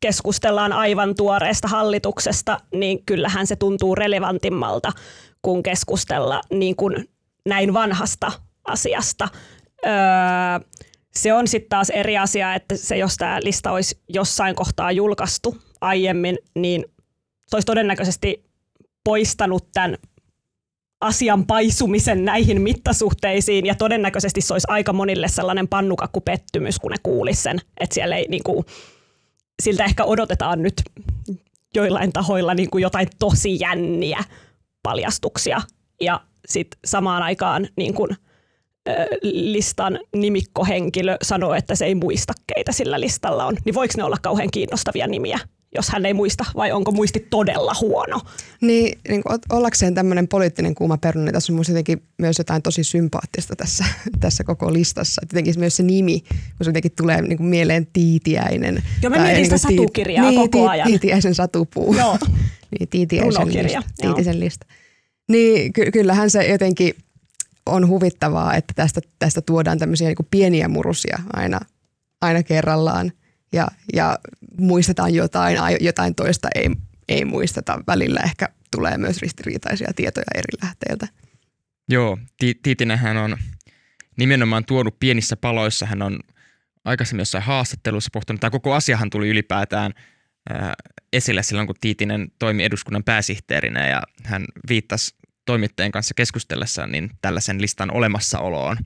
keskustellaan 0.00 0.72
aivan 0.72 1.14
tuoreesta 1.14 1.68
hallituksesta, 1.68 2.60
niin 2.74 3.06
kyllähän 3.06 3.46
se 3.46 3.56
tuntuu 3.56 3.94
relevantimmalta 3.94 4.92
kuin 5.42 5.62
keskustella 5.62 6.40
niin 6.50 6.76
kuin 6.76 7.08
näin 7.46 7.74
vanhasta 7.74 8.32
asiasta. 8.64 9.28
Öö, 9.86 9.92
se 11.10 11.32
on 11.32 11.48
sitten 11.48 11.68
taas 11.68 11.90
eri 11.90 12.18
asia, 12.18 12.54
että 12.54 12.76
se, 12.76 12.96
jos 12.96 13.16
tämä 13.16 13.38
lista 13.42 13.70
olisi 13.70 14.00
jossain 14.08 14.54
kohtaa 14.54 14.92
julkaistu 14.92 15.56
aiemmin, 15.82 16.38
niin 16.54 16.84
se 17.46 17.56
olisi 17.56 17.66
todennäköisesti 17.66 18.44
poistanut 19.04 19.68
tämän 19.74 19.96
asian 21.00 21.46
paisumisen 21.46 22.24
näihin 22.24 22.60
mittasuhteisiin. 22.60 23.66
Ja 23.66 23.74
todennäköisesti 23.74 24.40
se 24.40 24.52
olisi 24.52 24.66
aika 24.70 24.92
monille 24.92 25.28
sellainen 25.28 25.68
pannukakkupettymys, 25.68 26.78
kun 26.78 26.90
ne 26.90 26.96
kuulisi 27.02 27.42
sen, 27.42 27.58
että 27.80 27.94
siellä 27.94 28.16
ei 28.16 28.26
niin 28.28 28.42
kuin, 28.42 28.66
siltä 29.62 29.84
ehkä 29.84 30.04
odotetaan 30.04 30.62
nyt 30.62 30.82
joillain 31.74 32.12
tahoilla 32.12 32.54
niin 32.54 32.70
kuin 32.70 32.82
jotain 32.82 33.08
tosi 33.18 33.60
jänniä 33.60 34.24
paljastuksia. 34.82 35.60
Ja 36.00 36.20
sitten 36.48 36.80
samaan 36.84 37.22
aikaan 37.22 37.68
niin 37.76 37.94
kuin, 37.94 38.16
listan 39.22 39.98
nimikkohenkilö 40.16 41.16
sanoo, 41.22 41.54
että 41.54 41.74
se 41.74 41.84
ei 41.84 41.94
muista, 41.94 42.32
keitä 42.54 42.72
sillä 42.72 43.00
listalla 43.00 43.46
on, 43.46 43.56
niin 43.64 43.74
voiko 43.74 43.94
ne 43.96 44.04
olla 44.04 44.16
kauhean 44.22 44.50
kiinnostavia 44.50 45.06
nimiä? 45.06 45.38
Jos 45.74 45.88
hän 45.88 46.06
ei 46.06 46.14
muista, 46.14 46.44
vai 46.56 46.72
onko 46.72 46.92
muisti 46.92 47.26
todella 47.30 47.72
huono? 47.80 48.20
Niin, 48.60 48.98
niin 49.08 49.22
ollakseen 49.52 49.94
tämmöinen 49.94 50.28
poliittinen 50.28 50.74
kuuma 50.74 50.98
peruna, 50.98 51.24
niin 51.24 51.32
tässä 51.32 51.52
on 51.52 51.64
jotenkin 51.68 52.02
myös 52.18 52.38
jotain 52.38 52.62
tosi 52.62 52.84
sympaattista 52.84 53.56
tässä, 53.56 53.84
tässä 54.20 54.44
koko 54.44 54.72
listassa. 54.72 55.20
Et 55.24 55.32
jotenkin 55.32 55.54
myös 55.58 55.76
se 55.76 55.82
nimi, 55.82 56.20
kun 56.20 56.64
se 56.64 56.68
jotenkin 56.68 56.92
tulee 56.96 57.22
niin 57.22 57.36
kuin 57.36 57.46
mieleen 57.46 57.86
Tiitiäinen. 57.92 58.82
Joo, 59.02 59.10
mä 59.10 59.22
mietin 59.22 59.44
sitä 59.44 59.68
niin 59.68 59.78
satukirjaa 59.78 60.30
niin, 60.30 60.50
koko 60.50 60.68
ajan. 60.68 60.88
Tiitiäisen 60.88 61.34
satupuu. 61.34 61.94
Joo. 61.94 62.18
niin, 62.78 62.88
Tiitiäisen 62.88 63.48
lista. 63.54 63.82
Tiitisen 64.02 64.40
lista. 64.40 64.66
Niin, 65.28 65.72
ky- 65.72 65.90
kyllähän 65.90 66.30
se 66.30 66.44
jotenkin 66.44 66.94
on 67.66 67.88
huvittavaa, 67.88 68.54
että 68.54 68.72
tästä, 68.76 69.00
tästä 69.18 69.40
tuodaan 69.40 69.78
tämmöisiä 69.78 70.08
niin 70.08 70.28
pieniä 70.30 70.68
murusia 70.68 71.18
aina, 71.32 71.60
aina 72.20 72.42
kerrallaan 72.42 73.12
ja, 73.52 73.68
ja 73.92 74.18
muistetaan 74.58 75.14
jotain, 75.14 75.58
jotain 75.80 76.14
toista 76.14 76.48
ei, 76.54 76.70
ei 77.08 77.24
muisteta. 77.24 77.80
Välillä 77.86 78.20
ehkä 78.24 78.48
tulee 78.70 78.98
myös 78.98 79.22
ristiriitaisia 79.22 79.92
tietoja 79.96 80.26
eri 80.34 80.58
lähteiltä. 80.62 81.08
Joo, 81.88 82.18
Tiitinähän 82.62 83.16
on 83.16 83.36
nimenomaan 84.18 84.64
tuonut 84.64 85.00
pienissä 85.00 85.36
paloissa. 85.36 85.86
Hän 85.86 86.02
on 86.02 86.20
aikaisemmin 86.84 87.20
jossain 87.20 87.44
haastattelussa 87.44 88.10
pohtunut, 88.12 88.40
tai 88.40 88.50
koko 88.50 88.74
asiahan 88.74 89.10
tuli 89.10 89.28
ylipäätään 89.28 89.92
ää, 90.50 90.74
esille 91.12 91.42
silloin, 91.42 91.66
kun 91.66 91.76
Tiitinen 91.80 92.28
toimi 92.38 92.64
eduskunnan 92.64 93.04
pääsihteerinä 93.04 93.88
ja 93.88 94.02
hän 94.24 94.44
viittasi 94.68 95.14
toimittajien 95.44 95.92
kanssa 95.92 96.14
keskustellessaan 96.14 96.92
niin 96.92 97.10
tällaisen 97.22 97.60
listan 97.60 97.90
olemassaoloon, 97.90 98.76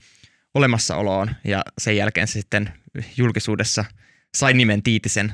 olemassaoloon 0.55 1.31
ja 1.45 1.63
sen 1.79 1.97
jälkeen 1.97 2.29
se 2.29 2.33
sitten 2.33 2.71
julkisuudessa– 3.17 3.85
sai 4.39 4.55
nimen 4.55 4.83
Tiitisen, 4.83 5.33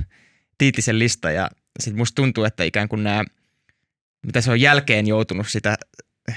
Tiitisen 0.59 0.99
lista 0.99 1.31
ja 1.31 1.51
sitten 1.81 1.99
musta 1.99 2.15
tuntuu, 2.15 2.45
että 2.45 2.65
ikään 2.65 2.89
kuin 2.89 3.05
nämä, 3.05 3.25
mitä 4.27 4.41
se 4.41 4.51
on 4.51 4.61
jälkeen 4.61 5.07
joutunut 5.07 5.49
sitä 5.49 5.77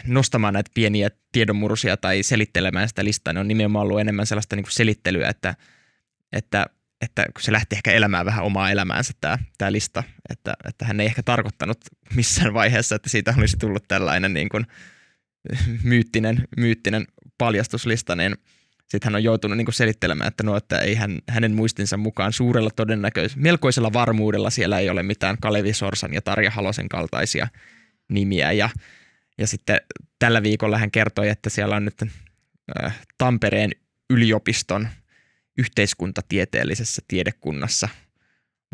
nostamaan 0.08 0.54
näitä 0.54 0.72
pieniä 0.74 1.10
tiedonmurusia 1.32 1.98
tai 1.98 2.24
selittelemään 2.24 2.88
sitä 2.88 3.04
listaa, 3.04 3.34
niin 3.34 3.40
on 3.40 3.48
nimenomaan 3.48 3.84
ollut 3.84 4.00
enemmän 4.00 4.26
sellaista 4.26 4.56
niin 4.56 4.64
kuin 4.64 4.72
selittelyä, 4.72 5.30
että, 5.30 5.56
että, 6.32 6.66
että 7.02 7.26
kun 7.34 7.42
se 7.42 7.52
lähti 7.52 7.76
ehkä 7.76 7.92
elämään 7.92 8.26
vähän 8.26 8.46
omaa 8.46 8.72
elämäänsä 8.72 9.14
tämä, 9.22 9.38
tämä 9.58 9.72
lista, 9.72 10.04
että, 10.30 10.54
että 10.66 10.86
hän 10.86 11.00
ei 11.00 11.06
ehkä 11.06 11.24
tarkoittanut 11.24 11.78
missään 12.16 12.54
vaiheessa, 12.54 12.96
että 12.96 13.10
siitä 13.10 13.34
olisi 13.38 13.58
tullut 13.58 13.88
tällainen 13.88 14.34
niin 14.34 14.50
kuin 14.50 14.66
myyttinen, 15.84 16.48
myyttinen 16.58 17.08
paljastuslista, 17.38 18.16
niin– 18.16 18.36
sitten 18.88 19.08
hän 19.08 19.16
on 19.16 19.24
joutunut 19.24 19.58
niin 19.58 19.74
selittelemään, 19.74 20.28
että, 20.28 20.44
no, 20.44 20.58
että 20.58 20.80
ei 20.80 20.96
hän, 20.96 21.20
hänen 21.30 21.52
muistinsa 21.52 21.98
mukaan 21.98 22.34
suurella 22.34 22.70
todennäköisellä, 22.76 23.44
melkoisella 23.44 23.94
varmuudella 23.94 24.50
siellä 24.50 24.80
ei 24.80 24.90
ole 24.90 25.04
mitään 25.04 25.38
Kalevi 25.42 25.74
Sorsan 25.74 26.14
ja 26.14 26.22
Tarja 26.22 26.52
Halosen 26.52 26.90
kaltaisia 26.90 27.48
nimiä. 28.10 28.52
Ja, 28.52 28.70
ja 29.38 29.48
sitten 29.48 29.82
tällä 30.20 30.44
viikolla 30.44 30.78
hän 30.78 30.92
kertoi, 30.92 31.30
että 31.30 31.50
siellä 31.50 31.76
on 31.76 31.86
nyt 31.86 32.02
äh, 32.84 33.00
Tampereen 33.18 33.72
yliopiston 34.10 34.88
yhteiskuntatieteellisessä 35.58 37.02
tiedekunnassa 37.08 37.90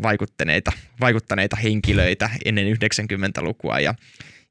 vaikuttaneita, 0.02 0.72
vaikuttaneita 1.00 1.56
henkilöitä 1.56 2.30
ennen 2.44 2.76
90-lukua. 2.76 3.80
Ja 3.80 3.94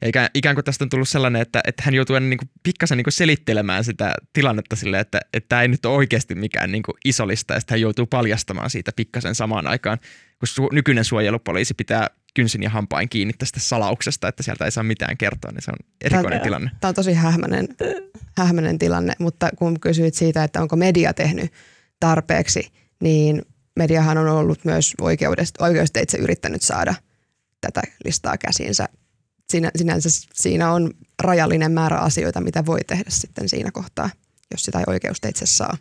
ja 0.01 0.07
ikään, 0.07 0.29
ikään 0.33 0.55
kuin 0.55 0.65
tästä 0.65 0.85
on 0.85 0.89
tullut 0.89 1.09
sellainen, 1.09 1.41
että, 1.41 1.61
että 1.67 1.83
hän 1.85 1.93
joutuu 1.93 2.19
niin 2.19 2.37
kuin 2.37 2.49
pikkasen 2.63 2.97
niin 2.97 3.03
kuin 3.03 3.13
selittelemään 3.13 3.83
sitä 3.83 4.13
tilannetta 4.33 4.75
sille, 4.75 4.99
että, 4.99 5.19
että 5.33 5.49
tämä 5.49 5.61
ei 5.61 5.67
nyt 5.67 5.85
ole 5.85 5.95
oikeasti 5.95 6.35
mikään 6.35 6.71
niin 6.71 6.83
kuin 6.83 6.95
isolista, 7.05 7.53
ja 7.53 7.59
sitten 7.59 7.73
hän 7.73 7.81
joutuu 7.81 8.05
paljastamaan 8.05 8.69
siitä 8.69 8.91
pikkasen 8.95 9.35
samaan 9.35 9.67
aikaan, 9.67 9.97
kun 10.39 10.65
su- 10.65 10.73
nykyinen 10.73 11.05
suojelupoliisi 11.05 11.73
pitää 11.73 12.07
kynsin 12.33 12.63
ja 12.63 12.69
hampain 12.69 13.09
kiinni 13.09 13.33
tästä 13.33 13.59
salauksesta, 13.59 14.27
että 14.27 14.43
sieltä 14.43 14.65
ei 14.65 14.71
saa 14.71 14.83
mitään 14.83 15.17
kertoa, 15.17 15.51
niin 15.51 15.61
se 15.61 15.71
on 15.71 15.87
erikoinen 16.01 16.39
tämä, 16.39 16.43
tilanne. 16.43 16.71
Tämä 16.79 16.89
on 16.89 16.95
tosi 16.95 17.13
hähmäinen, 17.13 17.67
hähmäinen 18.37 18.79
tilanne, 18.79 19.13
mutta 19.19 19.49
kun 19.55 19.79
kysyit 19.79 20.13
siitä, 20.13 20.43
että 20.43 20.61
onko 20.61 20.75
media 20.75 21.13
tehnyt 21.13 21.51
tarpeeksi, 21.99 22.71
niin 23.03 23.41
mediahan 23.75 24.17
on 24.17 24.27
ollut 24.27 24.65
myös 24.65 24.93
oikeudesta, 25.01 25.63
oikeusteitse 25.63 26.17
yrittänyt 26.17 26.61
saada 26.61 26.95
tätä 27.61 27.81
listaa 28.05 28.37
käsiinsä 28.37 28.89
siinä, 29.51 29.71
sinänsä 29.75 30.09
siinä 30.33 30.71
on 30.71 30.91
rajallinen 31.23 31.71
määrä 31.71 31.97
asioita, 31.97 32.41
mitä 32.41 32.65
voi 32.65 32.79
tehdä 32.87 33.09
sitten 33.09 33.49
siinä 33.49 33.71
kohtaa, 33.71 34.09
jos 34.51 34.65
sitä 34.65 34.79
ei 34.79 34.85
oikeusteitse 34.87 35.45
saa. 35.45 35.77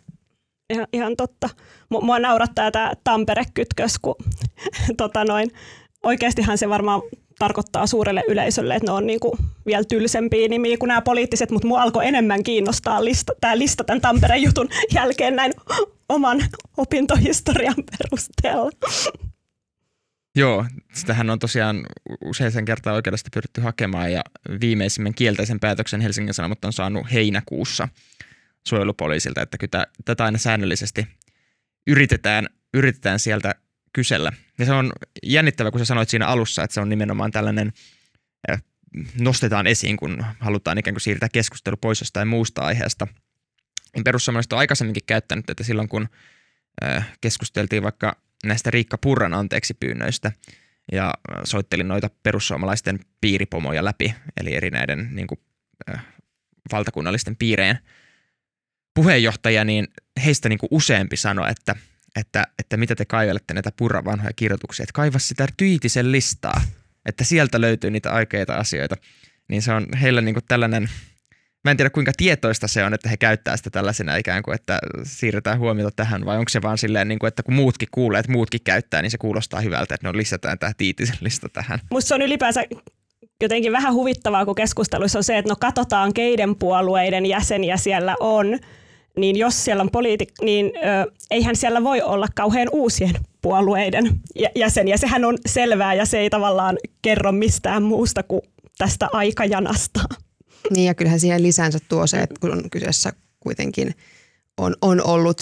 Ihan, 0.69 0.87
ihan 0.93 1.15
totta. 1.15 1.49
Mua 1.89 2.19
naurattaa 2.19 2.71
tämä 2.71 2.93
Tampere-kytkös, 3.03 3.99
kun 4.01 4.15
tota 4.97 5.25
noin, 5.25 5.51
oikeastihan 6.03 6.57
se 6.57 6.69
varmaan 6.69 7.01
tarkoittaa 7.39 7.87
suurelle 7.87 8.23
yleisölle, 8.27 8.75
että 8.75 8.91
ne 8.91 8.93
on 8.93 9.07
niinku 9.07 9.37
vielä 9.65 9.83
tylsempiä 9.83 10.47
nimiä 10.47 10.77
kuin 10.77 10.87
nämä 10.87 11.01
poliittiset, 11.01 11.51
mutta 11.51 11.67
mua 11.67 11.81
alkoi 11.81 12.07
enemmän 12.07 12.43
kiinnostaa 12.43 13.05
lista, 13.05 13.33
tämä 13.41 13.57
lista 13.57 13.83
tämän 13.83 14.01
Tampereen 14.01 14.43
jutun 14.43 14.69
jälkeen 14.93 15.35
näin 15.35 15.53
oman 16.09 16.43
opintohistorian 16.77 17.83
perusteella. 17.91 18.71
Joo, 20.35 20.65
sitähän 20.93 21.29
on 21.29 21.39
tosiaan 21.39 21.85
useisen 22.25 22.65
kertaa 22.65 22.93
oikeudesta 22.93 23.29
pyritty 23.33 23.61
hakemaan 23.61 24.11
ja 24.11 24.21
viimeisimmän 24.61 25.13
kielteisen 25.13 25.59
päätöksen 25.59 26.01
Helsingin 26.01 26.33
Sanomat 26.33 26.65
on 26.65 26.73
saanut 26.73 27.11
heinäkuussa 27.11 27.87
suojelupoliisilta, 28.67 29.41
että 29.41 29.57
kyllä 29.57 29.85
tätä 30.05 30.25
aina 30.25 30.37
säännöllisesti 30.37 31.07
yritetään, 31.87 32.47
yritetään 32.73 33.19
sieltä 33.19 33.55
kysellä. 33.93 34.31
Ja 34.59 34.65
se 34.65 34.71
on 34.71 34.93
jännittävä, 35.23 35.71
kun 35.71 35.79
sä 35.79 35.85
sanoit 35.85 36.09
siinä 36.09 36.27
alussa, 36.27 36.63
että 36.63 36.73
se 36.73 36.81
on 36.81 36.89
nimenomaan 36.89 37.31
tällainen, 37.31 37.73
äh, 38.51 38.63
nostetaan 39.19 39.67
esiin, 39.67 39.97
kun 39.97 40.25
halutaan 40.39 40.77
ikään 40.77 40.93
kuin 40.93 41.01
siirtää 41.01 41.29
keskustelu 41.29 41.77
pois 41.77 42.01
jostain 42.01 42.27
muusta 42.27 42.61
aiheesta. 42.61 43.07
Niin 43.95 44.03
perussuomalaiset 44.03 44.53
on 44.53 44.59
aikaisemminkin 44.59 45.03
käyttänyt, 45.05 45.49
että 45.49 45.63
silloin 45.63 45.89
kun 45.89 46.09
äh, 46.83 47.11
keskusteltiin 47.21 47.83
vaikka 47.83 48.17
näistä 48.45 48.71
Riikka 48.71 48.97
Purran 48.97 49.33
anteeksi 49.33 49.73
pyynnöistä 49.73 50.31
ja 50.91 51.13
soittelin 51.43 51.87
noita 51.87 52.09
perussuomalaisten 52.23 52.99
piiripomoja 53.21 53.85
läpi, 53.85 54.15
eli 54.37 54.55
eri 54.55 54.69
näiden 54.69 55.09
niin 55.11 55.27
kuin, 55.27 55.39
äh, 55.89 56.05
valtakunnallisten 56.71 57.35
piireen 57.35 57.79
puheenjohtaja, 58.93 59.63
niin 59.63 59.87
heistä 60.25 60.49
niin 60.49 60.59
kuin 60.59 60.67
useampi 60.71 61.17
sanoi, 61.17 61.51
että, 61.51 61.75
että, 62.15 62.47
että 62.59 62.77
mitä 62.77 62.95
te 62.95 63.05
kaivelette 63.05 63.53
näitä 63.53 63.71
purra 63.75 64.05
vanhoja 64.05 64.33
kirjoituksia, 64.35 64.83
että 64.83 64.93
kaiva 64.93 65.19
sitä 65.19 65.47
tyitisen 65.57 66.11
listaa, 66.11 66.61
että 67.05 67.23
sieltä 67.23 67.61
löytyy 67.61 67.91
niitä 67.91 68.11
oikeita 68.11 68.55
asioita. 68.55 68.95
Niin 69.49 69.61
se 69.61 69.73
on 69.73 69.87
heillä 70.01 70.21
niin 70.21 70.35
kuin 70.35 70.45
tällainen– 70.47 70.89
mä 71.63 71.71
en 71.71 71.77
tiedä 71.77 71.89
kuinka 71.89 72.11
tietoista 72.17 72.67
se 72.67 72.83
on, 72.83 72.93
että 72.93 73.09
he 73.09 73.17
käyttää 73.17 73.57
sitä 73.57 73.69
tällaisena 73.69 74.15
ikään 74.15 74.43
kuin, 74.43 74.55
että 74.55 74.79
siirretään 75.03 75.59
huomiota 75.59 75.91
tähän, 75.95 76.25
vai 76.25 76.37
onko 76.37 76.49
se 76.49 76.61
vaan 76.61 76.77
silleen, 76.77 77.07
niin 77.07 77.19
kuin, 77.19 77.27
että 77.27 77.43
kun 77.43 77.53
muutkin 77.53 77.87
kuulee, 77.91 78.19
että 78.19 78.31
muutkin 78.31 78.61
käyttää, 78.63 79.01
niin 79.01 79.11
se 79.11 79.17
kuulostaa 79.17 79.61
hyvältä, 79.61 79.95
että 79.95 80.07
no 80.07 80.17
lisätään 80.17 80.59
tämä 80.59 80.71
tiitisen 80.77 81.17
lista 81.21 81.49
tähän. 81.49 81.79
Musta 81.91 82.07
se 82.07 82.15
on 82.15 82.21
ylipäänsä 82.21 82.63
jotenkin 83.41 83.71
vähän 83.71 83.93
huvittavaa, 83.93 84.45
kun 84.45 84.55
keskusteluissa 84.55 85.19
on 85.19 85.23
se, 85.23 85.37
että 85.37 85.51
no 85.51 85.55
katsotaan 85.59 86.13
keiden 86.13 86.55
puolueiden 86.55 87.25
jäseniä 87.25 87.77
siellä 87.77 88.15
on, 88.19 88.59
niin 89.17 89.35
jos 89.35 89.65
siellä 89.65 89.81
on 89.81 89.91
poliitik, 89.91 90.31
niin 90.41 90.65
ö, 90.65 91.11
eihän 91.31 91.55
siellä 91.55 91.83
voi 91.83 92.01
olla 92.01 92.27
kauhean 92.35 92.67
uusien 92.71 93.15
puolueiden 93.41 94.09
jäseniä. 94.55 94.97
Sehän 94.97 95.25
on 95.25 95.37
selvää 95.45 95.93
ja 95.93 96.05
se 96.05 96.19
ei 96.19 96.29
tavallaan 96.29 96.77
kerro 97.01 97.31
mistään 97.31 97.83
muusta 97.83 98.23
kuin 98.23 98.41
tästä 98.77 99.07
aikajanasta. 99.11 99.99
Niin 100.69 100.85
ja 100.85 100.93
kyllähän 100.93 101.19
siihen 101.19 101.43
lisänsä 101.43 101.79
tuo 101.89 102.07
se, 102.07 102.21
että 102.21 102.35
kun 102.39 102.51
on 102.51 102.69
kyseessä 102.69 103.13
kuitenkin 103.39 103.95
on, 104.57 104.75
on 104.81 105.05
ollut 105.05 105.41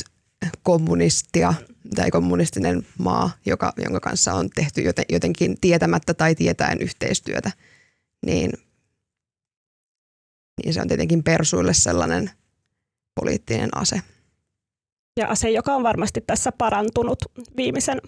kommunistia 0.64 1.54
tai 1.96 2.12
kommunistinen 2.12 2.86
maa, 2.98 3.32
joka, 3.46 3.74
jonka 3.78 4.00
kanssa 4.00 4.34
on 4.34 4.50
tehty 4.50 4.82
joten, 4.82 5.06
jotenkin 5.10 5.58
tietämättä 5.62 6.14
tai 6.14 6.36
tietäen 6.36 6.82
yhteistyötä, 6.82 7.52
niin, 8.26 8.52
niin 10.64 10.74
se 10.74 10.82
on 10.82 10.88
tietenkin 10.88 11.24
persuille 11.24 11.74
sellainen 11.74 12.32
poliittinen 13.16 13.70
ase. 13.78 14.02
Ja 15.20 15.28
ase, 15.28 15.50
joka 15.50 15.76
on 15.76 15.84
varmasti 15.84 16.22
tässä 16.28 16.52
parantunut 16.52 17.20
viimeisen 17.58 18.02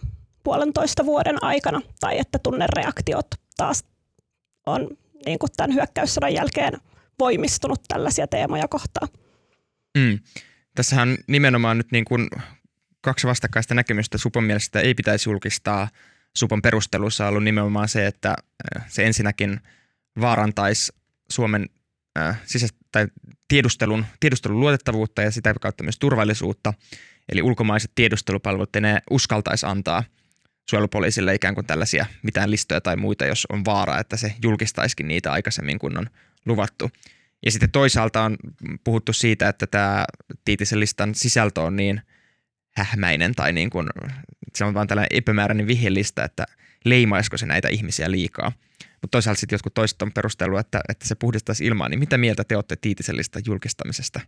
puolentoista 0.43 1.05
vuoden 1.05 1.43
aikana, 1.43 1.82
tai 1.99 2.20
että 2.20 2.39
tunnereaktiot 2.39 3.28
taas 3.57 3.84
on 4.66 4.88
niin 5.26 5.39
kuin 5.39 5.49
tämän 5.57 5.74
hyökkäyssodan 5.74 6.34
jälkeen 6.34 6.74
voimistunut 7.22 7.82
tällaisia 7.88 8.28
teemoja 8.28 8.68
kohtaan. 8.68 9.10
Mm. 9.98 10.20
Tässähän 10.76 11.18
nimenomaan 11.28 11.78
nyt 11.78 11.92
niin 11.92 12.06
kuin 12.06 12.30
kaksi 13.02 13.28
vastakkaista 13.28 13.74
näkemystä 13.74 14.18
Supon 14.18 14.44
mielestä 14.44 14.80
ei 14.80 14.94
pitäisi 14.94 15.30
julkistaa. 15.30 15.88
Supon 16.38 16.62
perusteluissa 16.62 17.24
on 17.24 17.30
ollut 17.30 17.44
nimenomaan 17.44 17.90
se, 17.90 18.08
että 18.08 18.30
äh, 18.30 18.86
se 18.88 19.06
ensinnäkin 19.06 19.60
vaarantaisi 20.22 20.94
Suomen 21.30 21.70
äh, 22.20 22.42
sisäistä 22.46 22.78
tai 22.92 23.08
tiedustelun, 23.48 24.06
tiedustelun 24.20 24.60
luotettavuutta 24.60 25.22
ja 25.22 25.32
sitä 25.32 25.54
kautta 25.62 25.84
myös 25.84 26.00
turvallisuutta. 26.00 26.74
Eli 27.32 27.42
ulkomaiset 27.42 27.92
tiedustelupalvelut 27.96 28.70
ne 28.82 29.02
uskaltaisi 29.10 29.66
antaa 29.66 30.04
suojelupoliisille 30.70 31.36
ikään 31.36 31.56
kuin 31.56 31.68
tällaisia 31.68 32.06
mitään 32.24 32.52
listoja 32.52 32.82
tai 32.82 32.96
muita, 32.96 33.26
jos 33.26 33.48
on 33.50 33.66
vaara, 33.66 34.00
että 34.00 34.18
se 34.18 34.34
julkistaisikin 34.44 35.08
niitä 35.08 35.32
aikaisemmin 35.32 35.80
kuin 35.80 35.98
on 35.98 36.10
luvattu. 36.46 36.92
Ja 37.46 37.52
sitten 37.52 37.72
toisaalta 37.72 38.22
on 38.22 38.38
puhuttu 38.84 39.14
siitä, 39.14 39.50
että 39.50 39.68
tämä 39.68 40.06
Tiitisen 40.46 40.80
listan 40.80 41.16
sisältö 41.16 41.62
on 41.62 41.76
niin 41.76 42.02
hähmäinen 42.76 43.36
tai 43.36 43.54
niin 43.54 43.70
kuin, 43.70 43.88
se 44.56 44.66
on 44.66 44.74
vain 44.74 44.88
tällainen 44.88 45.18
epämääräinen 45.18 45.68
vihjelista, 45.68 46.24
että 46.24 46.46
leimaisiko 46.86 47.38
se 47.38 47.46
näitä 47.46 47.68
ihmisiä 47.68 48.12
liikaa. 48.12 48.52
Mutta 49.02 49.12
toisaalta 49.12 49.39
sitten 49.39 49.56
jotkut 49.56 49.74
toiset 49.74 50.02
on 50.02 50.12
perustellut, 50.12 50.60
että, 50.60 50.82
että 50.89 51.08
se 51.08 51.16
puhdistaisi 51.16 51.66
ilmaa, 51.66 51.89
niin 51.89 52.00
mitä 52.00 52.18
mieltä 52.18 52.44
te 52.44 52.56
olette 52.56 52.76
Tiitisen 52.76 53.18
listan 53.18 53.42
julkistamisesta? 53.46 54.20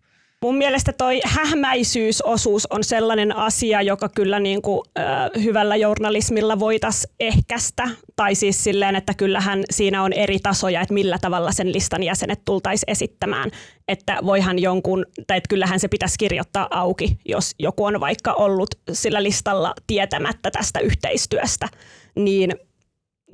Mun 0.43 0.57
mielestä 0.57 0.93
toi 0.93 1.21
hähmäisyysosuus 1.23 2.65
on 2.65 2.83
sellainen 2.83 3.35
asia, 3.35 3.81
joka 3.81 4.09
kyllä 4.09 4.39
niin 4.39 4.61
kuin, 4.61 4.81
äh, 4.99 5.43
hyvällä 5.43 5.75
journalismilla 5.75 6.59
voitaisiin 6.59 7.13
ehkäistä. 7.19 7.89
Tai 8.15 8.35
siis 8.35 8.63
silleen, 8.63 8.95
että 8.95 9.13
kyllähän 9.13 9.63
siinä 9.71 10.03
on 10.03 10.13
eri 10.13 10.39
tasoja, 10.39 10.81
että 10.81 10.93
millä 10.93 11.17
tavalla 11.21 11.51
sen 11.51 11.73
listan 11.73 12.03
jäsenet 12.03 12.41
tultaisiin 12.45 12.91
esittämään. 12.91 13.51
Että 13.87 14.17
voihan 14.25 14.59
jonkun, 14.59 15.05
tai 15.27 15.37
että 15.37 15.47
kyllähän 15.49 15.79
se 15.79 15.87
pitäisi 15.87 16.15
kirjoittaa 16.19 16.67
auki, 16.71 17.17
jos 17.25 17.51
joku 17.59 17.85
on 17.85 17.99
vaikka 17.99 18.33
ollut 18.33 18.69
sillä 18.91 19.23
listalla 19.23 19.73
tietämättä 19.87 20.51
tästä 20.51 20.79
yhteistyöstä. 20.79 21.67
Niin 22.15 22.55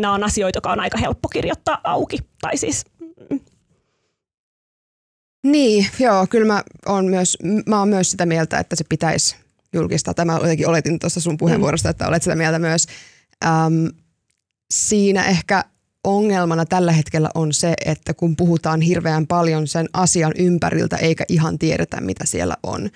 nämä 0.02 0.14
on 0.14 0.24
asioita, 0.24 0.58
jotka 0.58 0.72
on 0.72 0.80
aika 0.80 0.98
helppo 0.98 1.30
kirjoittaa 1.30 1.82
auki. 1.84 2.18
Tai 2.42 2.58
siis 2.58 2.86
mm. 3.30 3.40
Niin, 5.44 5.88
joo, 6.00 6.28
kyllä 6.28 6.54
mä 6.54 6.64
oon 6.86 7.06
myös, 7.06 7.38
mä 7.66 7.80
oon 7.80 7.90
myös 7.90 8.12
sitä 8.12 8.26
mieltä, 8.26 8.60
että 8.60 8.76
se 8.76 8.84
pitäisi 8.90 9.36
julkistaa. 9.74 10.14
Tämä 10.14 10.34
jotenkin 10.34 10.68
oletin 10.68 11.00
tuossa 11.00 11.22
sun 11.22 11.38
puheenvuorosta, 11.38 11.90
että 11.90 12.08
olet 12.08 12.24
sitä 12.24 12.36
mieltä 12.36 12.60
myös. 12.60 12.88
Ähm, 13.46 13.86
siinä 14.74 15.26
ehkä 15.26 15.64
ongelmana 16.04 16.66
tällä 16.66 16.92
hetkellä 16.92 17.30
on 17.36 17.54
se, 17.54 17.74
että 17.86 18.14
kun 18.14 18.36
puhutaan 18.36 18.82
hirveän 18.82 19.28
paljon 19.28 19.68
sen 19.68 19.90
asian 19.94 20.34
ympäriltä 20.38 20.98
eikä 20.98 21.26
ihan 21.30 21.60
tiedetä, 21.60 22.02
mitä 22.02 22.26
siellä 22.26 22.58
on, 22.64 22.90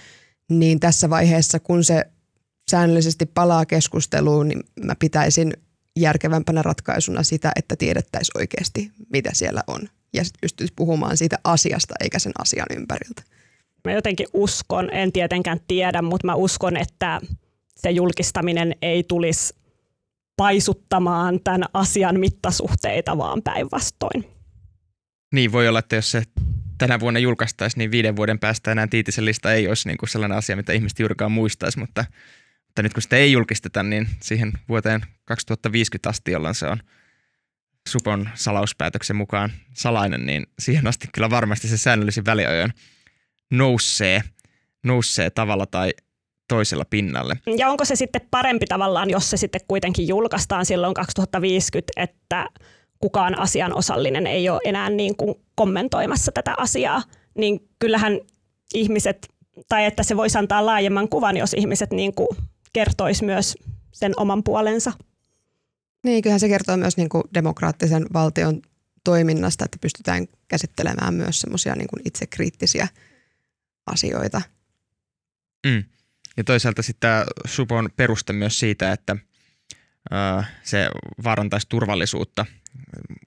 niin 0.49 0.79
tässä 0.79 1.09
vaiheessa, 1.09 1.59
kun 1.59 1.83
se 1.83 2.05
säännöllisesti 2.71 3.25
palaa 3.25 3.65
keskusteluun, 3.65 4.47
niin 4.47 4.63
mä 4.83 4.95
pitäisin 4.99 5.53
järkevämpänä 5.99 6.61
ratkaisuna 6.61 7.23
sitä, 7.23 7.51
että 7.55 7.75
tiedettäisiin 7.75 8.37
oikeasti, 8.37 8.91
mitä 9.13 9.29
siellä 9.33 9.63
on 9.67 9.89
ja 10.13 10.23
sitten 10.23 10.41
pystyisi 10.41 10.73
puhumaan 10.75 11.17
siitä 11.17 11.39
asiasta 11.43 11.93
eikä 11.99 12.19
sen 12.19 12.31
asian 12.39 12.67
ympäriltä. 12.77 13.23
Mä 13.85 13.91
jotenkin 13.91 14.27
uskon, 14.33 14.89
en 14.93 15.11
tietenkään 15.11 15.59
tiedä, 15.67 16.01
mutta 16.01 16.27
mä 16.27 16.35
uskon, 16.35 16.77
että 16.77 17.21
se 17.75 17.91
julkistaminen 17.91 18.75
ei 18.81 19.03
tulisi 19.03 19.55
paisuttamaan 20.37 21.39
tämän 21.43 21.69
asian 21.73 22.19
mittasuhteita, 22.19 23.17
vaan 23.17 23.41
päinvastoin. 23.41 24.27
Niin, 25.33 25.51
voi 25.51 25.67
olla, 25.67 25.79
että 25.79 25.95
jos 25.95 26.11
se 26.11 26.23
tänä 26.77 26.99
vuonna 26.99 27.19
julkaistaisiin, 27.19 27.79
niin 27.79 27.91
viiden 27.91 28.15
vuoden 28.15 28.39
päästä 28.39 28.71
enää 28.71 28.87
Tiitisen 28.87 29.25
lista 29.25 29.53
ei 29.53 29.67
olisi 29.67 29.87
niin 29.87 29.97
kuin 29.97 30.09
sellainen 30.09 30.37
asia, 30.37 30.55
mitä 30.55 30.73
ihmiset 30.73 30.99
juurikaan 30.99 31.31
muistaisi, 31.31 31.79
mutta, 31.79 32.05
mutta 32.67 32.83
nyt 32.83 32.93
kun 32.93 33.03
sitä 33.03 33.15
ei 33.15 33.31
julkisteta, 33.31 33.83
niin 33.83 34.09
siihen 34.21 34.51
vuoteen 34.69 35.01
2050 35.25 36.09
asti, 36.09 36.31
jolloin 36.31 36.55
se 36.55 36.67
on– 36.67 36.77
Supon 37.89 38.29
salauspäätöksen 38.33 39.15
mukaan 39.15 39.51
salainen, 39.73 40.25
niin 40.25 40.45
siihen 40.59 40.87
asti 40.87 41.07
kyllä 41.13 41.29
varmasti 41.29 41.67
se 41.67 41.77
säännöllisin 41.77 42.25
väliajoin 42.25 42.73
nousee, 43.51 44.21
nousee 44.83 45.29
tavalla 45.29 45.65
tai 45.65 45.93
toisella 46.47 46.85
pinnalle. 46.89 47.39
Ja 47.57 47.69
onko 47.69 47.85
se 47.85 47.95
sitten 47.95 48.21
parempi 48.31 48.65
tavallaan, 48.65 49.09
jos 49.09 49.29
se 49.29 49.37
sitten 49.37 49.61
kuitenkin 49.67 50.07
julkaistaan 50.07 50.65
silloin 50.65 50.93
2050, 50.93 51.91
että 51.95 52.49
kukaan 52.99 53.39
asian 53.39 53.73
osallinen 53.73 54.27
ei 54.27 54.49
ole 54.49 54.61
enää 54.65 54.89
niin 54.89 55.17
kuin 55.17 55.35
kommentoimassa 55.55 56.31
tätä 56.31 56.53
asiaa, 56.57 57.03
niin 57.37 57.69
kyllähän 57.79 58.19
ihmiset, 58.73 59.27
tai 59.69 59.85
että 59.85 60.03
se 60.03 60.17
voisi 60.17 60.37
antaa 60.37 60.65
laajemman 60.65 61.09
kuvan, 61.09 61.37
jos 61.37 61.53
ihmiset 61.53 61.91
niin 61.91 62.15
kuin 62.15 62.27
kertois 62.73 63.21
myös 63.21 63.57
sen 63.91 64.13
oman 64.17 64.43
puolensa. 64.43 64.91
Niin, 66.03 66.21
kyllähän 66.21 66.39
se 66.39 66.47
kertoo 66.47 66.77
myös 66.77 66.97
niin 66.97 67.09
kuin 67.09 67.23
demokraattisen 67.33 68.05
valtion 68.13 68.61
toiminnasta, 69.03 69.65
että 69.65 69.77
pystytään 69.81 70.27
käsittelemään 70.47 71.13
myös 71.13 71.41
semmoisia 71.41 71.75
niin 71.75 71.87
itsekriittisiä 72.05 72.87
asioita. 73.85 74.41
Mm. 75.67 75.83
Ja 76.37 76.43
toisaalta 76.43 76.81
sitten 76.81 77.23
Supon 77.45 77.89
peruste 77.95 78.33
myös 78.33 78.59
siitä, 78.59 78.91
että 78.91 79.17
ö, 80.13 80.43
se 80.63 80.89
vaarantaisi 81.23 81.69
turvallisuutta. 81.69 82.45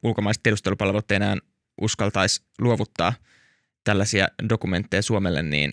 Ulkomaiset 0.03 0.43
tiedustelupalvelut 0.43 1.11
ei 1.11 1.17
enää 1.17 1.37
uskaltaisi 1.81 2.43
luovuttaa 2.59 3.13
tällaisia 3.85 4.29
dokumentteja 4.49 5.03
Suomelle, 5.03 5.43
niin 5.43 5.73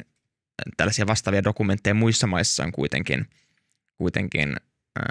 tällaisia 0.77 1.07
vastaavia 1.07 1.43
dokumentteja 1.43 1.93
muissa 1.93 2.27
maissa 2.27 2.63
on 2.63 2.71
kuitenkin, 2.71 3.29
kuitenkin 3.97 4.55
ö, 4.99 5.01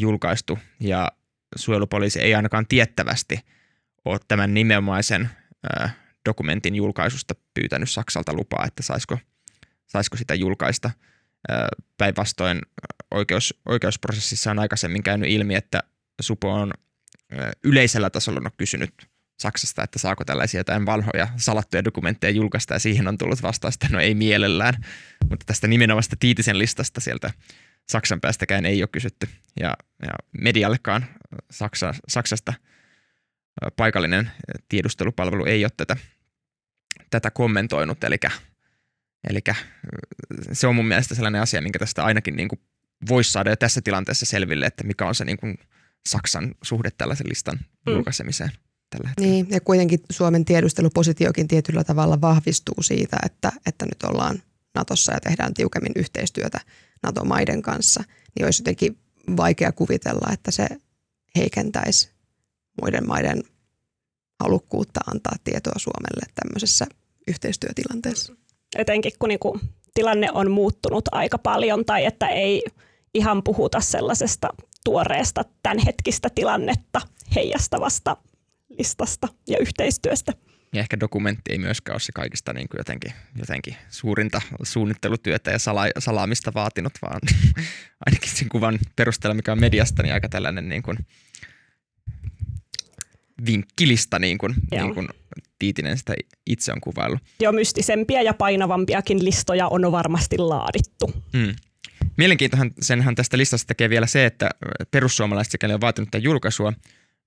julkaistu 0.00 0.58
ja 0.80 1.12
suojelupoliisi 1.56 2.20
ei 2.20 2.34
ainakaan 2.34 2.66
tiettävästi 2.66 3.40
ole 4.04 4.18
tämän 4.28 4.54
nimenomaisen 4.54 5.30
dokumentin 6.28 6.74
julkaisusta 6.74 7.34
pyytänyt 7.54 7.90
Saksalta 7.90 8.32
lupaa, 8.32 8.64
että 8.66 8.82
saisiko, 8.82 9.18
saisiko 9.86 10.16
sitä 10.16 10.34
julkaista. 10.34 10.90
Päinvastoin 11.98 12.60
oikeus, 13.10 13.60
oikeusprosessissa 13.68 14.50
on 14.50 14.58
aikaisemmin 14.58 15.02
käynyt 15.02 15.30
ilmi, 15.30 15.54
että 15.54 15.82
Supo 16.20 16.52
on 16.52 16.72
yleisellä 17.64 18.10
tasolla 18.10 18.40
on 18.44 18.50
kysynyt 18.56 18.94
Saksasta, 19.38 19.82
että 19.82 19.98
saako 19.98 20.24
tällaisia 20.24 20.60
jotain 20.60 20.86
vanhoja 20.86 21.28
salattuja 21.36 21.84
dokumentteja 21.84 22.30
julkaista, 22.30 22.74
ja 22.74 22.78
siihen 22.78 23.08
on 23.08 23.18
tullut 23.18 23.42
vastaus, 23.42 23.74
että 23.74 23.88
no 23.90 24.00
ei 24.00 24.14
mielellään. 24.14 24.74
Mutta 25.30 25.46
tästä 25.46 25.68
nimenomaista 25.68 26.16
Tiitisen 26.20 26.58
listasta 26.58 27.00
sieltä 27.00 27.30
Saksan 27.88 28.20
päästäkään 28.20 28.66
ei 28.66 28.82
ole 28.82 28.88
kysytty 28.92 29.28
ja, 29.60 29.76
ja 30.02 30.12
mediallekaan 30.40 31.06
Saksa, 31.50 31.94
Saksasta 32.08 32.52
paikallinen 33.76 34.30
tiedustelupalvelu 34.68 35.44
ei 35.44 35.64
ole 35.64 35.72
tätä, 35.76 35.96
tätä 37.10 37.30
kommentoinut, 37.30 38.04
eli, 38.04 38.18
Eli 39.30 39.40
se 40.52 40.66
on 40.66 40.74
mun 40.74 40.88
mielestä 40.88 41.14
sellainen 41.14 41.42
asia, 41.42 41.62
minkä 41.62 41.78
tästä 41.78 42.04
ainakin 42.04 42.36
niin 42.36 42.48
kuin 42.48 42.60
voisi 43.08 43.32
saada 43.32 43.50
jo 43.50 43.56
tässä 43.56 43.80
tilanteessa 43.80 44.26
selville, 44.26 44.66
että 44.66 44.84
mikä 44.84 45.06
on 45.06 45.14
se 45.14 45.24
niin 45.24 45.36
kuin 45.36 45.58
Saksan 46.08 46.54
suhde 46.62 46.90
tällaisen 46.90 47.28
listan 47.28 47.58
mm. 47.86 47.92
julkaisemiseen. 47.92 48.50
Tällä 48.90 49.08
hetkellä. 49.08 49.30
Niin, 49.30 49.46
ja 49.50 49.60
kuitenkin 49.60 50.00
Suomen 50.10 50.44
tiedustelupositiokin 50.44 51.48
tietyllä 51.48 51.84
tavalla 51.84 52.20
vahvistuu 52.20 52.82
siitä, 52.82 53.16
että, 53.26 53.52
että 53.66 53.84
nyt 53.84 54.02
ollaan 54.02 54.42
Natossa 54.74 55.12
ja 55.12 55.20
tehdään 55.20 55.54
tiukemmin 55.54 55.92
yhteistyötä 55.96 56.60
NATO-maiden 57.04 57.62
kanssa, 57.62 58.04
niin 58.34 58.44
olisi 58.44 58.62
jotenkin 58.62 58.98
vaikea 59.36 59.72
kuvitella, 59.72 60.32
että 60.32 60.50
se 60.50 60.66
heikentäisi 61.36 62.10
muiden 62.82 63.06
maiden 63.08 63.42
halukkuutta 64.40 65.00
antaa 65.06 65.36
tietoa 65.44 65.74
Suomelle 65.76 66.26
tämmöisessä 66.34 66.86
yhteistyötilanteessa. 67.28 68.34
Etenkin 68.76 69.12
kun 69.18 69.28
niinku 69.28 69.60
tilanne 69.94 70.28
on 70.32 70.50
muuttunut 70.50 71.04
aika 71.12 71.38
paljon 71.38 71.84
tai 71.84 72.04
että 72.04 72.28
ei 72.28 72.62
ihan 73.14 73.42
puhuta 73.42 73.80
sellaisesta 73.80 74.48
tuoreesta 74.84 75.44
tämänhetkistä 75.62 76.30
tilannetta 76.34 77.00
heijastavasta 77.34 78.16
listasta 78.78 79.28
ja 79.48 79.58
yhteistyöstä. 79.58 80.32
Ja 80.74 80.80
ehkä 80.80 81.00
dokumentti 81.00 81.52
ei 81.52 81.58
myöskään 81.58 81.94
ole 81.94 82.00
se 82.00 82.12
kaikista 82.12 82.52
niin 82.52 82.68
kuin 82.68 82.78
jotenkin, 82.78 83.12
jotenkin 83.38 83.76
suurinta 83.90 84.42
suunnittelutyötä 84.62 85.50
ja 85.50 85.58
sala, 85.58 85.84
salaamista 85.98 86.54
vaatinut, 86.54 86.92
vaan 87.02 87.20
ainakin 88.06 88.30
sen 88.30 88.48
kuvan 88.48 88.78
perusteella, 88.96 89.34
mikä 89.34 89.52
on 89.52 89.60
mediasta, 89.60 90.02
niin 90.02 90.14
aika 90.14 90.28
tällainen 90.28 90.68
niin 90.68 90.82
kuin 90.82 90.98
vinkkilista, 93.46 94.18
niin 94.18 94.38
kuin, 94.38 94.54
niin 94.70 94.94
kuin 94.94 95.08
Tiitinen 95.58 95.98
sitä 95.98 96.14
itse 96.46 96.72
on 96.72 96.80
kuvaillut. 96.80 97.20
Jo 97.40 97.52
mystisempiä 97.52 98.22
ja 98.22 98.34
painavampiakin 98.34 99.24
listoja 99.24 99.68
on 99.68 99.92
varmasti 99.92 100.38
laadittu. 100.38 101.12
Mm. 101.32 101.54
Mielenkiintohan 102.16 102.70
senhän 102.80 103.14
tästä 103.14 103.38
listasta 103.38 103.66
tekee 103.66 103.90
vielä 103.90 104.06
se, 104.06 104.26
että 104.26 104.50
perussuomalaiset 104.90 105.50
sekä 105.50 105.66
on 105.74 105.80
vaatinut 105.80 106.10
tämän 106.10 106.22
julkaisua, 106.22 106.72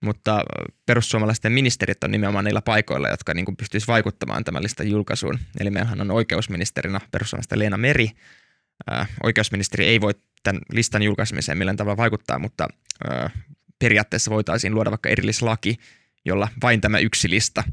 mutta 0.02 0.44
perussuomalaisten 0.86 1.52
ministerit 1.52 2.04
on 2.04 2.12
nimenomaan 2.12 2.46
niillä 2.46 2.62
paikoilla, 2.62 3.10
jotka 3.10 3.34
niin 3.34 3.58
pystyisivät 3.58 3.88
vaikuttamaan 3.88 4.44
tämän 4.44 4.64
listan 4.64 4.90
julkaisuun. 4.90 5.40
Eli 5.60 5.70
meillähän 5.70 6.02
on 6.02 6.12
oikeusministerinä 6.12 7.02
perussuomalaisten 7.12 7.60
Leena 7.60 7.78
Meri. 7.78 8.12
Ää, 8.90 9.06
oikeusministeri 9.24 9.86
ei 9.86 10.02
voi 10.02 10.14
tämän 10.44 10.62
listan 10.72 11.04
julkaisemiseen 11.04 11.58
millään 11.58 11.78
tavalla 11.78 11.98
vaikuttaa, 11.98 12.40
mutta 12.40 12.68
ää, 13.10 13.30
periaatteessa 13.80 14.32
voitaisiin 14.32 14.76
luoda 14.76 14.92
vaikka 14.92 15.10
erillislaki, 15.10 15.78
jolla 16.26 16.48
vain 16.62 16.82
tämä 16.82 17.00
yksi 17.00 17.30
lista 17.30 17.64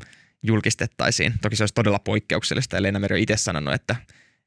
julkistettaisiin. 0.42 1.34
Toki 1.42 1.56
se 1.56 1.62
olisi 1.62 1.74
todella 1.74 1.98
poikkeuksellista 1.98 2.76
ja 2.76 2.82
Leena 2.82 2.98
Meri 2.98 3.14
on 3.14 3.22
itse 3.22 3.36
sanonut, 3.36 3.74
että, 3.74 3.96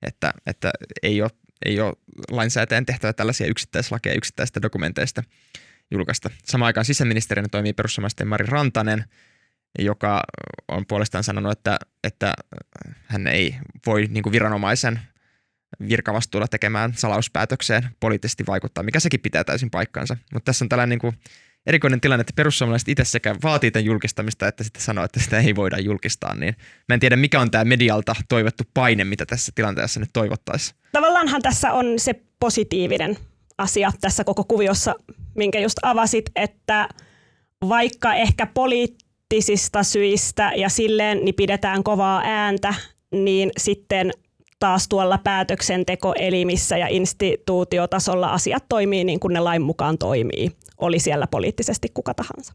että, 0.01 0.33
että 0.45 0.71
ei, 1.03 1.21
ole, 1.21 1.31
ei 1.65 1.79
ole 1.79 1.93
lainsäätäjän 2.31 2.85
tehtävä 2.85 3.13
tällaisia 3.13 3.47
yksittäislakeja 3.47 4.15
yksittäisistä 4.15 4.61
dokumenteista 4.61 5.23
julkaista. 5.91 6.29
Samaan 6.43 6.67
aikaan 6.67 6.85
sisäministerinä 6.85 7.47
toimii 7.51 7.73
perussuomalaisten 7.73 8.27
Mari 8.27 8.45
Rantanen, 8.45 9.03
joka 9.79 10.23
on 10.67 10.85
puolestaan 10.85 11.23
sanonut, 11.23 11.51
että, 11.51 11.79
että 12.03 12.33
hän 13.05 13.27
ei 13.27 13.55
voi 13.85 14.07
niin 14.09 14.23
kuin 14.23 14.33
viranomaisen 14.33 14.99
virkavastuulla 15.89 16.47
tekemään 16.47 16.93
salauspäätökseen 16.93 17.89
poliittisesti 17.99 18.45
vaikuttaa, 18.47 18.83
mikä 18.83 18.99
sekin 18.99 19.19
pitää 19.19 19.43
täysin 19.43 19.69
paikkansa. 19.69 20.17
Mutta 20.33 20.45
tässä 20.45 20.65
on 20.65 20.69
tällainen 20.69 20.89
niin 20.89 20.99
kuin 20.99 21.17
erikoinen 21.65 22.01
tilanne, 22.01 22.21
että 22.21 22.33
perussuomalaiset 22.35 22.89
itse 22.89 23.05
sekä 23.05 23.35
vaatii 23.43 23.71
tämän 23.71 23.85
julkistamista, 23.85 24.47
että 24.47 24.63
sitten 24.63 24.83
sanoo, 24.83 25.03
että 25.03 25.19
sitä 25.19 25.39
ei 25.39 25.55
voida 25.55 25.79
julkistaa. 25.79 26.35
Niin 26.35 26.55
mä 26.89 26.93
en 26.93 26.99
tiedä, 26.99 27.15
mikä 27.15 27.41
on 27.41 27.51
tämä 27.51 27.65
medialta 27.65 28.15
toivottu 28.29 28.63
paine, 28.73 29.03
mitä 29.03 29.25
tässä 29.25 29.51
tilanteessa 29.55 29.99
nyt 29.99 30.09
toivottaisiin. 30.13 30.77
Tavallaanhan 30.91 31.41
tässä 31.41 31.73
on 31.73 31.85
se 31.99 32.21
positiivinen 32.39 33.17
asia 33.57 33.91
tässä 34.01 34.23
koko 34.23 34.43
kuviossa, 34.43 34.95
minkä 35.35 35.59
just 35.59 35.77
avasit, 35.81 36.25
että 36.35 36.89
vaikka 37.69 38.13
ehkä 38.13 38.45
poliittisista 38.45 39.83
syistä 39.83 40.51
ja 40.55 40.69
silleen 40.69 41.25
niin 41.25 41.35
pidetään 41.35 41.83
kovaa 41.83 42.21
ääntä, 42.25 42.73
niin 43.11 43.51
sitten 43.57 44.11
taas 44.59 44.87
tuolla 44.87 45.17
päätöksentekoelimissä 45.17 46.77
ja 46.77 46.87
instituutiotasolla 46.87 48.27
asiat 48.27 48.65
toimii 48.69 49.03
niin 49.03 49.19
kuin 49.19 49.33
ne 49.33 49.39
lain 49.39 49.61
mukaan 49.61 49.97
toimii, 49.97 50.51
oli 50.77 50.99
siellä 50.99 51.27
poliittisesti 51.27 51.87
kuka 51.93 52.13
tahansa. 52.13 52.53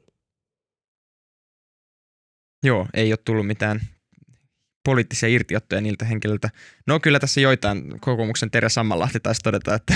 Joo, 2.65 2.87
ei 2.95 3.13
ole 3.13 3.19
tullut 3.25 3.47
mitään 3.47 3.81
poliittisia 4.85 5.29
irtiottoja 5.29 5.81
niiltä 5.81 6.05
henkilöiltä. 6.05 6.51
No 6.87 7.01
kyllä 7.01 7.19
tässä 7.21 7.41
joitain 7.41 8.01
kokoomuksen 8.01 8.51
Terja 8.51 8.69
Sammanlahti 8.69 9.21
taisi 9.21 9.41
todeta, 9.41 9.75
että 9.75 9.95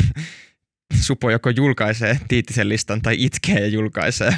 Supo 0.95 1.31
joko 1.31 1.51
julkaisee 1.51 2.21
Tiitisen 2.29 2.69
listan 2.69 3.03
tai 3.03 3.17
itkee 3.19 3.61
ja 3.61 3.67
julkaisee. 3.67 4.37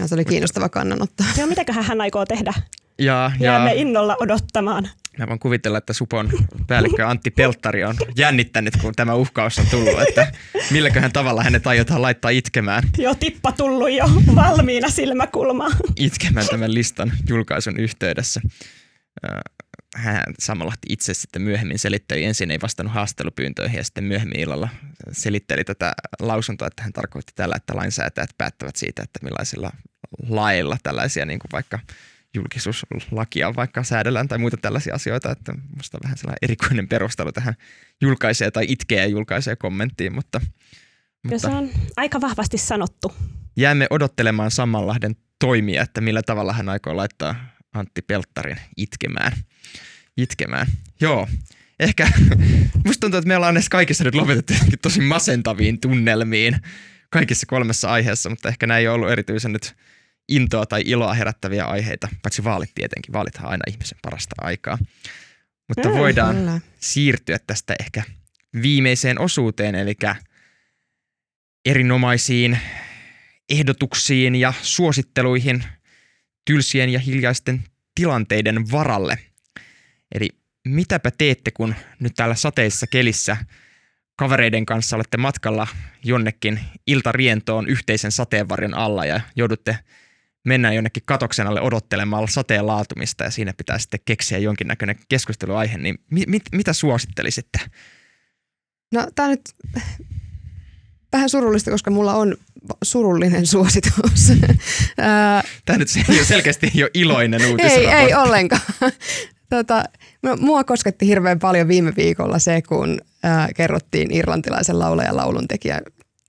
Ja 0.00 0.08
se 0.08 0.14
oli 0.14 0.24
kiinnostava 0.24 0.68
kannanotto. 0.68 1.24
Joo, 1.38 1.46
mitäköhän 1.46 1.84
hän 1.84 2.00
aikoo 2.00 2.26
tehdä? 2.26 2.52
Ja, 2.98 3.30
Jäämme 3.40 3.74
ja, 3.74 3.80
innolla 3.80 4.16
odottamaan. 4.20 4.88
Mä 5.18 5.26
voin 5.28 5.38
kuvitella, 5.38 5.78
että 5.78 5.92
Supon 5.92 6.30
päällikkö 6.66 7.06
Antti 7.06 7.30
Pelttari 7.30 7.84
on 7.84 7.96
jännittänyt, 8.16 8.76
kun 8.76 8.94
tämä 8.94 9.14
uhkaus 9.14 9.58
on 9.58 9.66
tullut, 9.70 10.00
että 10.08 10.32
milläköhän 10.70 11.12
tavalla 11.12 11.42
hänet 11.42 11.66
aiotaan 11.66 12.02
laittaa 12.02 12.30
itkemään. 12.30 12.82
Jo 12.98 13.14
tippa 13.14 13.52
tullut 13.52 13.90
jo 13.90 14.04
valmiina 14.34 14.88
silmäkulmaan. 14.88 15.72
Itkemään 15.96 16.46
tämän 16.50 16.74
listan 16.74 17.12
julkaisun 17.28 17.80
yhteydessä 17.80 18.40
hän 19.94 20.22
samalla 20.38 20.72
itse 20.88 21.14
sitten 21.14 21.42
myöhemmin 21.42 21.78
selitteli, 21.78 22.24
ensin 22.24 22.50
ei 22.50 22.58
vastannut 22.62 22.94
haastelupyyntöihin 22.94 23.76
ja 23.76 23.84
sitten 23.84 24.04
myöhemmin 24.04 24.40
illalla 24.40 24.68
selitteli 25.12 25.64
tätä 25.64 25.92
lausuntoa, 26.20 26.68
että 26.68 26.82
hän 26.82 26.92
tarkoitti 26.92 27.32
tällä, 27.36 27.54
että 27.56 27.76
lainsäätäjät 27.76 28.30
päättävät 28.38 28.76
siitä, 28.76 29.02
että 29.02 29.18
millaisilla 29.22 29.70
lailla 30.28 30.76
tällaisia 30.82 31.26
niin 31.26 31.38
kuin 31.38 31.50
vaikka 31.52 31.78
julkisuuslakia 32.34 33.56
vaikka 33.56 33.82
säädellään 33.82 34.28
tai 34.28 34.38
muita 34.38 34.56
tällaisia 34.56 34.94
asioita, 34.94 35.30
että 35.30 35.52
minusta 35.70 35.98
on 35.98 36.04
vähän 36.04 36.18
sellainen 36.18 36.38
erikoinen 36.42 36.88
perustelu 36.88 37.32
tähän 37.32 37.54
julkaisee 38.00 38.50
tai 38.50 38.64
itkee 38.68 38.98
ja 38.98 39.06
julkaisee 39.06 39.56
kommenttiin, 39.56 40.14
mutta, 40.14 40.40
mutta 41.24 41.38
se 41.38 41.48
on 41.48 41.70
aika 41.96 42.20
vahvasti 42.20 42.58
sanottu. 42.58 43.14
Jäämme 43.56 43.86
odottelemaan 43.90 44.50
Sammanlahden 44.50 45.16
toimia, 45.38 45.82
että 45.82 46.00
millä 46.00 46.22
tavalla 46.22 46.52
hän 46.52 46.68
aikoo 46.68 46.96
laittaa 46.96 47.53
Antti 47.74 48.02
Pelttarin 48.02 48.60
itkemään 48.76 49.32
itkemään. 50.16 50.66
Joo, 51.00 51.28
ehkä 51.80 52.08
musta 52.84 53.00
tuntuu, 53.00 53.18
että 53.18 53.28
me 53.28 53.36
ollaan 53.36 53.54
näissä 53.54 53.70
kaikissa 53.70 54.04
nyt 54.04 54.14
lopetettu 54.14 54.54
tosi 54.82 55.00
masentaviin 55.00 55.80
tunnelmiin 55.80 56.56
kaikissa 57.10 57.46
kolmessa 57.46 57.90
aiheessa, 57.90 58.30
mutta 58.30 58.48
ehkä 58.48 58.66
näin 58.66 58.80
ei 58.80 58.88
ollut 58.88 59.10
erityisen 59.10 59.52
nyt 59.52 59.76
intoa 60.28 60.66
tai 60.66 60.82
iloa 60.84 61.14
herättäviä 61.14 61.64
aiheita, 61.64 62.08
paitsi 62.22 62.44
vaalit 62.44 62.70
tietenkin. 62.74 63.12
Vaalithan 63.12 63.50
aina 63.50 63.62
ihmisen 63.68 63.98
parasta 64.02 64.34
aikaa. 64.40 64.78
Mutta 65.68 65.88
mm, 65.88 65.94
voidaan 65.94 66.36
kyllä. 66.36 66.60
siirtyä 66.80 67.38
tästä 67.46 67.74
ehkä 67.80 68.02
viimeiseen 68.62 69.20
osuuteen, 69.20 69.74
eli 69.74 69.94
erinomaisiin 71.64 72.58
ehdotuksiin 73.48 74.34
ja 74.34 74.52
suositteluihin 74.62 75.64
tylsien 76.44 76.90
ja 76.90 76.98
hiljaisten 76.98 77.64
tilanteiden 77.94 78.70
varalle– 78.70 79.18
Eli 80.14 80.28
mitäpä 80.68 81.10
teette, 81.10 81.50
kun 81.50 81.74
nyt 82.00 82.12
täällä 82.16 82.34
sateissa 82.34 82.86
kelissä 82.86 83.36
kavereiden 84.16 84.66
kanssa 84.66 84.96
olette 84.96 85.16
matkalla 85.16 85.66
jonnekin 86.04 86.60
iltarientoon 86.86 87.68
yhteisen 87.68 88.12
sateenvarjon 88.12 88.74
alla 88.74 89.04
ja 89.04 89.20
joudutte 89.36 89.78
mennä 90.44 90.72
jonnekin 90.72 91.02
katoksen 91.06 91.46
alle 91.46 91.60
odottelemaan 91.60 92.28
sateen 92.28 92.66
laatumista 92.66 93.24
ja 93.24 93.30
siinä 93.30 93.52
pitää 93.56 93.78
sitten 93.78 94.00
keksiä 94.04 94.38
jonkinnäköinen 94.38 94.98
keskusteluaihe, 95.08 95.78
niin 95.78 95.98
mi- 96.10 96.24
mit- 96.26 96.52
mitä 96.52 96.72
suosittelisitte? 96.72 97.58
No 98.92 99.08
tämä 99.14 99.28
nyt 99.28 99.40
vähän 101.14 101.30
surullista, 101.30 101.70
koska 101.70 101.90
mulla 101.90 102.14
on 102.14 102.36
surullinen 102.82 103.46
suositus. 103.46 104.32
Tämä 105.64 105.78
nyt 105.78 105.88
ei 106.08 106.18
ole 106.18 106.24
selkeästi 106.24 106.70
jo 106.74 106.88
iloinen 106.94 107.40
uutisraportti. 107.50 107.90
Ei, 107.90 108.06
ei 108.06 108.14
ollenkaan. 108.14 108.62
Tota, 109.50 109.84
no, 110.22 110.36
mua 110.36 110.64
kosketti 110.64 111.06
hirveän 111.06 111.38
paljon 111.38 111.68
viime 111.68 111.92
viikolla 111.96 112.38
se, 112.38 112.62
kun 112.62 113.00
ää, 113.22 113.48
kerrottiin 113.56 114.10
irlantilaisen 114.12 114.78
laulajan 114.78 115.16
lauluntekijä 115.16 115.80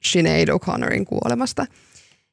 Sinead 0.04 0.48
O'Connorin 0.50 1.06
kuolemasta. 1.06 1.66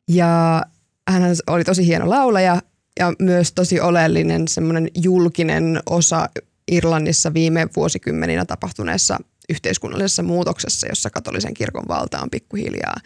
Ja 0.09 0.63
hän 1.09 1.23
oli 1.47 1.65
tosi 1.65 1.87
hieno 1.87 2.11
laulaja 2.11 2.63
ja 2.99 3.13
myös 3.19 3.53
tosi 3.53 3.81
oleellinen 3.81 4.49
semmoinen 4.49 4.89
julkinen 4.95 5.81
osa 5.91 6.29
Irlannissa 6.71 7.35
viime 7.35 7.69
vuosikymmeninä 7.77 8.45
tapahtuneessa 8.45 9.19
yhteiskunnallisessa 9.49 10.23
muutoksessa, 10.23 10.87
jossa 10.87 11.11
katolisen 11.11 11.55
kirkon 11.55 11.89
valta 11.89 12.21
on 12.21 12.31
pikkuhiljaa 12.31 12.97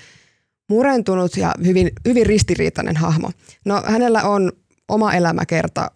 murentunut 0.68 1.36
ja 1.36 1.54
hyvin, 1.64 1.90
hyvin 2.04 2.26
ristiriitainen 2.26 2.96
hahmo. 2.96 3.30
No 3.64 3.82
hänellä 3.86 4.22
on 4.22 4.52
oma 4.88 5.12
elämäkerta 5.12 5.90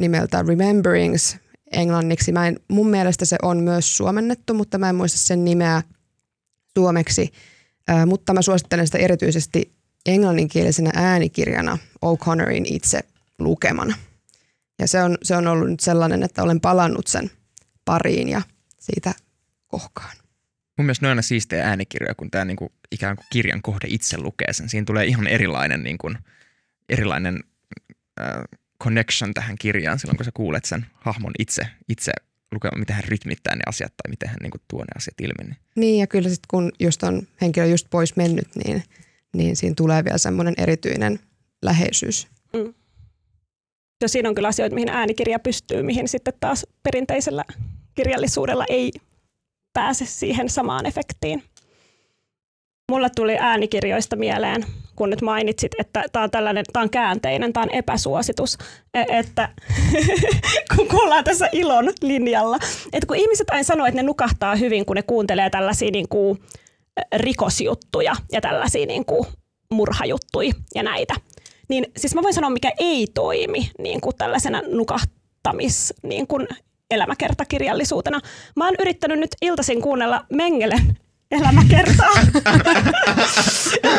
nimeltä 0.00 0.44
Rememberings, 0.48 1.36
englanniksi. 1.72 2.32
Mä 2.32 2.48
en, 2.48 2.60
mun 2.68 2.90
mielestä 2.90 3.24
se 3.24 3.36
on 3.42 3.62
myös 3.62 3.96
suomennettu, 3.96 4.54
mutta 4.54 4.78
mä 4.78 4.88
en 4.88 4.94
muista 4.94 5.18
sen 5.18 5.44
nimeä 5.44 5.82
suomeksi. 6.78 7.32
Äh, 7.90 8.06
mutta 8.06 8.34
mä 8.34 8.42
suosittelen 8.42 8.86
sitä 8.86 8.98
erityisesti 8.98 9.72
englanninkielisenä 10.06 10.90
äänikirjana 10.94 11.78
O'Connorin 12.06 12.64
itse 12.64 13.00
lukemana. 13.38 13.96
Ja 14.78 14.88
se 14.88 15.02
on, 15.02 15.18
se 15.22 15.36
on 15.36 15.46
ollut 15.46 15.70
nyt 15.70 15.80
sellainen, 15.80 16.22
että 16.22 16.42
olen 16.42 16.60
palannut 16.60 17.06
sen 17.06 17.30
pariin 17.84 18.28
ja 18.28 18.42
siitä 18.80 19.14
kohkaan. 19.74 20.16
Mun 20.78 20.86
mielestä 20.86 21.04
ne 21.04 21.08
on 21.08 21.10
aina 21.10 21.22
siistejä 21.22 21.68
äänikirjoja, 21.68 22.14
kun 22.14 22.30
tämä 22.30 22.44
niinku 22.44 22.72
ikään 22.92 23.16
kuin 23.16 23.26
kirjan 23.30 23.62
kohde 23.62 23.86
itse 23.88 24.18
lukee 24.18 24.52
sen. 24.52 24.68
Siinä 24.68 24.84
tulee 24.84 25.06
ihan 25.06 25.26
erilainen, 25.26 25.82
niinku, 25.82 26.10
erilainen 26.88 27.40
äh, 28.20 28.44
connection 28.82 29.34
tähän 29.34 29.56
kirjaan 29.58 29.98
silloin, 29.98 30.16
kun 30.16 30.24
sä 30.24 30.30
kuulet 30.34 30.64
sen 30.64 30.86
hahmon 30.94 31.32
itse, 31.38 31.62
itse 31.88 32.12
lukemaan, 32.52 32.78
miten 32.78 32.96
hän 32.96 33.04
rytmittää 33.04 33.56
ne 33.56 33.62
asiat 33.66 33.92
tai 33.96 34.10
miten 34.10 34.28
hän 34.28 34.38
niinku 34.42 34.58
tuo 34.68 34.80
ne 34.80 34.92
asiat 34.96 35.20
ilmi. 35.20 35.44
Niin. 35.44 35.56
niin, 35.76 36.00
ja 36.00 36.06
kyllä 36.06 36.28
sitten 36.28 36.48
kun 36.48 36.72
just 36.80 37.02
on 37.02 37.22
henkilö 37.40 37.66
just 37.66 37.86
pois 37.90 38.16
mennyt, 38.16 38.48
niin, 38.64 38.82
niin 39.36 39.56
siinä 39.56 39.74
tulee 39.76 40.04
vielä 40.04 40.18
semmoinen 40.18 40.54
erityinen 40.58 41.20
läheisyys. 41.62 42.28
Mm. 42.52 42.74
Ja 44.02 44.08
siinä 44.08 44.28
on 44.28 44.34
kyllä 44.34 44.48
asioita, 44.48 44.74
mihin 44.74 44.88
äänikirja 44.88 45.38
pystyy, 45.38 45.82
mihin 45.82 46.08
sitten 46.08 46.34
taas 46.40 46.66
perinteisellä 46.82 47.44
kirjallisuudella 47.94 48.64
ei 48.68 48.92
pääse 49.74 50.06
siihen 50.06 50.48
samaan 50.48 50.86
efektiin. 50.86 51.42
Mulle 52.90 53.08
tuli 53.16 53.36
äänikirjoista 53.40 54.16
mieleen, 54.16 54.66
kun 54.96 55.10
nyt 55.10 55.22
mainitsit, 55.22 55.72
että 55.78 56.04
tämä 56.12 56.22
on, 56.22 56.30
tällainen, 56.30 56.64
tämä 56.72 56.82
on 56.82 56.90
käänteinen, 56.90 57.52
tämä 57.52 57.64
on 57.64 57.70
epäsuositus, 57.70 58.58
e, 58.94 59.04
että 59.08 59.48
kun 60.76 60.88
kuullaan 60.88 61.24
tässä 61.24 61.48
ilon 61.52 61.92
linjalla, 62.02 62.58
että 62.92 63.06
kun 63.06 63.16
ihmiset 63.16 63.50
aina 63.50 63.62
sanoo, 63.62 63.86
että 63.86 64.02
ne 64.02 64.06
nukahtaa 64.06 64.56
hyvin, 64.56 64.86
kun 64.86 64.96
ne 64.96 65.02
kuuntelee 65.02 65.50
tällaisia 65.50 65.90
niin 65.90 66.08
kuin 66.08 66.42
rikosjuttuja 67.16 68.16
ja 68.32 68.40
tällaisia 68.40 68.86
niin 68.86 69.04
kuin 69.04 69.26
murhajuttuja 69.72 70.52
ja 70.74 70.82
näitä, 70.82 71.14
niin 71.68 71.86
siis 71.96 72.14
mä 72.14 72.22
voin 72.22 72.34
sanoa, 72.34 72.50
mikä 72.50 72.72
ei 72.78 73.06
toimi 73.14 73.70
niin 73.78 74.00
kuin 74.00 74.16
tällaisena 74.16 74.62
nukahtamis 74.66 75.94
niin 76.02 76.26
kuin 76.26 76.48
elämäkertakirjallisuutena. 76.90 78.20
Mä 78.56 78.64
oon 78.64 78.74
yrittänyt 78.78 79.18
nyt 79.18 79.30
iltaisin 79.42 79.82
kuunnella 79.82 80.26
Mengelen 80.32 80.96
elämäkertaa. 81.30 82.14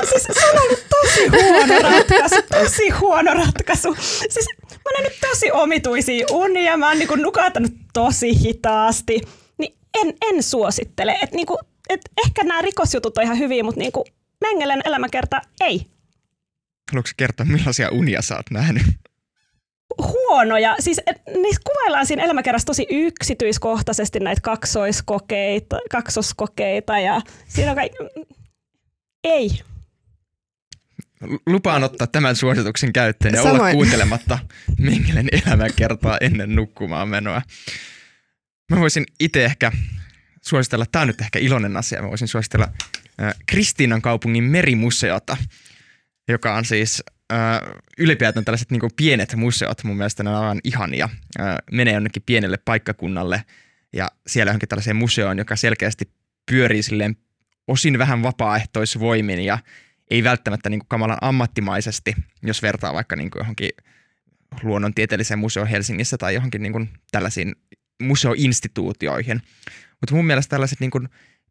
siis 0.10 0.24
se 0.24 0.50
on 0.52 0.62
ollut 0.64 0.86
tosi 0.90 1.28
huono 1.28 1.82
ratkaisu, 1.82 2.42
tosi 2.52 2.90
huono 2.90 3.34
ratkaisu. 3.34 3.96
Siis 4.30 4.46
mä 4.70 4.92
oon 4.96 5.04
nyt 5.04 5.20
tosi 5.30 5.52
omituisia 5.52 6.26
unia, 6.32 6.78
mä 6.78 6.88
oon 6.88 7.00
niinku 7.00 7.16
nukahtanut 7.16 7.72
tosi 7.94 8.40
hitaasti. 8.40 9.22
Niin 9.58 9.76
en, 10.02 10.14
en 10.22 10.44
suosittele. 10.44 11.18
Et 11.22 11.32
niinku, 11.32 11.60
et 11.90 12.02
ehkä 12.26 12.44
nämä 12.44 12.62
rikosjutut 12.62 13.18
on 13.18 13.24
ihan 13.24 13.40
hyviä, 13.40 13.64
mutta 13.64 13.80
niinku 13.80 14.06
Mengelen 14.42 14.82
elämäkerta 14.86 15.42
ei. 15.62 15.86
Haluatko 16.92 17.12
kertoa, 17.18 17.46
millaisia 17.46 17.90
unia 17.92 18.22
sä 18.22 18.36
oot 18.36 18.52
nähnyt? 18.52 18.84
Huonoja. 19.98 20.76
Siis 20.80 21.02
niissä 21.42 21.62
kuvaillaan 21.66 22.06
siinä 22.06 22.24
elämäkerrassa 22.24 22.66
tosi 22.66 22.88
yksityiskohtaisesti 22.90 24.20
näitä 24.20 24.42
kaksoiskokeita, 24.42 25.80
kaksoskokeita 25.92 27.00
ja 27.00 27.22
siinä 27.48 27.72
on 27.72 27.76
kaikki... 27.76 27.98
Ei. 29.24 29.50
Lupaan 31.48 31.84
ottaa 31.84 32.08
tämän 32.08 32.36
suosituksen 32.36 32.94
käyttöön 32.94 33.34
ja 33.34 33.44
Samoin. 33.44 33.62
olla 33.62 33.72
kuuntelematta 33.72 34.40
Mengelen 34.80 35.28
elämäkertaa 35.32 36.18
ennen 36.22 36.56
nukkumaan 36.56 37.10
menoa. 37.10 37.42
Mä 38.72 38.80
voisin 38.80 39.06
itse 39.20 39.46
ehkä 39.46 39.72
suositella, 40.42 40.86
tämä 40.92 41.02
on 41.02 41.08
nyt 41.08 41.22
ehkä 41.22 41.40
iloinen 41.40 41.78
asia, 41.78 42.02
mä 42.02 42.10
voisin 42.10 42.28
suositella 42.28 42.68
äh, 43.22 43.36
Kristiinan 43.46 44.02
kaupungin 44.02 44.44
merimuseota, 44.44 45.38
joka 46.28 46.56
on 46.56 46.66
siis 46.66 47.04
ylipäätään 47.98 48.46
tällaiset 48.46 48.72
niin 48.72 48.82
pienet 48.96 49.36
museot 49.36 49.84
mun 49.84 49.98
mielestä 49.98 50.24
ne 50.24 50.30
on 50.30 50.36
aivan 50.36 50.60
ihania. 50.64 51.10
menee 51.72 51.94
jonnekin 51.94 52.24
pienelle 52.26 52.58
paikkakunnalle 52.58 53.44
ja 53.94 54.08
siellä 54.28 54.50
johonkin 54.50 54.70
tällaiseen 54.70 54.96
museoon, 54.96 55.38
joka 55.38 55.56
selkeästi 55.56 56.10
pyörii 56.52 56.84
silleen 56.84 57.18
osin 57.68 57.98
vähän 57.98 58.24
vapaaehtoisvoimin 58.24 59.40
ja 59.40 59.60
ei 60.12 60.24
välttämättä 60.24 60.70
niin 60.70 60.82
kamalan 60.88 61.18
ammattimaisesti, 61.22 62.16
jos 62.44 62.62
vertaa 62.62 62.94
vaikka 62.94 63.16
niin 63.16 63.30
johonkin 63.36 63.70
luonnontieteelliseen 64.64 65.40
museoon 65.40 65.68
Helsingissä 65.68 66.18
tai 66.18 66.34
johonkin 66.34 66.64
niin 66.64 66.90
tällaisiin 67.12 67.56
museoinstituutioihin. 68.02 69.42
Mutta 70.02 70.16
mun 70.16 70.26
mielestä 70.26 70.50
tällaiset 70.50 70.80
niin 70.80 70.92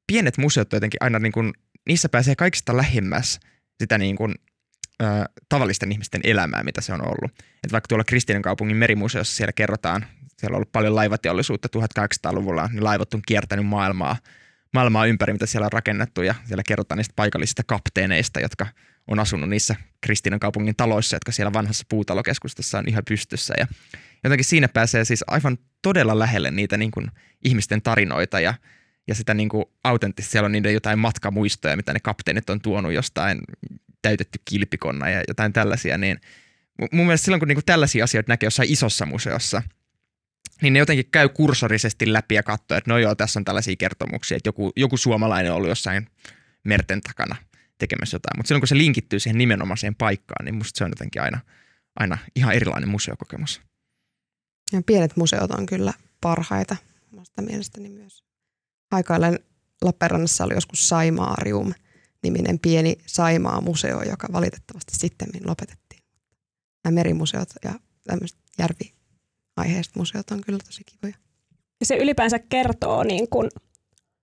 pienet 0.07 0.39
museot 0.39 0.72
jotenkin 0.72 0.99
aina, 1.01 1.18
niin 1.18 1.33
kuin, 1.33 1.53
niissä 1.89 2.09
pääsee 2.09 2.37
kaikista 2.37 2.77
lähimmäs 2.77 3.41
sitä 3.81 3.99
niin 3.99 4.16
kuin 4.16 4.35
tavallisten 5.49 5.92
ihmisten 5.92 6.20
elämää, 6.24 6.62
mitä 6.62 6.80
se 6.80 6.92
on 6.92 7.09
ollut. 7.09 7.30
Et 7.64 7.72
vaikka 7.72 7.88
tuolla 7.88 8.05
Kristinin 8.05 8.42
kaupungin 8.42 8.76
merimuseossa 8.76 9.36
siellä 9.36 9.53
kerrotaan, 9.53 10.07
siellä 10.36 10.55
on 10.55 10.57
ollut 10.57 10.72
paljon 10.72 10.95
laivateollisuutta 10.95 11.68
1800-luvulla, 11.78 12.68
niin 12.72 12.84
laivat 12.84 13.14
on 13.14 13.22
kiertänyt 13.26 13.66
maailmaa, 13.66 14.16
maailmaa 14.74 15.07
ympäri, 15.07 15.32
mitä 15.32 15.47
siellä 15.47 15.66
on 15.66 15.72
rakennettu 15.72 16.22
ja 16.22 16.34
siellä 16.45 16.62
kerrotaan 16.68 16.97
niistä 16.97 17.12
paikallisista 17.16 17.62
kapteeneista, 17.66 18.40
jotka 18.40 18.66
on 19.07 19.18
asunut 19.18 19.49
niissä 19.49 19.76
Kristiinan 20.01 20.40
kaupungin 20.40 20.76
taloissa, 20.76 21.16
jotka 21.16 21.32
siellä 21.32 21.53
vanhassa 21.53 21.84
puutalokeskustassa 21.88 22.78
on 22.78 22.88
ihan 22.88 23.03
pystyssä 23.09 23.55
ja 23.59 23.66
jotenkin 24.24 24.45
siinä 24.45 24.68
pääsee 24.68 25.05
siis 25.05 25.24
aivan 25.26 25.59
todella 25.82 26.18
lähelle 26.18 26.51
niitä 26.51 26.76
niin 26.76 26.90
kuin 26.90 27.07
ihmisten 27.45 27.82
tarinoita 27.82 28.40
ja 28.40 28.55
ja 29.09 29.14
sitä 29.14 29.34
niin 29.34 29.49
kuin 29.49 29.64
autenttisesti 29.84 30.32
siellä 30.32 30.47
on 30.47 30.53
niiden 30.53 30.74
jotain 30.74 30.99
matkamuistoja, 30.99 31.76
mitä 31.76 31.92
ne 31.92 32.01
kapteenit 32.01 32.51
on 32.51 32.61
tuonut 32.61 32.92
jostain 32.92 33.40
täytetty 34.05 34.38
kilpikonna 34.44 35.11
ja 35.11 35.22
jotain 35.28 35.52
tällaisia, 35.52 35.98
niin 35.98 36.20
mun 36.92 37.07
mielestä 37.07 37.24
silloin 37.24 37.40
kun 37.40 37.48
niinku 37.48 37.62
tällaisia 37.66 38.05
asioita 38.05 38.32
näkee 38.32 38.46
jossain 38.46 38.72
isossa 38.72 39.07
museossa, 39.07 39.62
niin 40.62 40.72
ne 40.72 40.78
jotenkin 40.78 41.11
käy 41.12 41.28
kursorisesti 41.28 42.12
läpi 42.12 42.34
ja 42.34 42.42
katsoo, 42.42 42.78
että 42.78 42.90
no 42.90 42.98
joo, 42.98 43.14
tässä 43.14 43.40
on 43.40 43.44
tällaisia 43.44 43.76
kertomuksia, 43.76 44.36
että 44.36 44.48
joku, 44.48 44.72
joku 44.76 44.96
suomalainen 44.96 45.52
on 45.52 45.57
ollut 45.57 45.68
jossain 45.68 46.07
merten 46.64 47.00
takana 47.00 47.36
tekemässä 47.78 48.14
jotain. 48.14 48.36
Mutta 48.36 48.48
silloin 48.48 48.61
kun 48.61 48.68
se 48.68 48.78
linkittyy 48.78 49.20
siihen 49.20 49.38
nimenomaiseen 49.38 49.94
paikkaan, 49.94 50.44
niin 50.44 50.55
musta 50.55 50.78
se 50.78 50.84
on 50.84 50.90
jotenkin 50.90 51.22
aina, 51.22 51.40
aina 51.96 52.18
ihan 52.36 52.55
erilainen 52.55 52.88
museokokemus. 52.88 53.61
Ja 54.72 54.82
pienet 54.86 55.16
museot 55.16 55.50
on 55.50 55.66
kyllä 55.66 55.92
parhaita 56.20 56.76
omasta 57.12 57.42
mielestäni 57.42 57.88
myös. 57.88 58.24
Aikaillen 58.90 59.38
Lappeenrannassa 59.82 60.44
oli 60.44 60.55
joskus 60.55 60.88
Saimaarium– 60.88 61.74
niminen 62.25 62.59
pieni 62.59 62.97
Saimaa 63.07 63.61
museo, 63.61 64.03
joka 64.03 64.29
valitettavasti 64.33 64.97
sitten 64.97 65.29
lopetettiin. 65.45 66.03
Nämä 66.85 66.95
merimuseot 66.95 67.49
ja 67.64 67.72
tämmöiset 68.07 68.39
järviaiheiset 68.59 69.97
museot 69.97 70.31
on 70.31 70.41
kyllä 70.41 70.59
tosi 70.66 70.83
kivoja. 70.85 71.14
Ja 71.81 71.87
se 71.87 71.97
ylipäänsä 71.97 72.39
kertoo 72.39 73.03
niin 73.03 73.29
kuin 73.29 73.51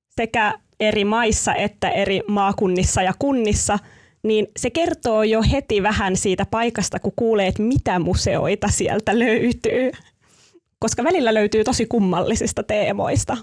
sekä 0.09 0.59
eri 0.79 1.05
maissa 1.05 1.55
että 1.55 1.89
eri 1.89 2.21
maakunnissa 2.27 3.01
ja 3.01 3.13
kunnissa, 3.19 3.79
niin 4.23 4.47
se 4.57 4.69
kertoo 4.69 5.23
jo 5.23 5.41
heti 5.51 5.83
vähän 5.83 6.17
siitä 6.17 6.45
paikasta, 6.45 6.99
kun 6.99 7.13
kuulee, 7.15 7.47
että 7.47 7.61
mitä 7.61 7.99
museoita 7.99 8.67
sieltä 8.67 9.19
löytyy. 9.19 9.91
Koska 10.79 11.03
välillä 11.03 11.33
löytyy 11.33 11.63
tosi 11.63 11.85
kummallisista 11.85 12.63
teemoista. 12.63 13.37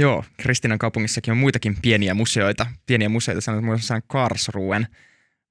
Joo, 0.00 0.24
Kristinan 0.36 0.78
kaupungissakin 0.78 1.32
on 1.32 1.38
muitakin 1.38 1.76
pieniä 1.82 2.14
museoita. 2.14 2.66
Pieniä 2.86 3.08
museoita, 3.08 3.40
sanotaan 3.40 3.64
muun 3.64 4.02
Karlsruen 4.06 4.86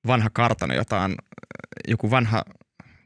vanha 0.08 0.30
kartano, 0.30 0.74
jota 0.74 1.00
on 1.00 1.16
joku 1.88 2.12
vanha, 2.12 2.46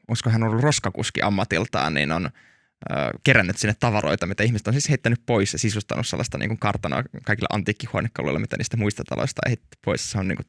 olisiko 0.08 0.30
hän 0.30 0.44
ollut 0.44 0.64
roskakuski 0.64 1.22
ammatiltaan, 1.22 1.94
niin 1.94 2.12
on 2.12 2.26
äh, 2.26 3.10
kerännyt 3.24 3.58
sinne 3.58 3.76
tavaroita, 3.80 4.26
mitä 4.26 4.44
ihmiset 4.44 4.68
on 4.68 4.74
siis 4.74 4.90
heittänyt 4.90 5.20
pois 5.26 5.54
ja 5.54 5.60
sisustanut 5.60 6.08
sellaista 6.08 6.38
niin 6.38 6.50
kuin 6.50 6.60
kartanoa 6.60 7.04
kaikilla 7.24 7.48
antiikkihuonekaluilla, 7.54 8.40
mitä 8.40 8.58
niistä 8.58 8.78
muista 8.78 9.04
taloista 9.04 9.42
heittänyt 9.48 9.80
pois. 9.86 10.12
Se 10.12 10.20
on 10.20 10.28
niin 10.28 10.38
kuin 10.38 10.48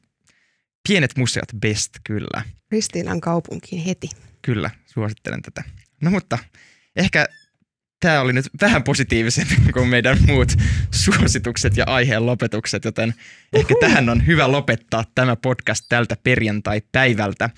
pienet 0.87 1.17
museot 1.17 1.49
best, 1.61 1.93
kyllä. 2.03 2.41
Kristiinan 2.69 3.21
kaupunkiin 3.21 3.83
heti. 3.83 4.09
Kyllä, 4.41 4.69
suosittelen 4.85 5.41
tätä. 5.41 5.63
No 6.01 6.11
mutta 6.11 6.37
ehkä 6.95 7.27
tämä 7.99 8.21
oli 8.21 8.33
nyt 8.33 8.45
vähän 8.61 8.83
positiivisempi 8.83 9.55
kuin 9.73 9.87
meidän 9.87 10.17
muut 10.27 10.53
suositukset 10.91 11.77
ja 11.77 11.85
aiheen 11.87 12.25
lopetukset, 12.25 12.85
joten 12.85 13.09
Uhu. 13.09 13.61
ehkä 13.61 13.73
tähän 13.79 14.09
on 14.09 14.27
hyvä 14.27 14.51
lopettaa 14.51 15.03
tämä 15.15 15.35
podcast 15.35 15.85
tältä 15.89 16.17
perjantai-päivältä. 16.23 17.49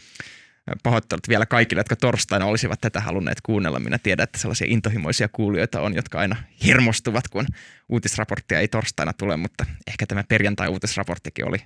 Pahoittelut 0.84 1.30
vielä 1.30 1.46
kaikille, 1.46 1.80
jotka 1.80 1.96
torstaina 1.96 2.46
olisivat 2.46 2.82
tätä 2.82 3.00
halunneet 3.00 3.42
kuunnella. 3.42 3.80
Minä 3.80 3.98
tiedän, 3.98 4.24
että 4.24 4.40
sellaisia 4.40 4.68
intohimoisia 4.70 5.28
kuulijoita 5.28 5.82
on, 5.82 5.96
jotka 5.96 6.20
aina 6.20 6.36
hirmostuvat, 6.66 7.28
kun 7.28 7.46
uutisraporttia 7.90 8.60
ei 8.60 8.68
torstaina 8.68 9.14
tule, 9.14 9.38
mutta 9.38 9.66
ehkä 9.88 10.06
tämä 10.06 10.24
perjantai-uutisraporttikin 10.24 11.48
oli 11.48 11.58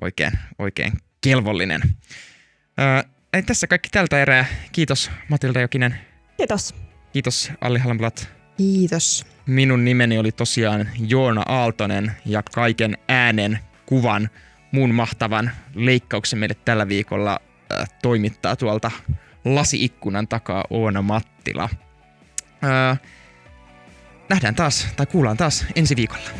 oikein, 0.00 0.32
oikein 0.58 0.92
kelvollinen. 1.20 1.80
Ää, 2.76 3.04
tässä 3.46 3.66
kaikki 3.66 3.88
tältä 3.88 4.22
erää. 4.22 4.46
Kiitos 4.72 5.10
Matilda 5.28 5.60
Jokinen. 5.60 5.98
Kiitos. 6.36 6.74
Kiitos 7.12 7.52
Alli 7.60 7.78
Hallenblatt. 7.78 8.24
Kiitos. 8.56 9.26
Minun 9.46 9.84
nimeni 9.84 10.18
oli 10.18 10.32
tosiaan 10.32 10.88
Joona 11.08 11.42
Aaltonen 11.48 12.12
ja 12.26 12.42
kaiken 12.42 12.98
äänen 13.08 13.58
kuvan 13.86 14.30
muun 14.72 14.94
mahtavan 14.94 15.50
leikkauksen 15.74 16.38
meille 16.38 16.56
tällä 16.64 16.88
viikolla 16.88 17.40
äh, 17.72 17.88
toimittaa 18.02 18.56
tuolta 18.56 18.90
lasiikkunan 19.44 20.28
takaa 20.28 20.64
Oona 20.70 21.02
Mattila. 21.02 21.68
Äh, 22.64 23.00
nähdään 24.28 24.54
taas 24.54 24.86
tai 24.96 25.06
kuullaan 25.06 25.36
taas 25.36 25.66
ensi 25.76 25.96
viikolla. 25.96 26.30